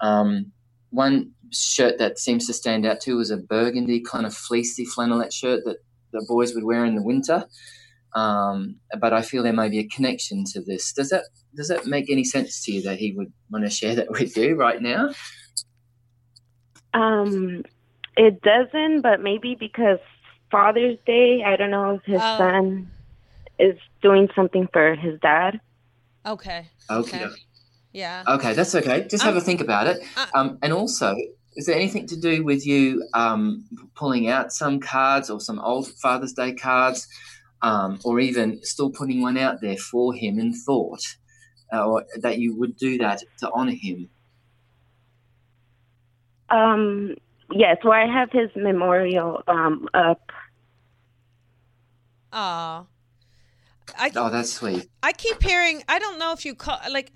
Um, 0.00 0.52
one 0.90 1.32
shirt 1.50 1.98
that 1.98 2.20
seems 2.20 2.46
to 2.46 2.52
stand 2.52 2.86
out 2.86 3.00
too 3.00 3.18
is 3.18 3.32
a 3.32 3.36
burgundy 3.36 4.00
kind 4.00 4.26
of 4.26 4.32
fleecy 4.32 4.86
flannelette 4.86 5.32
shirt 5.32 5.64
that 5.64 5.78
the 6.12 6.24
boys 6.28 6.54
would 6.54 6.62
wear 6.62 6.84
in 6.84 6.94
the 6.94 7.02
winter. 7.02 7.46
Um, 8.14 8.76
but 9.00 9.12
I 9.12 9.22
feel 9.22 9.42
there 9.42 9.52
may 9.52 9.68
be 9.68 9.78
a 9.78 9.88
connection 9.88 10.44
to 10.52 10.60
this. 10.60 10.92
Does 10.92 11.08
that 11.10 11.24
does 11.54 11.68
that 11.68 11.86
make 11.86 12.10
any 12.10 12.24
sense 12.24 12.64
to 12.64 12.72
you 12.72 12.82
that 12.82 12.98
he 12.98 13.12
would 13.12 13.32
want 13.50 13.64
to 13.64 13.70
share 13.70 13.94
that 13.94 14.10
with 14.10 14.36
you 14.36 14.54
right 14.54 14.80
now? 14.80 15.10
Um, 16.94 17.64
it 18.16 18.42
doesn't, 18.42 19.00
but 19.00 19.20
maybe 19.20 19.56
because 19.58 19.98
Father's 20.50 20.98
Day, 21.06 21.42
I 21.44 21.56
don't 21.56 21.70
know 21.70 21.94
if 21.94 22.04
his 22.04 22.20
oh. 22.22 22.38
son 22.38 22.90
is 23.58 23.76
doing 24.02 24.28
something 24.34 24.68
for 24.72 24.94
his 24.94 25.18
dad. 25.20 25.60
Okay. 26.26 26.68
Okay. 26.90 27.24
okay. 27.24 27.34
Yeah. 27.92 28.24
Okay, 28.26 28.52
that's 28.54 28.74
okay. 28.74 29.06
Just 29.08 29.22
have 29.22 29.34
um, 29.34 29.38
a 29.38 29.40
think 29.40 29.60
about 29.60 29.86
it. 29.86 30.02
Uh, 30.16 30.26
um, 30.34 30.58
and 30.62 30.72
also, 30.72 31.14
is 31.56 31.66
there 31.66 31.76
anything 31.76 32.06
to 32.06 32.18
do 32.18 32.42
with 32.44 32.66
you 32.66 33.06
um, 33.14 33.64
pulling 33.94 34.28
out 34.28 34.52
some 34.52 34.80
cards 34.80 35.28
or 35.28 35.40
some 35.40 35.58
old 35.58 35.88
Father's 35.88 36.32
Day 36.32 36.52
cards 36.54 37.06
um, 37.62 37.98
or 38.04 38.20
even 38.20 38.62
still 38.62 38.90
putting 38.90 39.22
one 39.22 39.38
out 39.38 39.60
there 39.60 39.76
for 39.76 40.12
him 40.14 40.38
in 40.38 40.52
thought, 40.52 41.02
uh, 41.72 41.86
or 41.86 42.04
that 42.20 42.38
you 42.38 42.56
would 42.56 42.76
do 42.76 42.98
that 42.98 43.22
to 43.38 43.50
honor 43.54 43.72
him? 43.72 44.08
Um, 46.50 47.14
yes, 47.52 47.78
well, 47.82 47.92
I 47.92 48.06
have 48.06 48.30
his 48.30 48.50
memorial 48.56 49.42
um, 49.48 49.88
up. 49.94 50.20
Oh. 52.32 52.86
I, 53.98 54.10
oh, 54.16 54.30
that's 54.30 54.52
sweet. 54.52 54.88
I 55.02 55.12
keep 55.12 55.42
hearing. 55.42 55.82
I 55.88 55.98
don't 55.98 56.18
know 56.18 56.32
if 56.32 56.44
you 56.44 56.54
call 56.54 56.78
like. 56.90 57.12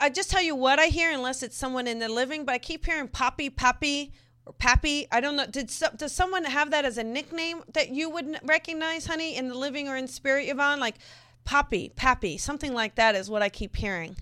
I 0.00 0.08
just 0.10 0.30
tell 0.30 0.42
you 0.42 0.56
what 0.56 0.78
I 0.78 0.86
hear, 0.86 1.12
unless 1.12 1.42
it's 1.42 1.56
someone 1.56 1.86
in 1.86 1.98
the 1.98 2.08
living. 2.08 2.44
But 2.44 2.54
I 2.54 2.58
keep 2.58 2.84
hearing 2.84 3.06
"poppy, 3.06 3.50
poppy," 3.50 4.12
or 4.46 4.52
Pappy. 4.52 5.06
I 5.10 5.20
don't 5.20 5.36
know. 5.36 5.46
Did 5.46 5.70
so, 5.70 5.88
does 5.96 6.12
someone 6.12 6.44
have 6.44 6.70
that 6.70 6.84
as 6.84 6.98
a 6.98 7.04
nickname 7.04 7.62
that 7.74 7.90
you 7.90 8.08
would 8.10 8.38
recognize, 8.44 9.06
honey, 9.06 9.36
in 9.36 9.48
the 9.48 9.54
living 9.54 9.88
or 9.88 9.96
in 9.96 10.08
spirit, 10.08 10.48
Yvonne? 10.48 10.80
Like 10.80 10.96
Poppy, 11.44 11.92
Pappy, 11.96 12.38
something 12.38 12.72
like 12.72 12.94
that 12.94 13.14
is 13.14 13.28
what 13.28 13.42
I 13.42 13.48
keep 13.48 13.76
hearing. 13.76 14.16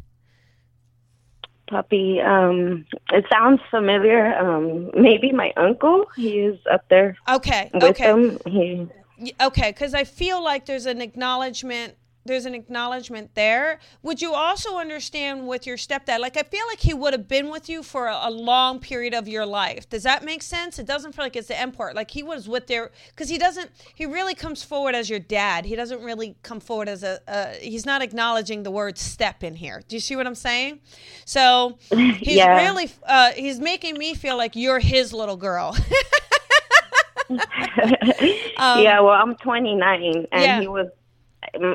Puppy. 1.69 2.21
Um, 2.21 2.85
it 3.13 3.25
sounds 3.33 3.61
familiar. 3.71 4.35
Um, 4.37 4.91
maybe 4.95 5.33
my 5.33 5.53
uncle. 5.57 6.07
He 6.17 6.41
is 6.41 6.59
up 6.71 6.85
there. 6.89 7.17
Okay. 7.29 7.71
With 7.73 7.83
okay. 7.85 8.11
Him. 8.11 8.39
He. 8.47 8.89
Okay, 9.41 9.71
because 9.71 9.95
I 9.95 10.05
feel 10.05 10.43
like 10.43 10.67
there's 10.67 10.87
an 10.87 11.01
acknowledgement 11.01 11.95
there's 12.25 12.47
an 12.47 12.55
acknowledgement 12.55 13.35
there. 13.35 13.79
Would 14.03 14.23
you 14.23 14.33
also 14.33 14.79
understand 14.79 15.47
with 15.47 15.67
your 15.67 15.77
stepdad? 15.77 16.21
Like, 16.21 16.37
I 16.37 16.43
feel 16.43 16.67
like 16.67 16.81
he 16.81 16.95
would 16.95 17.13
have 17.13 17.29
been 17.29 17.51
with 17.51 17.69
you 17.69 17.83
for 17.83 18.07
a, 18.07 18.21
a, 18.25 18.31
long 18.31 18.79
period 18.79 19.15
of 19.15 19.29
your 19.29 19.45
life. 19.45 19.89
Does 19.89 20.03
that 20.05 20.25
make 20.25 20.43
sense? 20.43 20.79
It 20.79 20.87
doesn't 20.87 21.13
feel 21.13 21.25
like 21.25 21.37
it's 21.37 21.49
the 21.49 21.59
end 21.59 21.75
part. 21.75 21.95
Like, 21.95 22.11
he 22.11 22.23
was 22.23 22.49
with 22.49 22.67
there 22.67 22.93
because 23.11 23.29
he 23.29 23.37
doesn't, 23.37 23.71
he 23.95 24.07
really 24.07 24.35
comes 24.35 24.63
forward 24.63 24.95
as 24.95 25.11
your 25.11 25.19
dad. 25.19 25.67
He 25.67 25.77
doesn't 25.77 26.03
really 26.03 26.37
come 26.43 26.61
forward 26.61 26.89
as 26.89 27.03
a, 27.03 27.21
a, 27.29 27.53
he's 27.61 27.85
not 27.85 28.01
acknowledging 28.01 28.63
the 28.63 28.71
word 28.71 28.97
step 28.97 29.45
in 29.45 29.55
here. 29.55 29.83
Do 29.87 29.97
you 29.97 30.01
see 30.01 30.17
what 30.17 30.27
I'm 30.27 30.35
saying? 30.35 30.81
So, 31.27 31.79
he's 31.91 32.37
yeah. 32.37 32.57
really, 32.57 32.91
uh, 33.07 33.33
he's 33.33 33.61
making 33.61 33.99
me 33.99 34.15
feel 34.15 34.37
like 34.37 34.57
you're 34.57 34.81
his 34.81 35.13
little 35.13 35.37
girl. 35.37 35.77
um, 37.29 37.39
yeah, 38.59 39.01
well, 39.01 39.11
I'm 39.11 39.35
29 39.37 40.03
and 40.03 40.27
yeah. 40.33 40.61
he 40.61 40.69
was 40.69 40.89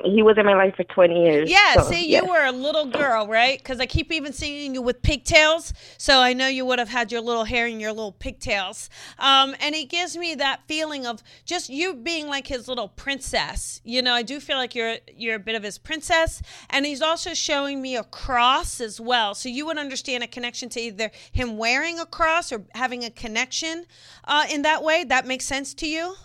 he 0.05 0.21
was 0.21 0.37
in 0.37 0.45
my 0.45 0.55
life 0.55 0.75
for 0.75 0.83
20 0.83 1.23
years. 1.23 1.49
Yeah, 1.49 1.75
so, 1.75 1.89
see, 1.89 2.09
yes. 2.09 2.23
you 2.23 2.29
were 2.29 2.45
a 2.45 2.51
little 2.51 2.85
girl, 2.85 3.27
right? 3.27 3.57
Because 3.57 3.79
I 3.79 3.85
keep 3.85 4.11
even 4.11 4.33
seeing 4.33 4.73
you 4.73 4.81
with 4.81 5.01
pigtails. 5.01 5.73
So 5.97 6.19
I 6.19 6.33
know 6.33 6.47
you 6.47 6.65
would 6.65 6.79
have 6.79 6.89
had 6.89 7.11
your 7.11 7.21
little 7.21 7.45
hair 7.45 7.65
and 7.65 7.79
your 7.79 7.91
little 7.91 8.11
pigtails. 8.11 8.89
Um, 9.17 9.55
and 9.59 9.75
he 9.75 9.85
gives 9.85 10.17
me 10.17 10.35
that 10.35 10.61
feeling 10.67 11.05
of 11.05 11.23
just 11.45 11.69
you 11.69 11.93
being 11.93 12.27
like 12.27 12.47
his 12.47 12.67
little 12.67 12.87
princess. 12.87 13.81
You 13.83 14.01
know, 14.01 14.13
I 14.13 14.21
do 14.21 14.39
feel 14.39 14.57
like 14.57 14.75
you're 14.75 14.97
you're 15.15 15.35
a 15.35 15.39
bit 15.39 15.55
of 15.55 15.63
his 15.63 15.77
princess. 15.77 16.41
And 16.69 16.85
he's 16.85 17.01
also 17.01 17.33
showing 17.33 17.81
me 17.81 17.95
a 17.95 18.03
cross 18.03 18.81
as 18.81 18.99
well. 18.99 19.35
So 19.35 19.49
you 19.49 19.65
would 19.65 19.77
understand 19.77 20.23
a 20.23 20.27
connection 20.27 20.69
to 20.69 20.79
either 20.79 21.11
him 21.31 21.57
wearing 21.57 21.99
a 21.99 22.05
cross 22.05 22.51
or 22.51 22.65
having 22.75 23.03
a 23.03 23.09
connection 23.09 23.85
uh, 24.25 24.45
in 24.49 24.61
that 24.63 24.83
way. 24.83 25.03
That 25.03 25.25
makes 25.25 25.45
sense 25.45 25.73
to 25.75 25.87
you? 25.87 26.15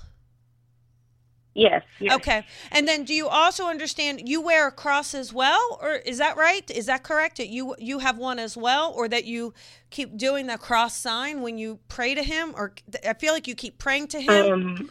Yes, 1.55 1.85
yes, 2.01 2.17
Okay. 2.17 2.45
And 2.73 2.89
then 2.89 3.05
do 3.05 3.15
you 3.15 3.29
also 3.29 3.67
understand 3.67 4.29
you 4.29 4.41
wear 4.41 4.67
a 4.67 4.73
cross 4.73 5.15
as 5.15 5.33
well 5.33 5.79
or 5.81 5.95
is 5.95 6.19
that 6.19 6.37
right? 6.37 6.69
Is 6.69 6.87
that 6.87 7.05
correct? 7.05 7.37
That 7.37 7.49
you 7.49 7.77
you 7.79 8.01
have 8.01 8.19
one 8.19 8.41
as 8.41 8.57
well 8.57 8.93
or 8.93 9.09
that 9.09 9.25
you 9.25 9.55
keep 9.91 10.17
doing 10.17 10.49
the 10.49 10.59
cross 10.59 10.97
sign 10.97 11.43
when 11.43 11.57
you 11.57 11.79
pray 11.89 12.15
to 12.15 12.25
him 12.25 12.55
or 12.57 12.73
I 13.09 13.15
feel 13.15 13.33
like 13.33 13.47
you 13.47 13.55
keep 13.55 13.79
praying 13.79 14.09
to 14.09 14.21
him? 14.21 14.53
Um, 14.53 14.91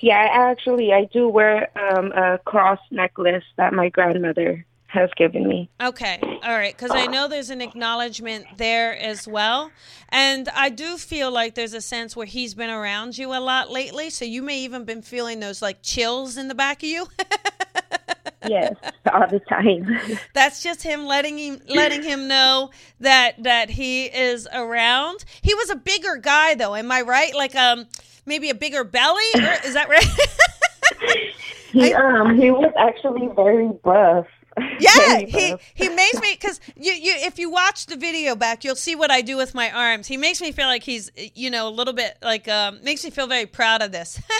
yeah, 0.00 0.28
actually 0.30 0.92
I 0.92 1.06
do 1.06 1.28
wear 1.28 1.68
um, 1.76 2.12
a 2.12 2.38
cross 2.44 2.80
necklace 2.92 3.44
that 3.56 3.72
my 3.72 3.88
grandmother 3.88 4.64
has 4.92 5.10
given 5.16 5.48
me. 5.48 5.70
Okay. 5.80 6.18
All 6.22 6.52
right. 6.52 6.76
Because 6.76 6.90
I 6.90 7.06
know 7.06 7.26
there's 7.26 7.50
an 7.50 7.62
acknowledgement 7.62 8.44
there 8.58 8.96
as 8.96 9.26
well. 9.26 9.70
And 10.10 10.48
I 10.50 10.68
do 10.68 10.98
feel 10.98 11.30
like 11.30 11.54
there's 11.54 11.72
a 11.72 11.80
sense 11.80 12.14
where 12.14 12.26
he's 12.26 12.54
been 12.54 12.68
around 12.68 13.16
you 13.16 13.32
a 13.32 13.40
lot 13.40 13.70
lately. 13.70 14.10
So 14.10 14.26
you 14.26 14.42
may 14.42 14.58
even 14.60 14.84
been 14.84 15.00
feeling 15.00 15.40
those 15.40 15.62
like 15.62 15.82
chills 15.82 16.36
in 16.36 16.48
the 16.48 16.54
back 16.54 16.82
of 16.82 16.88
you. 16.90 17.06
yes, 18.46 18.74
all 19.10 19.26
the 19.28 19.40
time. 19.40 19.98
That's 20.34 20.62
just 20.62 20.82
him 20.82 21.06
letting 21.06 21.38
him 21.38 21.60
letting 21.68 22.02
him 22.02 22.28
know 22.28 22.70
that 23.00 23.42
that 23.42 23.70
he 23.70 24.04
is 24.04 24.46
around. 24.52 25.24
He 25.40 25.54
was 25.54 25.70
a 25.70 25.76
bigger 25.76 26.16
guy 26.16 26.54
though, 26.54 26.74
am 26.74 26.92
I 26.92 27.00
right? 27.00 27.34
Like 27.34 27.56
um 27.56 27.86
maybe 28.26 28.50
a 28.50 28.54
bigger 28.54 28.84
belly? 28.84 29.24
Or, 29.36 29.56
is 29.64 29.72
that 29.72 29.88
right? 29.88 30.04
he 31.72 31.94
um 31.94 32.38
he 32.38 32.50
was 32.50 32.72
actually 32.78 33.28
very 33.34 33.68
buff. 33.82 34.26
Yeah, 34.58 35.18
he 35.18 35.54
he 35.74 35.88
makes 35.88 36.20
me 36.20 36.36
because 36.38 36.60
you 36.76 36.92
you 36.92 37.14
if 37.16 37.38
you 37.38 37.50
watch 37.50 37.86
the 37.86 37.96
video 37.96 38.34
back, 38.34 38.64
you'll 38.64 38.76
see 38.76 38.94
what 38.94 39.10
I 39.10 39.22
do 39.22 39.36
with 39.36 39.54
my 39.54 39.70
arms. 39.70 40.06
He 40.06 40.16
makes 40.16 40.40
me 40.40 40.52
feel 40.52 40.66
like 40.66 40.82
he's 40.82 41.10
you 41.34 41.50
know 41.50 41.68
a 41.68 41.70
little 41.70 41.94
bit 41.94 42.16
like 42.22 42.48
um, 42.48 42.80
makes 42.82 43.04
me 43.04 43.10
feel 43.10 43.26
very 43.26 43.46
proud 43.46 43.82
of 43.82 43.92
this. 43.92 44.20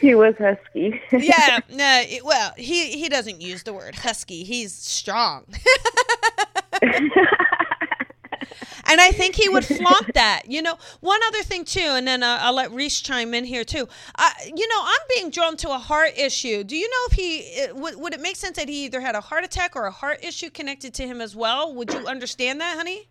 he 0.00 0.14
was 0.14 0.34
husky. 0.38 1.00
yeah, 1.12 1.60
no, 1.70 2.02
it, 2.06 2.24
well, 2.24 2.52
he 2.56 2.92
he 2.92 3.08
doesn't 3.08 3.40
use 3.40 3.62
the 3.62 3.72
word 3.72 3.94
husky. 3.94 4.44
He's 4.44 4.74
strong. 4.74 5.44
And 8.94 9.00
I 9.00 9.10
think 9.10 9.34
he 9.34 9.48
would 9.48 9.64
flaunt 9.80 10.14
that. 10.14 10.42
You 10.46 10.62
know, 10.62 10.76
one 11.00 11.18
other 11.26 11.42
thing 11.42 11.64
too, 11.64 11.80
and 11.80 12.06
then 12.06 12.22
uh, 12.22 12.38
I'll 12.40 12.54
let 12.54 12.70
Reese 12.70 13.00
chime 13.00 13.34
in 13.34 13.44
here 13.44 13.64
too. 13.64 13.88
Uh, 14.14 14.30
you 14.54 14.68
know, 14.68 14.80
I'm 14.80 15.00
being 15.16 15.30
drawn 15.30 15.56
to 15.58 15.70
a 15.70 15.78
heart 15.78 16.12
issue. 16.16 16.62
Do 16.62 16.76
you 16.76 16.88
know 16.88 16.96
if 17.10 17.12
he 17.14 17.38
it, 17.38 17.74
would, 17.74 17.96
would 17.96 18.14
it 18.14 18.20
make 18.20 18.36
sense 18.36 18.56
that 18.56 18.68
he 18.68 18.84
either 18.84 19.00
had 19.00 19.16
a 19.16 19.20
heart 19.20 19.42
attack 19.42 19.74
or 19.74 19.86
a 19.86 19.90
heart 19.90 20.22
issue 20.22 20.48
connected 20.48 20.94
to 20.94 21.06
him 21.08 21.20
as 21.20 21.34
well? 21.34 21.74
Would 21.74 21.92
you 21.92 22.06
understand 22.06 22.60
that, 22.60 22.76
honey? 22.76 23.08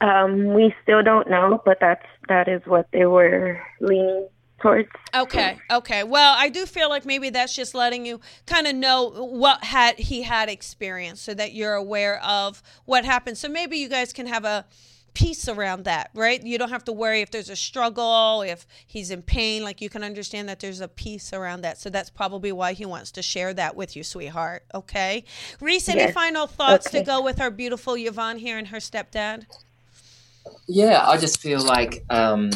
Um, 0.00 0.54
we 0.54 0.74
still 0.82 1.02
don't 1.02 1.28
know, 1.28 1.60
but 1.66 1.76
that's 1.78 2.06
that 2.28 2.48
is 2.48 2.62
what 2.64 2.88
they 2.92 3.04
were 3.04 3.60
leaning 3.80 4.26
towards. 4.60 4.88
Okay, 5.14 5.58
okay. 5.70 6.04
Well, 6.04 6.34
I 6.36 6.48
do 6.48 6.66
feel 6.66 6.88
like 6.88 7.04
maybe 7.04 7.30
that's 7.30 7.54
just 7.54 7.74
letting 7.74 8.06
you 8.06 8.20
kind 8.46 8.66
of 8.66 8.74
know 8.74 9.10
what 9.10 9.64
had 9.64 9.98
he 9.98 10.22
had 10.22 10.48
experienced, 10.48 11.24
so 11.24 11.34
that 11.34 11.52
you're 11.52 11.74
aware 11.74 12.22
of 12.24 12.62
what 12.84 13.04
happened. 13.04 13.38
So 13.38 13.48
maybe 13.48 13.78
you 13.78 13.88
guys 13.88 14.12
can 14.12 14.26
have 14.26 14.44
a 14.44 14.66
peace 15.12 15.48
around 15.48 15.84
that, 15.84 16.08
right? 16.14 16.40
You 16.40 16.56
don't 16.56 16.70
have 16.70 16.84
to 16.84 16.92
worry 16.92 17.20
if 17.20 17.32
there's 17.32 17.50
a 17.50 17.56
struggle, 17.56 18.42
if 18.42 18.64
he's 18.86 19.10
in 19.10 19.22
pain. 19.22 19.64
Like 19.64 19.80
you 19.80 19.90
can 19.90 20.04
understand 20.04 20.48
that 20.48 20.60
there's 20.60 20.80
a 20.80 20.86
peace 20.86 21.32
around 21.32 21.62
that. 21.62 21.78
So 21.78 21.90
that's 21.90 22.10
probably 22.10 22.52
why 22.52 22.74
he 22.74 22.86
wants 22.86 23.10
to 23.12 23.22
share 23.22 23.52
that 23.54 23.74
with 23.74 23.96
you, 23.96 24.04
sweetheart. 24.04 24.64
Okay. 24.72 25.24
Reese, 25.60 25.88
any 25.88 26.12
final 26.12 26.46
thoughts 26.46 26.86
Okay. 26.86 27.00
to 27.00 27.04
go 27.04 27.22
with 27.22 27.40
our 27.40 27.50
beautiful 27.50 27.94
Yvonne 27.94 28.38
here 28.38 28.56
and 28.56 28.68
her 28.68 28.78
stepdad? 28.78 29.46
Yeah, 30.68 31.04
I 31.04 31.16
just 31.16 31.40
feel 31.40 31.60
like 31.60 32.04
um, 32.08 32.50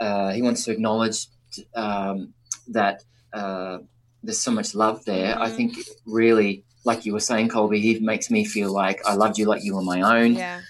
uh, 0.00 0.32
he 0.32 0.40
wants 0.40 0.64
to 0.64 0.72
acknowledge 0.72 1.26
um, 1.74 2.34
that 2.68 3.02
uh, 3.32 3.78
there's 4.22 4.40
so 4.40 4.50
much 4.50 4.74
love 4.74 5.04
there. 5.04 5.38
I 5.38 5.48
Mhm. 5.50 5.56
think 5.56 5.78
really, 6.06 6.64
like 6.84 7.04
you 7.06 7.12
were 7.12 7.20
saying, 7.20 7.48
Colby, 7.48 7.80
he 7.80 7.98
makes 8.00 8.30
me 8.30 8.44
feel 8.44 8.72
like 8.72 9.00
I 9.06 9.14
loved 9.14 9.38
you 9.38 9.46
like 9.46 9.64
you 9.64 9.74
were 9.76 9.82
my 9.82 10.00
own. 10.00 10.34
Yeah. 10.34 10.60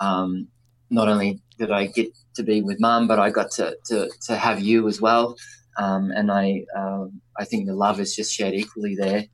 Um, 0.00 0.48
not 0.90 1.08
only 1.08 1.40
did 1.58 1.70
I 1.70 1.86
get 1.86 2.08
to 2.36 2.42
be 2.42 2.62
with 2.62 2.80
mum, 2.80 3.06
but 3.08 3.18
I 3.18 3.30
got 3.30 3.50
to, 3.52 3.76
to, 3.86 4.10
to 4.26 4.36
have 4.36 4.60
you 4.60 4.86
as 4.88 5.00
well. 5.00 5.36
Um, 5.76 6.10
and 6.12 6.30
I 6.30 6.64
um, 6.76 7.20
I 7.36 7.44
think 7.44 7.66
the 7.66 7.74
love 7.74 7.98
is 7.98 8.14
just 8.14 8.32
shared 8.32 8.54
equally 8.54 8.94
there. 8.94 9.24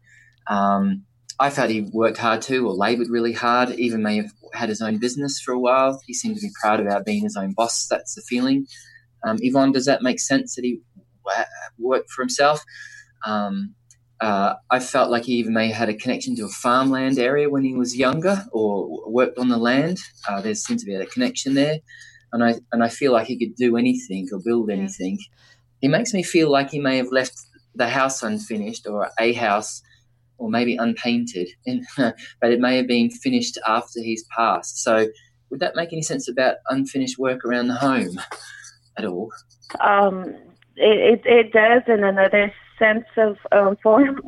Um, 0.47 1.05
I 1.39 1.51
felt 1.51 1.71
he 1.71 1.83
worked 1.93 2.19
hard 2.19 2.43
too, 2.43 2.67
or 2.67 2.75
laboured 2.75 3.09
really 3.11 3.33
hard. 3.33 3.71
Even 3.71 4.03
may 4.03 4.17
have 4.17 4.33
had 4.55 4.69
his 4.69 4.81
own 4.81 4.99
business 4.99 5.41
for 5.41 5.53
a 5.53 5.59
while. 5.59 6.01
He 6.07 6.15
seemed 6.15 6.37
to 6.37 6.41
be 6.43 6.51
proud 6.63 6.81
about 6.81 7.05
being 7.05 7.23
his 7.23 7.37
own 7.37 7.53
boss. 7.53 7.87
That's 7.89 8.15
the 8.15 8.23
feeling. 8.23 8.67
Um, 9.23 9.37
Yvonne, 9.41 9.73
does 9.73 9.85
that 9.85 10.03
make 10.03 10.19
sense 10.21 10.55
that 10.55 10.65
he 10.65 10.81
worked 11.79 12.11
for 12.11 12.23
himself? 12.23 12.61
Um, 13.27 13.75
uh, 14.21 14.55
I 14.71 14.81
felt 14.81 15.11
like 15.11 15.25
he 15.25 15.35
even 15.35 15.55
may 15.55 15.69
have 15.69 15.77
had 15.77 15.89
a 15.89 15.95
connection 15.95 16.37
to 16.37 16.45
a 16.45 16.49
farmland 16.49 17.19
area 17.19 17.49
when 17.51 17.65
he 17.65 17.75
was 17.75 17.97
younger, 17.97 18.45
or 18.53 19.11
worked 19.11 19.39
on 19.39 19.49
the 19.49 19.57
land. 19.59 19.99
Uh, 20.29 20.41
there 20.43 20.55
seems 20.55 20.83
to 20.83 20.87
be 20.87 20.95
a 20.95 21.07
connection 21.07 21.55
there, 21.55 21.79
and 22.33 22.45
I 22.45 22.57
and 22.73 22.85
I 22.85 22.89
feel 22.89 23.13
like 23.13 23.29
he 23.29 23.39
could 23.39 23.57
do 23.57 23.77
anything 23.79 24.29
or 24.33 24.41
build 24.45 24.71
Yeah. 24.71 24.77
anything. 24.77 25.19
He 25.81 25.89
makes 25.89 26.15
me 26.15 26.23
feel 26.23 26.51
like 26.51 26.71
he 26.71 26.79
may 26.81 26.99
have 26.99 27.13
left 27.13 27.33
the 27.75 27.89
house 27.89 28.23
unfinished, 28.23 28.87
or 28.87 29.11
a 29.19 29.33
house, 29.33 29.83
or 30.39 30.51
maybe 30.51 30.77
unpainted, 30.77 31.49
and, 31.67 31.87
but 31.97 32.53
it 32.53 32.61
may 32.61 32.77
have 32.79 32.89
been 32.89 33.11
finished 33.11 33.59
after 33.67 34.01
he's 34.03 34.25
passed. 34.37 34.83
So, 34.83 35.09
would 35.51 35.61
that 35.61 35.77
make 35.77 35.93
any 35.93 36.03
sense 36.03 36.29
about 36.29 36.57
unfinished 36.69 37.19
work 37.19 37.45
around 37.45 37.69
the 37.69 37.77
home 37.77 38.21
at 38.99 39.05
all? 39.07 39.31
Um, 39.81 40.37
it, 40.77 41.23
it 41.25 41.27
it 41.27 41.53
does 41.53 41.83
in 41.87 42.05
another 42.05 42.53
sense 42.79 43.05
of 43.17 43.37
um, 43.53 43.77
form, 43.83 44.21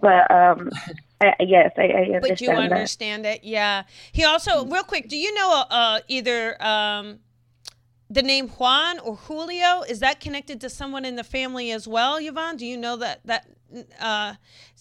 but 0.00 0.30
um, 0.30 0.70
I, 1.20 1.34
yes, 1.40 1.72
I, 1.76 1.82
I 1.82 1.86
understand 1.86 2.20
But 2.22 2.40
you 2.40 2.48
that. 2.48 2.72
understand 2.72 3.26
it, 3.26 3.44
yeah. 3.44 3.84
He 4.12 4.24
also, 4.24 4.64
real 4.66 4.82
quick, 4.82 5.08
do 5.08 5.16
you 5.16 5.32
know 5.34 5.64
uh, 5.70 6.00
either 6.08 6.62
um, 6.62 7.20
the 8.10 8.22
name 8.22 8.48
Juan 8.48 8.98
or 9.00 9.16
Julio? 9.16 9.82
Is 9.82 10.00
that 10.00 10.20
connected 10.20 10.60
to 10.62 10.70
someone 10.70 11.04
in 11.04 11.16
the 11.16 11.24
family 11.24 11.70
as 11.70 11.86
well, 11.88 12.18
Yvonne? 12.18 12.56
Do 12.56 12.66
you 12.66 12.76
know 12.76 12.96
that 12.96 13.20
that? 13.24 13.46
Uh, 14.00 14.34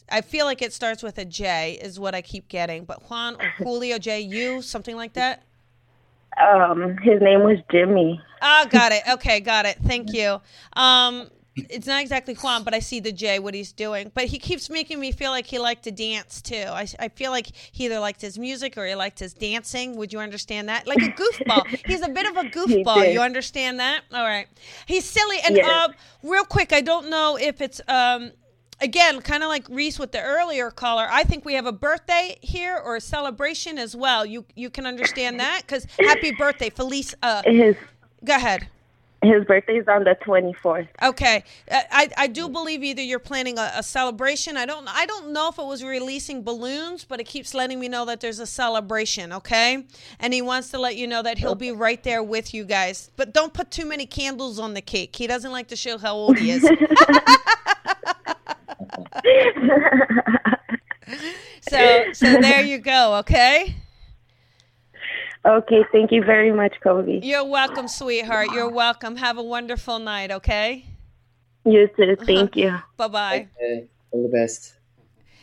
I 0.10 0.22
feel 0.22 0.46
like 0.46 0.62
it 0.62 0.72
starts 0.72 1.02
with 1.02 1.18
a 1.18 1.26
J, 1.26 1.80
is 1.82 2.00
what 2.00 2.14
I 2.14 2.22
keep 2.22 2.48
getting. 2.48 2.86
But 2.86 3.10
Juan 3.10 3.36
or 3.36 3.50
Julio, 3.58 3.98
J 3.98 4.22
U, 4.22 4.62
something 4.62 4.96
like 4.96 5.14
that. 5.14 5.44
Um, 6.40 6.98
his 6.98 7.22
name 7.22 7.44
was 7.44 7.58
Jimmy. 7.72 8.20
Ah, 8.42 8.68
got 8.70 8.92
it. 8.92 9.04
Okay, 9.10 9.40
got 9.40 9.66
it. 9.66 9.78
Thank 9.86 10.14
you. 10.14 10.42
Um, 10.74 11.30
it's 11.56 11.88
not 11.88 12.02
exactly 12.02 12.34
Juan, 12.34 12.64
but 12.64 12.74
I 12.74 12.80
see 12.80 13.00
the 13.00 13.14
J, 13.14 13.40
what 13.40 13.54
he's 13.54 13.72
doing. 13.72 14.12
But 14.14 14.26
he 14.26 14.38
keeps 14.40 14.70
making 14.70 15.00
me 15.00 15.14
feel 15.14 15.32
like 15.32 15.46
he 15.46 15.58
liked 15.58 15.84
to 15.84 15.92
dance 15.92 16.42
too. 16.42 16.66
I, 16.68 16.86
I 17.00 17.08
feel 17.08 17.32
like 17.32 17.48
he 17.72 17.86
either 17.86 18.00
liked 18.00 18.22
his 18.22 18.38
music 18.38 18.78
or 18.78 18.86
he 18.86 18.94
liked 18.94 19.20
his 19.20 19.34
dancing. 19.34 19.96
Would 19.96 20.12
you 20.12 20.20
understand 20.20 20.68
that? 20.68 20.86
Like 20.86 20.98
a 21.02 21.12
goofball. 21.12 21.66
he's 21.88 22.02
a 22.02 22.10
bit 22.10 22.26
of 22.30 22.36
a 22.36 22.50
goofball. 22.50 23.14
You 23.14 23.22
understand 23.22 23.80
that? 23.80 24.02
All 24.14 24.24
right. 24.26 24.48
He's 24.86 25.06
silly. 25.06 25.38
And 25.46 25.56
Yes. 25.56 25.70
uh, 25.70 25.94
real 26.24 26.44
quick, 26.44 26.74
I 26.74 26.82
don't 26.82 27.10
know 27.10 27.38
if 27.40 27.62
it's. 27.62 27.80
Um, 27.88 28.32
Again, 28.82 29.22
kind 29.22 29.42
of 29.42 29.50
like 29.50 29.66
Reese 29.70 29.98
with 30.00 30.12
the 30.12 30.22
earlier 30.22 30.70
caller, 30.70 31.08
I 31.10 31.24
think 31.24 31.46
we 31.46 31.54
have 31.54 31.66
a 31.66 31.72
birthday 31.72 32.38
here 32.42 32.78
or 32.78 32.98
a 32.98 33.02
celebration 33.02 33.78
as 33.78 33.96
well. 33.96 34.26
You 34.26 34.46
you 34.56 34.70
can 34.70 34.86
understand 34.86 35.40
that 35.40 35.62
because 35.62 35.86
happy 36.00 36.32
birthday, 36.32 36.70
Felice. 36.70 37.16
Uh, 37.24 37.42
His 37.46 37.76
go 38.26 38.36
ahead. 38.36 38.68
his 39.22 39.44
birthday 39.46 39.78
is 39.78 39.88
on 39.88 40.04
the 40.04 40.16
twenty 40.22 40.52
fourth. 40.54 40.88
Okay, 41.02 41.46
Uh, 41.72 41.82
I 41.90 42.10
I 42.18 42.28
do 42.28 42.50
believe 42.50 42.84
either 42.84 43.02
you're 43.02 43.18
planning 43.18 43.58
a, 43.58 43.72
a 43.76 43.82
celebration. 43.82 44.58
I 44.58 44.66
don't 44.66 44.88
I 44.90 45.06
don't 45.06 45.32
know 45.32 45.48
if 45.50 45.58
it 45.58 45.66
was 45.66 45.82
releasing 45.82 46.44
balloons, 46.44 47.06
but 47.06 47.22
it 47.22 47.24
keeps 47.24 47.54
letting 47.54 47.80
me 47.80 47.88
know 47.88 48.04
that 48.06 48.20
there's 48.20 48.40
a 48.40 48.46
celebration. 48.46 49.32
Okay, 49.32 49.86
and 50.20 50.34
he 50.34 50.42
wants 50.42 50.70
to 50.72 50.78
let 50.80 50.98
you 50.98 51.08
know 51.08 51.22
that 51.24 51.38
he'll 51.38 51.56
be 51.56 51.72
right 51.72 52.04
there 52.04 52.22
with 52.22 52.54
you 52.54 52.66
guys. 52.66 53.10
But 53.16 53.34
don't 53.34 53.54
put 53.54 53.72
too 53.72 53.86
many 53.86 54.06
candles 54.06 54.60
on 54.60 54.74
the 54.74 54.82
cake. 54.82 55.16
He 55.16 55.28
doesn't 55.28 55.52
like 55.54 55.70
to 55.70 55.78
show 55.78 55.98
how 55.98 56.14
old 56.14 56.38
he 56.38 56.52
is. 56.52 56.70
so 61.62 62.06
so 62.14 62.42
there 62.42 62.62
you 62.62 62.80
go. 62.80 63.16
Okay. 63.16 63.76
Okay, 65.46 65.86
thank 65.92 66.12
you 66.12 66.24
very 66.24 66.52
much, 66.52 66.74
Kobe. 66.82 67.20
You're 67.22 67.46
welcome, 67.46 67.88
sweetheart. 67.88 68.48
You're 68.52 68.72
welcome. 68.72 69.18
Have 69.18 69.38
a 69.38 69.44
wonderful 69.44 70.00
night. 70.00 70.32
Okay. 70.32 70.86
You 71.66 71.88
too. 71.96 72.16
Thank 72.26 72.56
you. 72.56 72.78
Bye 72.98 73.08
bye. 73.08 73.48
Okay, 73.58 73.88
all 74.12 74.24
the 74.24 74.30
best. 74.30 74.74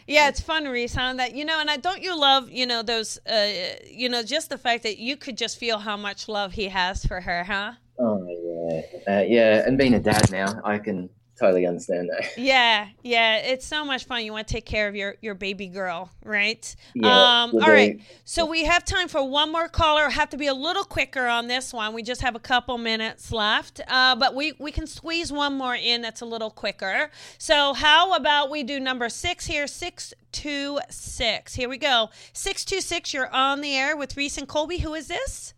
Yeah, 0.07 0.29
it's 0.29 0.41
fun, 0.41 0.65
Reese, 0.65 0.95
huh? 0.95 1.15
That 1.15 1.35
you 1.35 1.45
know, 1.45 1.61
and 1.61 1.71
I 1.71 1.77
don't 1.77 2.03
you 2.03 2.19
love, 2.19 2.51
you 2.51 2.67
know, 2.67 2.83
those, 2.83 3.19
uh, 3.27 3.51
you 3.89 4.09
know, 4.09 4.23
just 4.23 4.51
the 4.51 4.59
fact 4.59 4.83
that 4.83 4.99
you 4.99 5.17
could 5.17 5.37
just 5.37 5.59
feel 5.59 5.79
how 5.79 5.97
much 5.97 6.29
love 6.29 6.53
he 6.53 6.69
has 6.69 7.05
for 7.05 7.21
her, 7.21 7.45
huh? 7.45 7.73
Oh 7.99 8.27
yeah, 8.29 9.19
uh, 9.19 9.23
yeah. 9.23 9.67
And 9.67 9.79
being 9.79 9.95
a 9.95 10.01
dad 10.01 10.31
now, 10.31 10.61
I 10.65 10.79
can 10.79 11.09
totally 11.43 11.67
understand 11.67 12.09
that. 12.11 12.31
Yeah, 12.37 12.89
yeah, 13.03 13.37
it's 13.39 13.67
so 13.67 13.85
much 13.85 14.05
fun. 14.05 14.25
You 14.25 14.33
want 14.33 14.49
to 14.49 14.55
take 14.55 14.65
care 14.65 14.89
of 14.89 14.95
your 14.95 15.17
your 15.21 15.35
baby 15.35 15.67
girl, 15.67 16.11
right? 16.25 16.75
Yeah, 16.95 17.43
um, 17.43 17.53
we'll 17.53 17.63
all 17.63 17.69
do. 17.69 17.73
right. 17.73 18.01
So 18.25 18.47
we 18.47 18.65
have 18.65 18.85
time 18.85 19.09
for 19.09 19.29
one 19.29 19.51
more 19.51 19.69
caller. 19.69 20.09
Have 20.09 20.31
to 20.31 20.37
be 20.37 20.47
a 20.47 20.55
little 20.55 20.85
quicker 20.85 21.27
on 21.27 21.49
this 21.49 21.73
one. 21.73 21.95
We 21.95 22.03
just 22.03 22.21
have 22.21 22.35
a 22.35 22.41
couple 22.41 22.79
minutes 22.79 23.33
left, 23.33 23.81
uh, 23.89 24.17
but 24.17 24.35
we 24.35 24.55
we 24.59 24.73
can 24.73 24.87
squeeze 24.87 25.33
one 25.33 25.57
more 25.57 25.75
in. 25.75 26.01
That's 26.03 26.21
a 26.21 26.27
little 26.27 26.51
quicker. 26.51 27.11
So 27.39 27.75
how 27.75 28.15
about 28.15 28.51
we 28.51 28.63
do 28.63 28.81
number 28.81 29.09
six 29.09 29.47
here? 29.47 29.67
Six 29.67 30.15
two 30.33 30.79
six. 30.91 31.55
Here 31.55 31.69
we 31.69 31.79
go. 31.79 32.11
Six 32.33 32.65
two 32.65 32.81
six. 32.81 33.13
You're 33.13 33.33
on 33.33 33.61
the 33.61 33.77
air 33.77 33.97
with 33.97 34.17
Reese 34.17 34.39
and 34.39 34.49
Colby. 34.49 34.79
Who 34.79 34.95
is 34.95 35.09
this? 35.09 35.55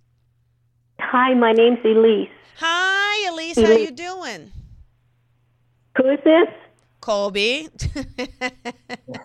Hi, 0.99 1.35
my 1.35 1.53
name's 1.53 1.85
Elise. 1.85 2.29
Hi, 2.59 3.31
Elise. 3.31 3.61
How 3.61 3.73
you 3.73 3.91
doing? 3.91 4.53
Who 5.97 6.11
is 6.11 6.19
this? 6.25 6.49
Colby. 7.01 7.69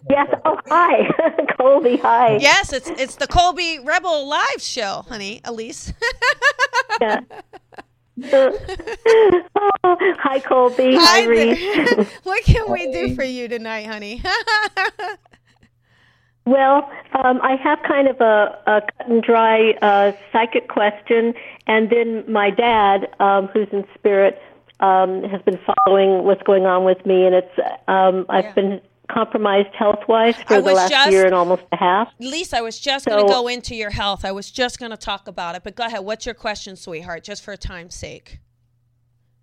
Yes. 0.10 0.28
Oh, 0.46 0.58
hi, 0.68 1.08
Colby. 1.58 1.98
Hi. 1.98 2.36
yes, 2.38 2.74
it's 2.74 2.90
it's 2.90 3.16
the 3.16 3.28
Colby 3.28 3.80
Rebel 3.80 4.28
Live 4.28 4.60
show, 4.62 5.06
honey. 5.08 5.42
Elise. 5.46 5.94
Yeah. 7.02 7.22
Oh, 8.34 8.52
hi, 10.20 10.40
Colby. 10.42 10.96
Hi, 10.96 11.22
Hi 11.22 11.26
Reese. 11.26 12.08
what 12.24 12.44
can 12.44 12.70
we 12.70 12.92
do 12.92 13.16
for 13.16 13.24
you 13.24 13.48
tonight, 13.48 13.86
honey? 13.88 14.22
Well, 16.46 16.92
um, 17.24 17.40
I 17.42 17.56
have 17.64 17.80
kind 17.88 18.10
of 18.10 18.20
a, 18.20 18.58
a 18.68 18.82
cut 18.82 19.08
and 19.10 19.24
dry 19.24 19.72
uh, 19.82 20.12
psychic 20.34 20.68
question, 20.68 21.34
and 21.68 21.90
then 21.90 22.30
my 22.30 22.50
dad, 22.50 23.08
um, 23.22 23.48
who's 23.48 23.68
in 23.72 23.86
spirit, 23.96 24.42
um, 24.80 25.24
has 25.24 25.42
been 25.42 25.60
following 25.86 26.24
what's 26.24 26.44
going 26.44 26.66
on 26.66 26.84
with 26.86 27.06
me, 27.06 27.26
and 27.26 27.36
it's 27.36 27.60
um, 27.88 28.26
I've 28.30 28.46
Yeah. 28.46 28.54
been 28.54 28.82
compromised 29.12 29.74
health 29.74 30.00
wise 30.08 30.36
for 30.48 30.62
the 30.62 30.72
last 30.74 30.92
just- 30.92 31.12
year 31.12 31.26
and 31.26 31.34
almost 31.34 31.64
a 31.72 31.78
half. 31.78 32.10
Lisa, 32.20 32.58
I 32.58 32.62
was 32.62 32.80
just 32.80 33.06
going 33.08 33.26
to 33.26 33.32
go 33.32 33.48
into 33.48 33.76
your 33.76 33.90
health. 33.90 34.24
I 34.24 34.32
was 34.32 34.52
just 34.52 34.80
going 34.80 34.92
to 34.92 34.98
talk 34.98 35.28
about 35.28 35.56
it, 35.56 35.64
but 35.64 35.76
go 35.76 35.84
ahead. 35.86 36.02
What's 36.02 36.26
your 36.28 36.36
question, 36.36 36.76
sweetheart? 36.76 37.24
Just 37.24 37.44
for 37.44 37.56
time's 37.58 37.96
sake. 37.96 38.40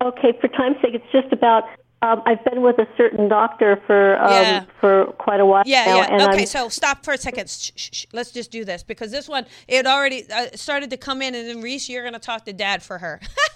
Okay, 0.03 0.33
for 0.41 0.49
time's 0.49 0.77
sake, 0.83 0.95
it's 0.95 1.11
just 1.13 1.33
about 1.33 1.65
Um, 2.03 2.23
I've 2.27 2.45
been 2.45 2.61
with 2.61 2.79
a 2.79 2.87
certain 2.99 3.27
doctor 3.27 3.81
for 3.87 4.23
um, 4.23 4.31
Yeah. 4.31 4.65
for 4.81 5.07
quite 5.19 5.41
a 5.41 5.47
while 5.47 5.63
Yeah, 5.65 5.87
now, 5.87 5.97
yeah. 5.97 6.09
and 6.13 6.23
okay, 6.23 6.41
I'm, 6.43 6.47
so 6.47 6.69
stop 6.69 7.03
for 7.03 7.15
a 7.15 7.19
second. 7.19 7.49
Shh, 7.49 7.71
shh, 7.75 7.89
shh. 7.93 8.07
Let's 8.13 8.31
just 8.33 8.51
do 8.51 8.67
this 8.67 8.83
because 8.83 9.11
this 9.11 9.27
one 9.31 9.47
it 9.67 9.87
already 9.87 10.31
uh, 10.31 10.49
started 10.55 10.91
to 10.91 10.99
come 10.99 11.23
in, 11.23 11.35
and 11.35 11.49
then 11.49 11.63
Reese, 11.63 11.89
you're 11.89 12.03
going 12.03 12.13
to 12.13 12.19
talk 12.21 12.45
to 12.45 12.53
Dad 12.53 12.83
for 12.83 12.99
her. 12.99 13.19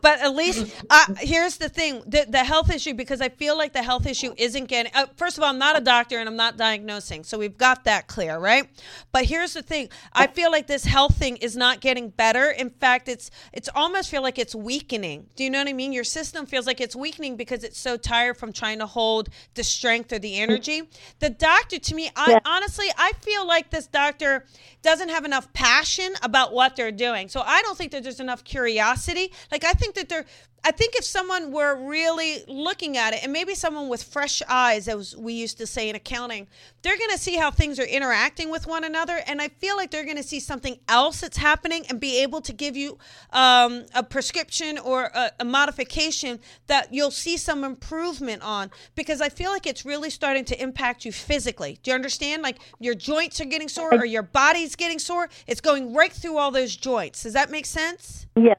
but 0.00 0.20
at 0.20 0.34
least 0.34 0.66
uh, 0.90 1.06
here's 1.18 1.56
the 1.58 1.68
thing: 1.68 2.02
the, 2.06 2.26
the 2.28 2.44
health 2.44 2.70
issue 2.70 2.94
because 2.94 3.20
I 3.20 3.28
feel 3.28 3.56
like 3.56 3.72
the 3.72 3.82
health 3.82 4.06
issue 4.06 4.32
isn't 4.36 4.66
getting. 4.66 4.92
Uh, 4.94 5.06
first 5.16 5.36
of 5.38 5.42
all, 5.44 5.50
I'm 5.50 5.58
not 5.58 5.76
a 5.78 5.80
doctor 5.80 6.18
and 6.18 6.28
I'm 6.28 6.36
not 6.36 6.56
diagnosing, 6.56 7.24
so 7.24 7.38
we've 7.38 7.58
got 7.58 7.84
that 7.84 8.06
clear, 8.06 8.38
right? 8.38 8.68
But 9.12 9.24
here's 9.26 9.54
the 9.54 9.62
thing: 9.62 9.88
I 10.12 10.26
feel 10.26 10.50
like 10.50 10.66
this 10.66 10.84
health 10.84 11.16
thing 11.16 11.36
is 11.38 11.56
not 11.56 11.80
getting 11.80 12.10
better. 12.10 12.50
In 12.50 12.70
fact, 12.70 13.08
it's 13.08 13.30
it's 13.52 13.68
almost 13.74 14.10
feel 14.10 14.22
like 14.22 14.38
it's 14.38 14.54
weakening. 14.54 15.26
Do 15.36 15.44
you 15.44 15.50
know 15.50 15.58
what 15.58 15.68
I 15.68 15.72
mean? 15.72 15.92
Your 15.92 16.04
system 16.04 16.46
feels 16.46 16.66
like 16.66 16.80
it's 16.80 16.96
weakening 16.96 17.36
because 17.36 17.64
it's 17.64 17.78
so 17.78 17.96
tired 17.96 18.36
from 18.36 18.52
trying 18.52 18.78
to 18.78 18.86
hold 18.86 19.28
the 19.54 19.64
strength 19.64 20.12
or 20.12 20.18
the 20.18 20.38
energy. 20.38 20.82
The 21.20 21.30
doctor, 21.30 21.78
to 21.78 21.94
me, 21.94 22.10
I 22.16 22.32
Yeah. 22.32 22.40
honestly, 22.44 22.86
I 22.96 23.12
feel 23.20 23.46
like 23.46 23.70
this 23.70 23.86
doctor 23.86 24.44
doesn't 24.82 25.08
have 25.10 25.24
enough 25.24 25.52
passion 25.52 26.12
about 26.22 26.52
what 26.52 26.76
they're 26.76 26.90
doing. 26.92 27.28
So 27.28 27.40
I 27.44 27.62
don't 27.62 27.76
think 27.78 27.92
that 27.92 28.02
there's 28.02 28.20
enough 28.20 28.44
curiosity. 28.44 29.32
Like 29.50 29.64
I 29.64 29.71
think 29.74 29.94
that 29.94 30.08
they're 30.08 30.26
I 30.64 30.70
think 30.70 30.94
if 30.94 31.04
someone 31.04 31.50
were 31.50 31.74
really 31.74 32.44
looking 32.46 32.96
at 32.96 33.14
it, 33.14 33.24
and 33.24 33.32
maybe 33.32 33.54
someone 33.54 33.88
with 33.88 34.04
fresh 34.04 34.42
eyes, 34.48 34.86
as 34.86 35.16
we 35.16 35.32
used 35.32 35.58
to 35.58 35.66
say 35.66 35.88
in 35.88 35.96
accounting, 35.96 36.46
they're 36.82 36.96
going 36.96 37.10
to 37.10 37.18
see 37.18 37.36
how 37.36 37.50
things 37.50 37.80
are 37.80 37.84
interacting 37.84 38.48
with 38.48 38.68
one 38.68 38.84
another. 38.84 39.20
And 39.26 39.42
I 39.42 39.48
feel 39.48 39.76
like 39.76 39.90
they're 39.90 40.04
going 40.04 40.18
to 40.18 40.22
see 40.22 40.38
something 40.38 40.78
else 40.88 41.20
that's 41.20 41.36
happening 41.36 41.84
and 41.88 41.98
be 41.98 42.22
able 42.22 42.40
to 42.42 42.52
give 42.52 42.76
you 42.76 42.98
um, 43.32 43.86
a 43.92 44.04
prescription 44.04 44.78
or 44.78 45.10
a, 45.14 45.32
a 45.40 45.44
modification 45.44 46.38
that 46.68 46.94
you'll 46.94 47.10
see 47.10 47.36
some 47.36 47.64
improvement 47.64 48.42
on. 48.42 48.70
Because 48.94 49.20
I 49.20 49.30
feel 49.30 49.50
like 49.50 49.66
it's 49.66 49.84
really 49.84 50.10
starting 50.10 50.44
to 50.44 50.62
impact 50.62 51.04
you 51.04 51.10
physically. 51.10 51.80
Do 51.82 51.90
you 51.90 51.96
understand? 51.96 52.42
Like 52.42 52.58
your 52.78 52.94
joints 52.94 53.40
are 53.40 53.46
getting 53.46 53.68
sore 53.68 53.92
or 53.92 54.04
your 54.04 54.22
body's 54.22 54.76
getting 54.76 55.00
sore. 55.00 55.28
It's 55.48 55.60
going 55.60 55.92
right 55.92 56.12
through 56.12 56.38
all 56.38 56.52
those 56.52 56.76
joints. 56.76 57.24
Does 57.24 57.32
that 57.32 57.50
make 57.50 57.66
sense? 57.66 58.26
yes, 58.36 58.58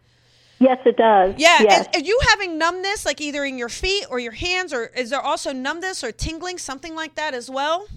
yes, 0.64 0.80
it 0.86 0.98
does. 0.98 1.36
Yeah. 1.38 1.62
yes. 1.62 1.88
Is, 1.88 2.02
are 2.02 2.06
you 2.06 2.20
having 2.30 2.58
numbness, 2.58 3.06
like 3.06 3.20
either 3.22 3.44
in 3.46 3.58
your 3.58 3.70
feet 3.70 4.06
or 4.10 4.20
your 4.20 4.32
hands, 4.34 4.74
or 4.74 4.86
is 4.88 5.10
there 5.12 5.22
also 5.22 5.52
numbness 5.52 6.04
or 6.04 6.12
tingling, 6.12 6.58
something 6.58 6.96
like 6.96 7.16
that 7.16 7.34
as 7.34 7.50
well? 7.50 7.88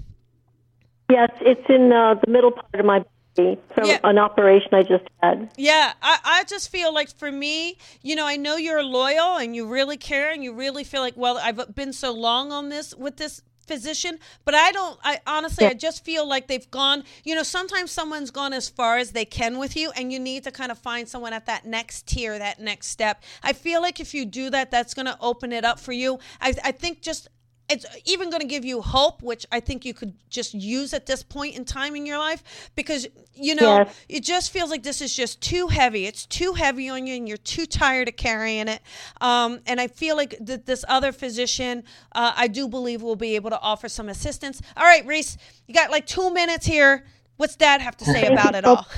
yes, 1.08 1.30
it's 1.40 1.68
in 1.68 1.92
uh, 1.92 2.14
the 2.24 2.30
middle 2.30 2.50
part 2.50 2.74
of 2.74 2.84
my 2.84 3.04
body 3.36 3.56
from 3.74 3.86
Yeah. 3.88 4.00
an 4.02 4.18
operation 4.18 4.70
I 4.72 4.82
just 4.82 5.04
had. 5.22 5.52
Yeah, 5.56 5.92
I, 6.02 6.18
I 6.24 6.44
just 6.44 6.68
feel 6.68 6.92
like 6.92 7.10
for 7.16 7.30
me, 7.30 7.78
you 8.02 8.16
know, 8.16 8.26
I 8.26 8.36
know 8.36 8.56
you're 8.56 8.82
loyal 8.82 9.36
and 9.36 9.54
you 9.54 9.68
really 9.68 9.96
care 9.96 10.32
and 10.32 10.42
you 10.42 10.52
really 10.52 10.82
feel 10.82 11.02
like, 11.02 11.16
well, 11.16 11.38
I've 11.38 11.74
been 11.74 11.92
so 11.92 12.12
long 12.12 12.50
on 12.50 12.70
this 12.70 12.94
with 12.94 13.18
this 13.18 13.40
physician, 13.66 14.18
but 14.44 14.54
I 14.54 14.72
don't, 14.72 14.98
I 15.02 15.20
honestly, 15.26 15.66
I 15.66 15.74
just 15.74 16.04
feel 16.04 16.26
like 16.28 16.46
they've 16.46 16.70
gone, 16.70 17.04
you 17.24 17.34
know, 17.34 17.42
sometimes 17.42 17.90
someone's 17.90 18.30
gone 18.30 18.52
as 18.52 18.68
far 18.68 18.98
as 18.98 19.12
they 19.12 19.24
can 19.24 19.58
with 19.58 19.76
you 19.76 19.90
and 19.96 20.12
you 20.12 20.18
need 20.18 20.44
to 20.44 20.50
kind 20.50 20.70
of 20.70 20.78
find 20.78 21.08
someone 21.08 21.32
at 21.32 21.46
that 21.46 21.64
next 21.64 22.06
tier, 22.06 22.38
that 22.38 22.60
next 22.60 22.88
step. 22.88 23.22
I 23.42 23.52
feel 23.52 23.80
like 23.82 24.00
if 24.00 24.14
you 24.14 24.24
do 24.24 24.50
that, 24.50 24.70
that's 24.70 24.94
going 24.94 25.06
to 25.06 25.16
open 25.20 25.52
it 25.52 25.64
up 25.64 25.80
for 25.80 25.92
you. 25.92 26.18
I, 26.40 26.54
I 26.64 26.72
think 26.72 27.02
just, 27.02 27.28
it's 27.68 27.84
even 28.04 28.30
going 28.30 28.40
to 28.42 28.46
give 28.46 28.64
you 28.64 28.80
hope, 28.80 29.22
which 29.22 29.44
I 29.50 29.60
think 29.60 29.84
you 29.84 29.92
could 29.92 30.14
just 30.30 30.54
use 30.54 30.92
at 30.94 31.06
this 31.06 31.22
point 31.22 31.56
in 31.56 31.64
time 31.64 31.96
in 31.96 32.06
your 32.06 32.18
life 32.18 32.70
because, 32.76 33.06
you 33.34 33.54
know, 33.56 33.78
Yes. 33.78 33.94
it 34.08 34.20
just 34.24 34.52
feels 34.52 34.70
like 34.70 34.82
this 34.84 35.00
is 35.02 35.14
just 35.14 35.40
too 35.40 35.66
heavy. 35.66 36.06
It's 36.06 36.26
too 36.26 36.52
heavy 36.54 36.88
on 36.88 37.06
you 37.06 37.16
and 37.16 37.26
you're 37.26 37.36
too 37.36 37.66
tired 37.66 38.08
of 38.08 38.16
carrying 38.16 38.68
it. 38.68 38.80
Um, 39.20 39.60
and 39.66 39.80
I 39.80 39.88
feel 39.88 40.16
like 40.16 40.36
that 40.40 40.66
this 40.66 40.84
other 40.88 41.10
physician, 41.10 41.82
uh, 42.12 42.32
I 42.36 42.46
do 42.46 42.68
believe 42.68 43.02
will 43.02 43.16
be 43.16 43.34
able 43.34 43.50
to 43.50 43.60
offer 43.60 43.88
some 43.88 44.08
assistance. 44.08 44.62
All 44.76 44.84
right, 44.84 45.04
Reese, 45.04 45.36
you 45.66 45.74
got 45.74 45.90
like 45.90 46.06
two 46.06 46.32
minutes 46.32 46.66
here. 46.66 47.04
What's 47.36 47.56
dad 47.56 47.80
have 47.80 47.96
to 47.98 48.04
say 48.04 48.26
about 48.32 48.54
it 48.54 48.64
all? 48.64 48.86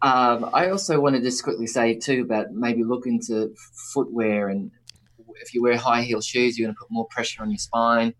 Um, 0.00 0.50
I 0.54 0.70
also 0.70 1.00
want 1.00 1.16
to 1.16 1.20
just 1.22 1.42
quickly 1.42 1.66
say 1.66 1.94
too 1.94 2.22
about 2.22 2.52
maybe 2.52 2.84
look 2.84 3.04
into 3.06 3.52
footwear 3.92 4.48
and 4.48 4.70
if 5.40 5.54
you 5.54 5.62
wear 5.62 5.76
high 5.76 6.02
heel 6.02 6.20
shoes, 6.20 6.58
you're 6.58 6.66
going 6.66 6.74
to 6.74 6.78
put 6.78 6.90
more 6.90 7.06
pressure 7.10 7.42
on 7.42 7.50
your 7.50 7.58
spine, 7.58 8.14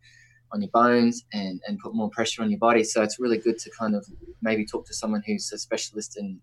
on 0.53 0.63
your 0.63 0.71
bones, 0.73 1.25
and, 1.33 1.61
and 1.67 1.79
put 1.79 1.95
more 1.95 2.11
pressure 2.11 2.43
on 2.43 2.51
your 2.51 2.59
body. 2.59 2.85
So 2.85 3.03
it's 3.03 3.19
really 3.19 3.39
good 3.39 3.59
to 3.59 3.71
kind 3.79 3.95
of 3.95 4.07
maybe 4.43 4.65
talk 4.65 4.87
to 4.87 4.95
someone 4.95 5.23
who's 5.27 5.51
a 5.53 5.59
specialist 5.59 6.17
in 6.19 6.41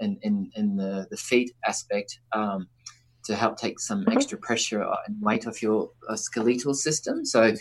in, 0.00 0.18
in, 0.22 0.50
in 0.54 0.76
the, 0.76 1.06
the 1.10 1.16
feet 1.16 1.52
aspect 1.66 2.20
um, 2.32 2.68
to 3.24 3.34
help 3.34 3.58
take 3.58 3.80
some 3.80 4.04
extra 4.10 4.38
pressure 4.38 4.80
and 4.80 5.16
weight 5.20 5.46
off 5.46 5.62
your 5.62 5.90
uh, 6.08 6.16
skeletal 6.16 6.74
system. 6.74 7.24
So 7.24 7.52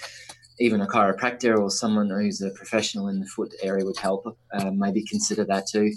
even 0.60 0.82
a 0.82 0.88
chiropractor 0.88 1.58
or 1.58 1.70
someone 1.70 2.10
who's 2.10 2.42
a 2.42 2.52
professional 2.52 3.08
in 3.10 3.20
the 3.20 3.26
foot 3.28 3.54
area 3.62 3.86
would 3.86 3.98
help. 3.98 4.26
Uh, 4.54 4.72
maybe 4.72 5.04
consider 5.04 5.46
that 5.46 5.66
too. 5.68 5.92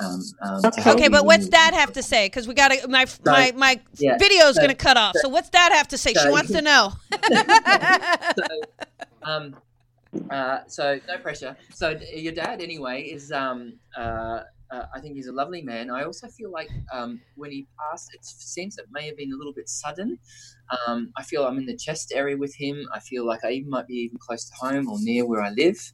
Um, 0.00 0.20
um, 0.42 0.62
to 0.70 0.80
help 0.80 0.98
okay, 0.98 1.08
but 1.08 1.24
what's 1.24 1.46
in- 1.46 1.50
dad 1.50 1.74
have 1.74 1.92
to 1.94 2.02
say? 2.02 2.26
Because 2.26 2.46
we 2.46 2.54
got 2.54 2.68
to, 2.68 2.88
my, 2.88 3.06
my, 3.24 3.52
my 3.56 3.80
yeah, 3.96 4.16
video's 4.18 4.54
so- 4.54 4.62
going 4.62 4.70
to 4.70 4.76
cut 4.76 4.96
off. 4.96 5.14
So 5.16 5.28
what's 5.28 5.50
dad 5.50 5.72
have 5.72 5.88
to 5.88 5.98
say? 5.98 6.14
She 6.14 6.28
wants 6.28 6.52
to 6.52 6.62
know. 6.70 6.92
um, 9.22 9.56
uh, 10.30 10.60
so 10.66 11.00
no 11.06 11.18
pressure. 11.18 11.56
So 11.74 11.98
your 12.14 12.32
dad, 12.32 12.60
anyway, 12.60 13.02
is 13.02 13.32
um, 13.32 13.74
uh, 13.96 14.40
uh, 14.70 14.82
I 14.94 15.00
think 15.00 15.16
he's 15.16 15.28
a 15.28 15.32
lovely 15.32 15.62
man. 15.62 15.90
I 15.90 16.04
also 16.04 16.28
feel 16.28 16.50
like 16.50 16.68
um, 16.92 17.20
when 17.36 17.50
he 17.50 17.66
passed, 17.78 18.10
it 18.14 18.24
seems 18.24 18.78
it 18.78 18.86
may 18.90 19.06
have 19.06 19.16
been 19.16 19.32
a 19.32 19.36
little 19.36 19.52
bit 19.52 19.68
sudden. 19.68 20.18
Um, 20.86 21.10
I 21.16 21.22
feel 21.22 21.44
I'm 21.44 21.58
in 21.58 21.66
the 21.66 21.76
chest 21.76 22.12
area 22.14 22.36
with 22.36 22.54
him. 22.54 22.86
I 22.92 23.00
feel 23.00 23.26
like 23.26 23.44
I 23.44 23.52
even 23.52 23.70
might 23.70 23.86
be 23.86 23.94
even 23.94 24.18
close 24.18 24.48
to 24.48 24.54
home 24.54 24.88
or 24.88 24.98
near 25.00 25.26
where 25.26 25.42
I 25.42 25.50
live. 25.50 25.92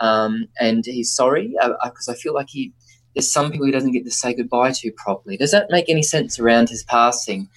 Um, 0.00 0.46
and 0.60 0.84
he's 0.84 1.14
sorry 1.14 1.54
because 1.84 2.08
I 2.08 2.14
feel 2.14 2.34
like 2.34 2.48
he 2.50 2.72
there's 3.14 3.32
some 3.32 3.50
people 3.50 3.66
he 3.66 3.72
doesn't 3.72 3.92
get 3.92 4.04
to 4.04 4.10
say 4.10 4.34
goodbye 4.34 4.72
to 4.72 4.92
properly. 4.92 5.36
Does 5.36 5.50
that 5.52 5.66
make 5.70 5.88
any 5.88 6.02
sense 6.02 6.38
around 6.38 6.68
his 6.68 6.82
passing 6.84 7.48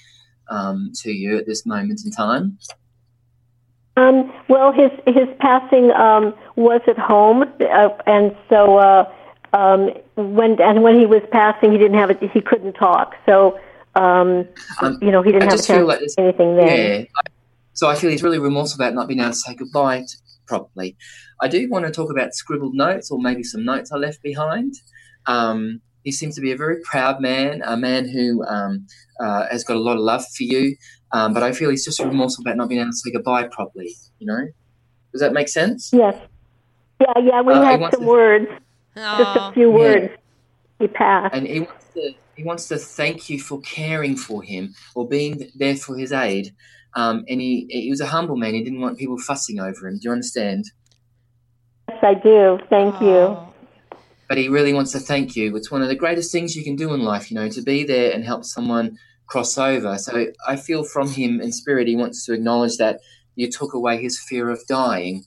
um, 0.49 0.91
to 1.01 1.11
you 1.11 1.37
at 1.37 1.45
this 1.45 1.65
moment 1.65 2.01
in 2.05 2.11
time? 2.11 2.57
Um, 3.97 4.31
well, 4.47 4.71
his 4.71 4.89
his 5.05 5.27
passing 5.39 5.91
um, 5.91 6.33
was 6.55 6.81
at 6.87 6.97
home, 6.97 7.43
uh, 7.59 7.89
and 8.07 8.35
so 8.49 8.77
uh, 8.77 9.11
um, 9.53 9.89
when 10.15 10.59
and 10.61 10.81
when 10.81 10.97
he 10.97 11.05
was 11.05 11.21
passing, 11.31 11.71
he 11.71 11.77
didn't 11.77 11.97
have 11.97 12.09
it. 12.09 12.31
He 12.31 12.41
couldn't 12.41 12.73
talk, 12.73 13.15
so 13.25 13.59
um, 13.95 14.47
Um, 14.81 14.97
you 15.01 15.11
know 15.11 15.21
he 15.21 15.31
didn't 15.33 15.49
I 15.49 15.51
have 15.51 15.59
a 15.59 15.63
chance 15.63 15.85
like 15.87 15.99
this- 15.99 16.15
anything 16.17 16.55
there. 16.55 16.99
Yeah. 16.99 17.05
So 17.73 17.89
I 17.89 17.95
feel 17.95 18.09
he's 18.09 18.23
really 18.23 18.39
remorseful 18.39 18.83
about 18.83 18.93
not 18.93 19.07
being 19.07 19.19
able 19.19 19.31
to 19.31 19.35
say 19.35 19.55
goodbye 19.55 20.01
to, 20.01 20.17
properly. 20.45 20.95
I 21.41 21.47
do 21.47 21.69
want 21.69 21.85
to 21.85 21.91
talk 21.91 22.11
about 22.11 22.33
scribbled 22.33 22.75
notes 22.75 23.09
or 23.11 23.19
maybe 23.19 23.43
some 23.43 23.65
notes 23.65 23.91
I 23.91 23.97
left 23.97 24.21
behind. 24.21 24.75
Um, 25.27 25.81
he 26.03 26.11
seems 26.11 26.35
to 26.35 26.41
be 26.41 26.51
a 26.51 26.57
very 26.57 26.77
proud 26.83 27.21
man, 27.21 27.61
a 27.65 27.77
man 27.77 28.09
who 28.09 28.43
um, 28.45 28.87
uh, 29.19 29.45
has 29.51 29.63
got 29.63 29.75
a 29.77 29.79
lot 29.79 29.97
of 29.97 30.01
love 30.03 30.25
for 30.35 30.43
you. 30.43 30.75
Um, 31.13 31.33
but 31.33 31.43
I 31.43 31.51
feel 31.51 31.69
he's 31.69 31.85
just 31.85 31.99
remorseful 31.99 32.43
about 32.43 32.57
not 32.57 32.69
being 32.69 32.81
able 32.81 32.91
to 32.91 32.97
say 32.97 33.11
goodbye 33.11 33.47
properly. 33.49 33.93
You 34.19 34.27
know, 34.27 34.47
does 35.11 35.21
that 35.21 35.33
make 35.33 35.49
sense? 35.49 35.91
Yes. 35.93 36.15
Yeah, 36.99 37.13
yeah. 37.21 37.41
We 37.41 37.53
Uh, 37.53 37.61
had 37.63 37.79
wants 37.81 37.97
some 37.97 38.05
to- 38.05 38.09
words, 38.09 38.47
just 38.95 39.35
a 39.37 39.39
Aw. 39.41 39.51
few 39.51 39.69
Yeah. 39.69 39.75
words. 39.77 40.13
He 40.79 40.87
passed. 40.87 41.35
And 41.35 41.45
he 41.47 41.59
wants 41.61 41.85
to 41.93 42.13
he 42.35 42.43
wants 42.43 42.67
to 42.69 42.77
thank 42.77 43.29
you 43.29 43.39
for 43.39 43.59
caring 43.61 44.15
for 44.15 44.41
him 44.41 44.73
or 44.95 45.07
being 45.07 45.51
there 45.55 45.75
for 45.75 45.95
his 45.97 46.11
aid. 46.11 46.55
Um, 46.95 47.23
and 47.29 47.39
he 47.41 47.67
he 47.69 47.89
was 47.91 48.01
a 48.01 48.07
humble 48.07 48.35
man. 48.37 48.53
He 48.55 48.63
didn't 48.63 48.79
want 48.81 48.97
people 48.97 49.17
fussing 49.19 49.59
over 49.59 49.87
him. 49.87 49.95
Do 49.99 50.05
you 50.05 50.11
understand? 50.11 50.65
Yes, 51.89 51.99
I 52.01 52.13
do. 52.15 52.57
Thank 52.69 52.99
you. 53.01 53.37
But 54.31 54.37
he 54.37 54.47
really 54.47 54.71
wants 54.71 54.93
to 54.93 54.99
thank 54.99 55.35
you. 55.35 55.53
It's 55.57 55.69
one 55.69 55.81
of 55.81 55.89
the 55.89 55.95
greatest 55.95 56.31
things 56.31 56.55
you 56.55 56.63
can 56.63 56.77
do 56.77 56.93
in 56.93 57.01
life, 57.01 57.29
you 57.29 57.35
know, 57.35 57.49
to 57.49 57.61
be 57.61 57.83
there 57.83 58.13
and 58.13 58.23
help 58.23 58.45
someone 58.45 58.97
cross 59.27 59.57
over. 59.57 59.97
So 59.97 60.27
I 60.47 60.55
feel 60.55 60.85
from 60.85 61.09
him 61.09 61.41
in 61.41 61.51
spirit, 61.51 61.89
he 61.89 61.97
wants 61.97 62.25
to 62.27 62.33
acknowledge 62.33 62.77
that 62.77 63.01
you 63.35 63.51
took 63.51 63.73
away 63.73 64.01
his 64.01 64.17
fear 64.17 64.49
of 64.49 64.65
dying. 64.69 65.25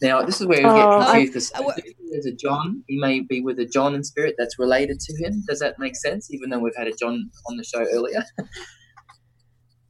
Now, 0.00 0.22
this 0.22 0.40
is 0.40 0.46
where 0.46 0.58
we 0.58 0.62
get 0.62 0.70
Oh. 0.70 1.02
confused 1.04 1.32
because 1.32 1.92
there's 2.12 2.26
a 2.26 2.30
John, 2.30 2.84
he 2.86 3.00
may 3.00 3.18
be 3.18 3.40
with 3.40 3.58
a 3.58 3.66
John 3.66 3.96
in 3.96 4.04
spirit 4.04 4.36
that's 4.38 4.60
related 4.60 5.00
to 5.00 5.16
him. 5.16 5.42
Does 5.48 5.58
that 5.58 5.80
make 5.80 5.96
sense? 5.96 6.32
Even 6.32 6.48
though 6.50 6.60
we've 6.60 6.76
had 6.76 6.86
a 6.86 6.94
John 6.94 7.28
on 7.48 7.56
the 7.56 7.64
show 7.64 7.84
earlier. 7.92 8.22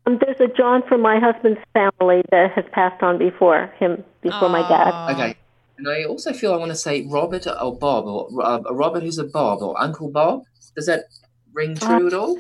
Um, 0.09 0.20
there's 0.24 0.40
a 0.40 0.46
John 0.46 0.84
from 0.88 1.02
my 1.02 1.18
husband's 1.18 1.59
family 1.74 2.22
that 2.30 2.52
has 2.52 2.64
passed 2.70 3.02
on 3.02 3.18
before 3.18 3.74
him, 3.76 4.04
before 4.22 4.48
my 4.48 4.61
dad. 4.68 5.12
Okay. 5.12 5.36
And 5.79 5.89
I 5.89 6.05
also 6.05 6.33
feel 6.33 6.55
I 6.55 6.57
want 6.57 6.70
to 6.70 6.77
say 6.77 7.07
Robert 7.07 7.47
or 7.47 7.77
Bob, 7.77 8.07
or 8.07 8.29
uh, 8.43 8.61
Robert 8.72 9.03
who's 9.03 9.18
a 9.18 9.24
Bob, 9.24 9.62
or 9.62 9.79
Uncle 9.81 10.09
Bob. 10.11 10.45
Does 10.74 10.87
that 10.87 11.05
ring 11.53 11.74
true 11.77 12.07
at 12.07 12.14
all? 12.14 12.39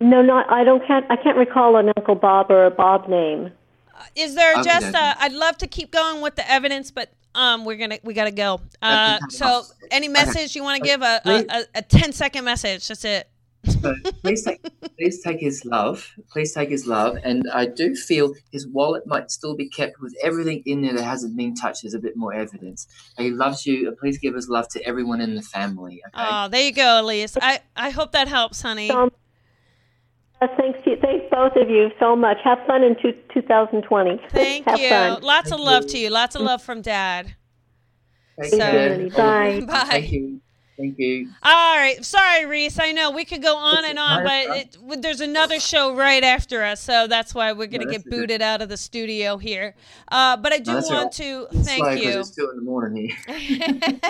No, 0.00 0.20
no, 0.20 0.42
I 0.48 0.64
don't. 0.64 0.84
Can't 0.86 1.06
I 1.10 1.16
can't 1.16 1.36
recall 1.36 1.76
an 1.76 1.92
Uncle 1.96 2.16
Bob 2.16 2.50
or 2.50 2.64
a 2.66 2.70
Bob 2.70 3.08
name. 3.08 3.52
Is 4.16 4.34
there 4.34 4.52
Okay, 4.54 4.62
just? 4.64 4.86
okay. 4.86 4.98
Uh, 4.98 5.14
I'd 5.18 5.32
love 5.32 5.56
to 5.58 5.66
keep 5.68 5.92
going 5.92 6.20
with 6.22 6.34
the 6.34 6.50
evidence, 6.50 6.90
but 6.90 7.12
um, 7.36 7.64
we're 7.64 7.76
gonna 7.76 7.98
we 8.02 8.14
gotta 8.14 8.32
go. 8.32 8.60
Uh, 8.82 9.18
so, 9.28 9.62
any 9.92 10.08
message 10.08 10.56
you 10.56 10.62
want 10.64 10.82
to 10.82 10.88
give? 10.88 11.02
A, 11.02 11.16
a, 11.16 11.20
Please. 11.22 11.46
a, 11.50 11.64
a 11.76 11.82
10 11.82 12.12
second 12.12 12.44
message. 12.44 12.88
That's 12.88 13.04
it. 13.04 13.28
So 13.68 13.94
please 14.22 14.44
take, 14.44 14.60
please 14.98 15.22
take 15.22 15.40
his 15.40 15.64
love. 15.64 16.12
Please 16.30 16.52
take 16.52 16.70
his 16.70 16.86
love. 16.86 17.16
And 17.22 17.44
I 17.52 17.66
do 17.66 17.94
feel 17.94 18.34
his 18.50 18.66
wallet 18.66 19.06
might 19.06 19.30
still 19.30 19.54
be 19.54 19.68
kept 19.68 20.00
with 20.00 20.14
everything 20.22 20.62
in 20.66 20.82
there 20.82 20.94
that 20.94 21.04
hasn't 21.04 21.36
been 21.36 21.54
touched. 21.54 21.82
There's 21.82 21.94
a 21.94 21.98
bit 21.98 22.16
more 22.16 22.32
evidence. 22.34 22.86
He 23.18 23.30
loves 23.30 23.66
you. 23.66 23.92
Please 24.00 24.18
give 24.18 24.34
his 24.34 24.48
love 24.48 24.68
to 24.70 24.82
everyone 24.84 25.20
in 25.20 25.34
the 25.36 25.42
family. 25.42 26.02
Okay? 26.08 26.26
Oh, 26.28 26.48
there 26.48 26.62
you 26.64 26.72
go, 26.72 27.00
Elise. 27.02 27.36
I, 27.40 27.60
I 27.76 27.90
hope 27.90 28.12
that 28.12 28.28
helps, 28.28 28.62
honey. 28.62 28.90
Um, 28.90 29.10
uh, 30.40 30.48
thanks, 30.56 30.80
to, 30.84 30.96
thanks 31.00 31.24
both 31.30 31.54
of 31.56 31.70
you 31.70 31.90
so 32.00 32.16
much. 32.16 32.38
Have 32.42 32.58
fun 32.66 32.82
in 32.82 32.96
two, 33.00 33.12
2020. 33.32 34.20
Thank 34.30 34.66
Have 34.66 34.78
you. 34.80 34.88
Fun. 34.88 35.22
Lots 35.22 35.50
Thank 35.50 35.60
of 35.60 35.64
love 35.64 35.82
you. 35.84 35.88
to 35.90 35.98
you. 35.98 36.10
Lots 36.10 36.34
of 36.34 36.42
love 36.42 36.62
from 36.62 36.82
Dad. 36.82 37.34
Take 38.40 38.50
So- 38.50 38.58
care. 38.58 39.08
Bye. 39.10 39.60
Bye. 39.66 39.84
Thank 39.88 40.10
you. 40.12 40.40
Thank 40.82 40.98
you. 40.98 41.28
All 41.44 41.76
right. 41.76 42.04
Sorry, 42.04 42.44
Reese. 42.44 42.80
I 42.80 42.90
know 42.90 43.12
we 43.12 43.24
could 43.24 43.40
go 43.40 43.56
on 43.56 43.84
and 43.84 44.00
on, 44.00 44.24
but 44.24 44.56
it, 44.56 44.76
there's 45.00 45.20
another 45.20 45.60
show 45.60 45.94
right 45.94 46.24
after 46.24 46.64
us, 46.64 46.80
so 46.80 47.06
that's 47.06 47.32
why 47.36 47.52
we're 47.52 47.68
going 47.68 47.82
to 47.82 47.86
No, 47.86 47.92
get 47.92 48.10
booted 48.10 48.42
out 48.42 48.62
of 48.62 48.68
the 48.68 48.76
studio 48.76 49.36
here. 49.38 49.76
Uh, 50.10 50.36
but 50.38 50.52
I 50.52 50.58
do 50.58 50.72
No, 50.72 50.80
want 50.80 50.90
all 50.90 51.10
to 51.10 51.46
It's 51.52 51.68
thank 51.68 51.84
'cause 51.84 51.96
you. 52.02 52.18
It's 52.18 52.30
two 52.30 52.50
in 52.50 52.56
the 52.56 52.62
morning 52.62 53.16
here. 53.28 54.00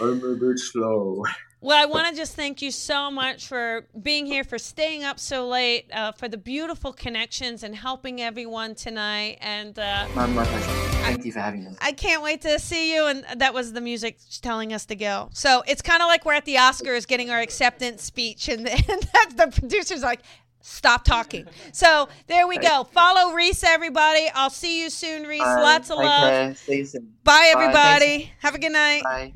I'm 0.00 0.24
a 0.24 0.36
bit 0.36 0.58
slow. 0.58 1.22
Well, 1.60 1.76
I 1.80 1.86
want 1.86 2.08
to 2.08 2.14
just 2.14 2.36
thank 2.36 2.62
you 2.62 2.70
so 2.70 3.10
much 3.10 3.48
for 3.48 3.86
being 4.00 4.26
here, 4.26 4.44
for 4.44 4.58
staying 4.58 5.02
up 5.02 5.18
so 5.18 5.48
late, 5.48 5.86
uh, 5.92 6.12
for 6.12 6.28
the 6.28 6.36
beautiful 6.36 6.92
connections 6.92 7.64
and 7.64 7.74
helping 7.74 8.20
everyone 8.20 8.76
tonight. 8.76 9.38
And 9.40 9.76
uh, 9.76 10.06
My, 10.14 10.26
my 10.26 10.44
pleasure. 10.44 10.66
Thank 11.02 11.24
you 11.24 11.32
for 11.32 11.40
having 11.40 11.64
me. 11.64 11.70
I 11.80 11.92
can't 11.92 12.22
wait 12.22 12.42
to 12.42 12.60
see 12.60 12.94
you. 12.94 13.06
And 13.06 13.24
that 13.40 13.54
was 13.54 13.72
the 13.72 13.80
music 13.80 14.18
telling 14.40 14.72
us 14.72 14.86
to 14.86 14.94
go. 14.94 15.30
So 15.32 15.64
it's 15.66 15.82
kind 15.82 16.00
of 16.00 16.06
like 16.06 16.24
we're 16.24 16.34
at 16.34 16.44
the 16.44 16.56
Oscars 16.56 17.08
getting 17.08 17.30
our 17.30 17.40
acceptance 17.40 18.04
speech, 18.04 18.48
and 18.48 18.64
that's 18.66 19.34
the 19.34 19.52
producer's 19.52 20.02
like, 20.02 20.20
stop 20.60 21.04
talking. 21.04 21.46
So 21.72 22.08
there 22.28 22.46
we 22.46 22.58
go. 22.58 22.84
Follow 22.84 23.32
Reese, 23.34 23.64
everybody. 23.64 24.30
I'll 24.32 24.50
see 24.50 24.80
you 24.82 24.90
soon, 24.90 25.24
Reese. 25.24 25.42
Bye. 25.42 25.60
Lots 25.60 25.90
of 25.90 25.96
Take 25.96 26.06
love. 26.06 26.30
care. 26.30 26.54
See 26.54 26.76
you 26.76 26.84
soon. 26.84 27.14
Bye, 27.24 27.32
Bye. 27.32 27.60
everybody. 27.62 28.18
Thanks. 28.18 28.30
Have 28.42 28.54
a 28.54 28.58
good 28.60 28.72
night. 28.72 29.02
Bye. 29.02 29.32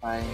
Bye. 0.00 0.24